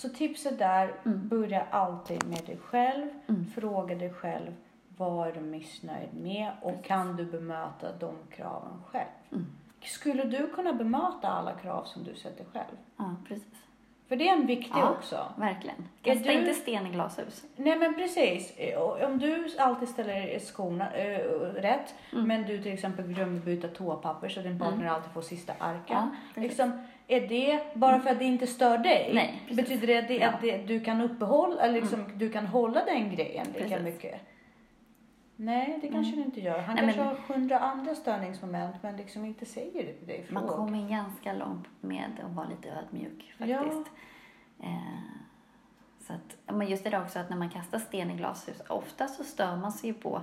[0.00, 1.28] Så tipset där, Mm.
[1.28, 3.06] börja alltid med dig själv.
[3.28, 3.46] Mm.
[3.54, 4.52] Fråga dig själv,
[4.96, 9.08] vad är du missnöjd med och kan du bemöta de kraven själv?
[9.32, 9.46] Mm.
[9.82, 12.76] Skulle du kunna bemöta alla krav som du sätter själv?
[12.96, 13.44] Ja, precis.
[14.08, 14.90] För det är en viktig Ja.
[14.90, 15.32] också.
[15.36, 15.88] Verkligen.
[16.02, 17.44] Kasta du- inte sten i glashus.
[17.56, 18.52] Nej men precis.
[19.06, 21.18] Om du alltid ställer skorna äh,
[21.54, 22.28] rätt Mm.
[22.28, 25.82] men du till exempel glömmer byta toapapper så din partner alltid får sista arken.
[25.96, 26.42] Ja, precis.
[26.50, 26.72] liksom,
[27.12, 29.10] är det bara för att det inte stör dig?
[29.14, 29.56] Nej, precis.
[29.56, 30.28] Betyder det att, det, Ja.
[30.28, 33.80] att det, du kan uppehålla, eller liksom, du kan hålla den grejen lika Precis.
[33.84, 34.20] mycket?
[35.36, 36.18] Nej, det kanske Mm.
[36.20, 36.58] du inte gör.
[36.58, 40.26] Han Nej, kanske men- har hundra andra störningsmoment men liksom inte säger det till dig.
[40.30, 43.58] Man kommer ganska långt med att vara lite ödmjuk Ja.
[43.58, 43.90] faktiskt.
[44.62, 44.68] Eh,
[46.06, 49.08] så att, men just det där också att när man kastar sten i glashus, ofta
[49.08, 50.22] så stör man sig på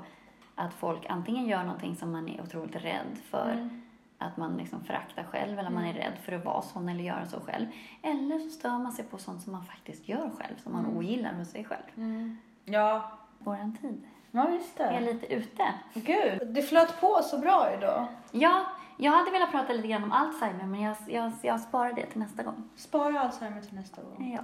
[0.55, 3.76] att folk antingen gör någonting som man är otroligt rädd för, Mm.
[4.17, 6.01] Att man liksom föraktar själv eller man är Mm.
[6.01, 7.65] rädd för att vara sån eller göra så själv.
[8.01, 10.97] Eller så stör man sig på sånt som man faktiskt gör själv, som man Mm.
[10.97, 11.83] ogillar hos sig själv.
[11.97, 12.37] Mm.
[12.65, 13.11] Ja.
[13.39, 14.47] Våran tid ja,
[14.77, 15.13] är det.
[15.13, 15.63] lite ute.
[15.93, 18.07] Gud, det flöt på så bra idag.
[18.31, 18.65] Ja,
[18.97, 22.19] jag hade velat prata lite grann om Alzheimer men jag, jag, jag sparar det till
[22.19, 22.69] nästa gång.
[22.75, 24.33] Spara Alzheimer till nästa gång.
[24.35, 24.41] Ja.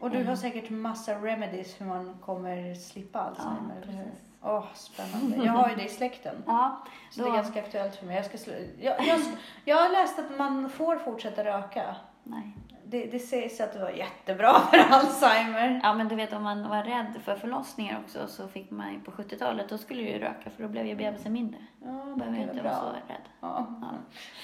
[0.00, 0.28] Och du Mm.
[0.28, 3.82] har säkert massa remedies hur man kommer slippa Alzheimer, hur?
[3.82, 4.20] precis.
[4.42, 5.36] Åh, spännande.
[5.44, 6.34] Jag har ju det i släkten.
[6.46, 8.16] Ja, Så det är Då- ganska aktuellt för mig.
[8.16, 9.20] Jag, ska slu- jag, jag,
[9.64, 11.96] jag har läst att man får fortsätta röka.
[12.22, 12.56] nej.
[12.90, 15.80] Det, det sägs att det var jättebra för Alzheimer.
[15.82, 19.00] Ja, men du vet om man var rädd för förlossningar också så fick man ju
[19.00, 21.60] på 70-talet, då skulle du ju röka för då blev ju bebisen mindre.
[21.84, 22.74] Ja, jag är inte bra.
[22.74, 23.22] så rädd.
[23.40, 23.66] Ja.
[23.80, 23.88] Ja.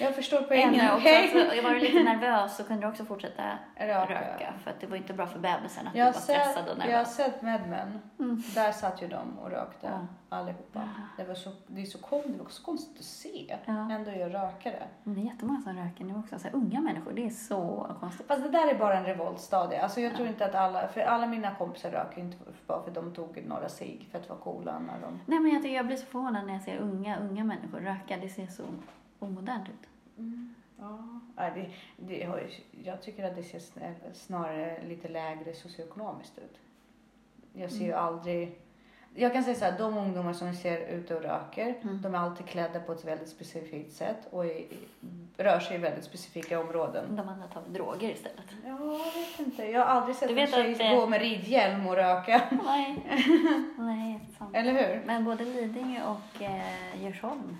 [0.01, 0.75] Jag förstår poängen.
[0.81, 3.43] Eller också, alltså, var lite nervös så kunde du också fortsätta
[3.77, 4.05] Röka.
[4.15, 4.53] röka.
[4.65, 6.79] För att det var inte bra för bebisen att Jag du var stressad och sett,
[6.79, 7.15] jag har nervös.
[7.15, 8.01] sett Mad Men.
[8.19, 8.43] Mm.
[8.55, 10.37] Där satt ju de och rökte Ja.
[10.39, 10.89] allihopa.
[11.17, 13.57] Det, var så, det, är så kon, det var så konstigt att se.
[13.65, 13.73] Ja.
[13.93, 14.83] Ändå jag rökare.
[15.03, 16.39] Men det är jättemånga som röker nu också.
[16.39, 18.27] Så här, unga människor, det är så konstigt.
[18.27, 19.83] Fast det där är bara en revoltstadie.
[19.83, 23.15] Alltså jag tror inte att alla, för alla mina kompisar röker inte bara för de
[23.15, 25.21] tog några cigg för att vara coola när de...
[25.27, 28.17] Nej, men jag, jag blir så förvånad när jag ser unga, unga människor röka.
[28.17, 28.63] Det ser så
[29.19, 29.89] omodernt ut.
[30.79, 32.51] Ja, nej, det, det
[32.85, 36.61] jag tycker att det ser snarare lite lägre socioekonomiskt ut.
[37.53, 38.59] Jag ser ju aldrig...
[39.17, 42.03] Jag kan säga så här, de ungdomar som ser ut och röker, Mm.
[42.03, 44.79] de är alltid klädda på ett väldigt specifikt sätt och i, i,
[45.37, 47.17] rör sig i väldigt specifika områden.
[47.17, 48.45] De andra tar droger istället.
[48.65, 49.65] Ja, jag vet inte.
[49.65, 52.43] Jag har aldrig sett Du en vet tjej att det- gå med ridhjälm och röka.
[52.65, 53.03] Nej,
[53.79, 54.57] nej, sant.
[54.57, 55.03] Eller hur?
[55.07, 57.57] Men både Lidingö och eh, Djursholm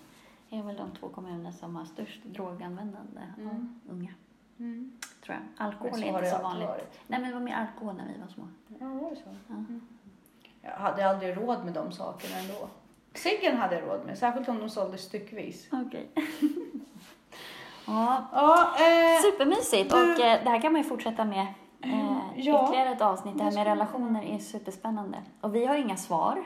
[0.51, 3.49] är väl de två kommuner som har störst droganvändande Mm.
[3.49, 4.15] av unga,
[4.59, 4.93] Mm.
[5.25, 5.67] tror jag.
[5.67, 6.69] Alkohol är inte så vanligt.
[6.69, 7.01] varit.
[7.07, 8.49] Nej, men det var mer alkohol när vi var små.
[8.81, 9.23] Ja, var det så?
[9.49, 9.55] Ja.
[9.55, 9.81] Mm.
[10.65, 12.69] Jag hade aldrig råd med de sakerna ändå.
[13.15, 15.69] Ciggen hade jag råd med, särskilt om de såldes styckvis.
[15.73, 16.09] Okej.
[17.87, 19.91] ja, Ja, eh, supermysigt.
[19.91, 21.47] du- Och eh, det här kan man ju fortsätta med.
[21.83, 22.65] Eh, Ja.
[22.67, 23.39] Ytterligare ett avsnitt.
[23.39, 25.19] Det här med relationer är superspännande.
[25.41, 26.45] Och vi har inga svar.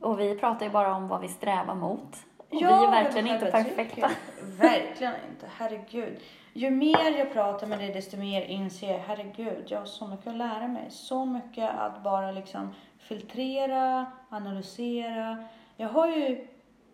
[0.00, 2.16] och- vi pratar ju bara om vad vi strävar mot.
[2.38, 4.10] Och Ja, vi är verkligen inte perfekta.
[4.42, 6.18] Verkligen inte, herregud.
[6.52, 10.26] Ju mer jag pratar med dig desto mer inser jag, herregud, jag har så mycket
[10.26, 10.86] att lära mig.
[10.90, 12.74] Så mycket att bara liksom
[13.08, 15.44] filtrera, analysera.
[15.76, 16.46] Jag har ju,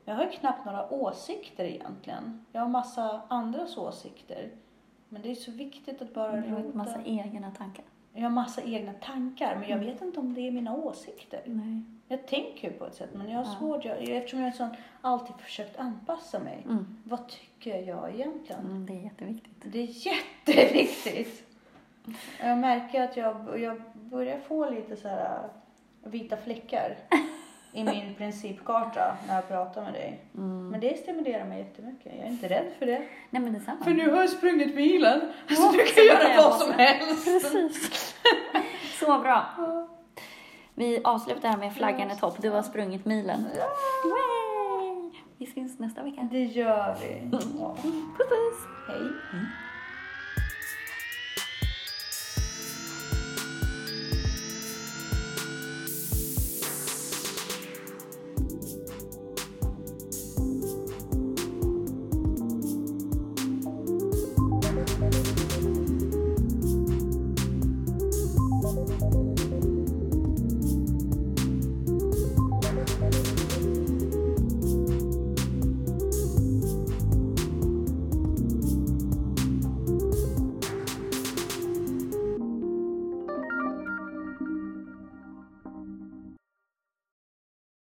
[0.04, 2.44] jag har ju knappt några åsikter egentligen.
[2.52, 4.50] Jag har massa andras åsikter.
[5.08, 6.76] Men det är så viktigt att bara Du har rota.
[6.78, 7.84] massa egna tankar.
[8.12, 11.42] Jag har massa egna tankar, men jag vet inte om det är mina åsikter.
[11.46, 11.82] Nej.
[12.08, 13.58] Jag tänker ju på ett sätt, men jag har Ja.
[13.58, 14.68] svårt, jag, eftersom jag är sån,
[15.00, 16.62] alltid försökt anpassa mig.
[16.64, 16.96] Mm.
[17.04, 18.60] Vad tycker jag egentligen?
[18.66, 19.54] Mm, det är jätteviktigt.
[19.64, 21.42] Det är jätteviktigt.
[22.40, 25.48] Jag märker att jag, jag börjar få lite så här
[26.10, 26.96] vita fläckar
[27.72, 30.20] i min principkarta när jag pratar med dig.
[30.34, 30.68] Mm.
[30.68, 32.12] Men det stimulerar mig jättemycket.
[32.16, 33.02] Jag är inte rädd för det.
[33.30, 33.84] Nej, men detsamma.
[33.84, 35.20] För nu har jag sprungit milen.
[35.20, 37.24] Så Ja, du så kan kan göra vad som helst.
[37.24, 38.14] Precis.
[39.00, 39.46] Så bra.
[40.74, 42.36] Vi avslutar här med flaggan i topp.
[42.42, 43.40] Du har sprungit milen.
[43.40, 45.10] Yay!
[45.38, 46.28] Vi syns nästa vecka.
[46.32, 47.28] Det gör vi.
[47.32, 47.38] Ja.
[48.18, 48.66] Puss puss!
[48.88, 49.00] Hej.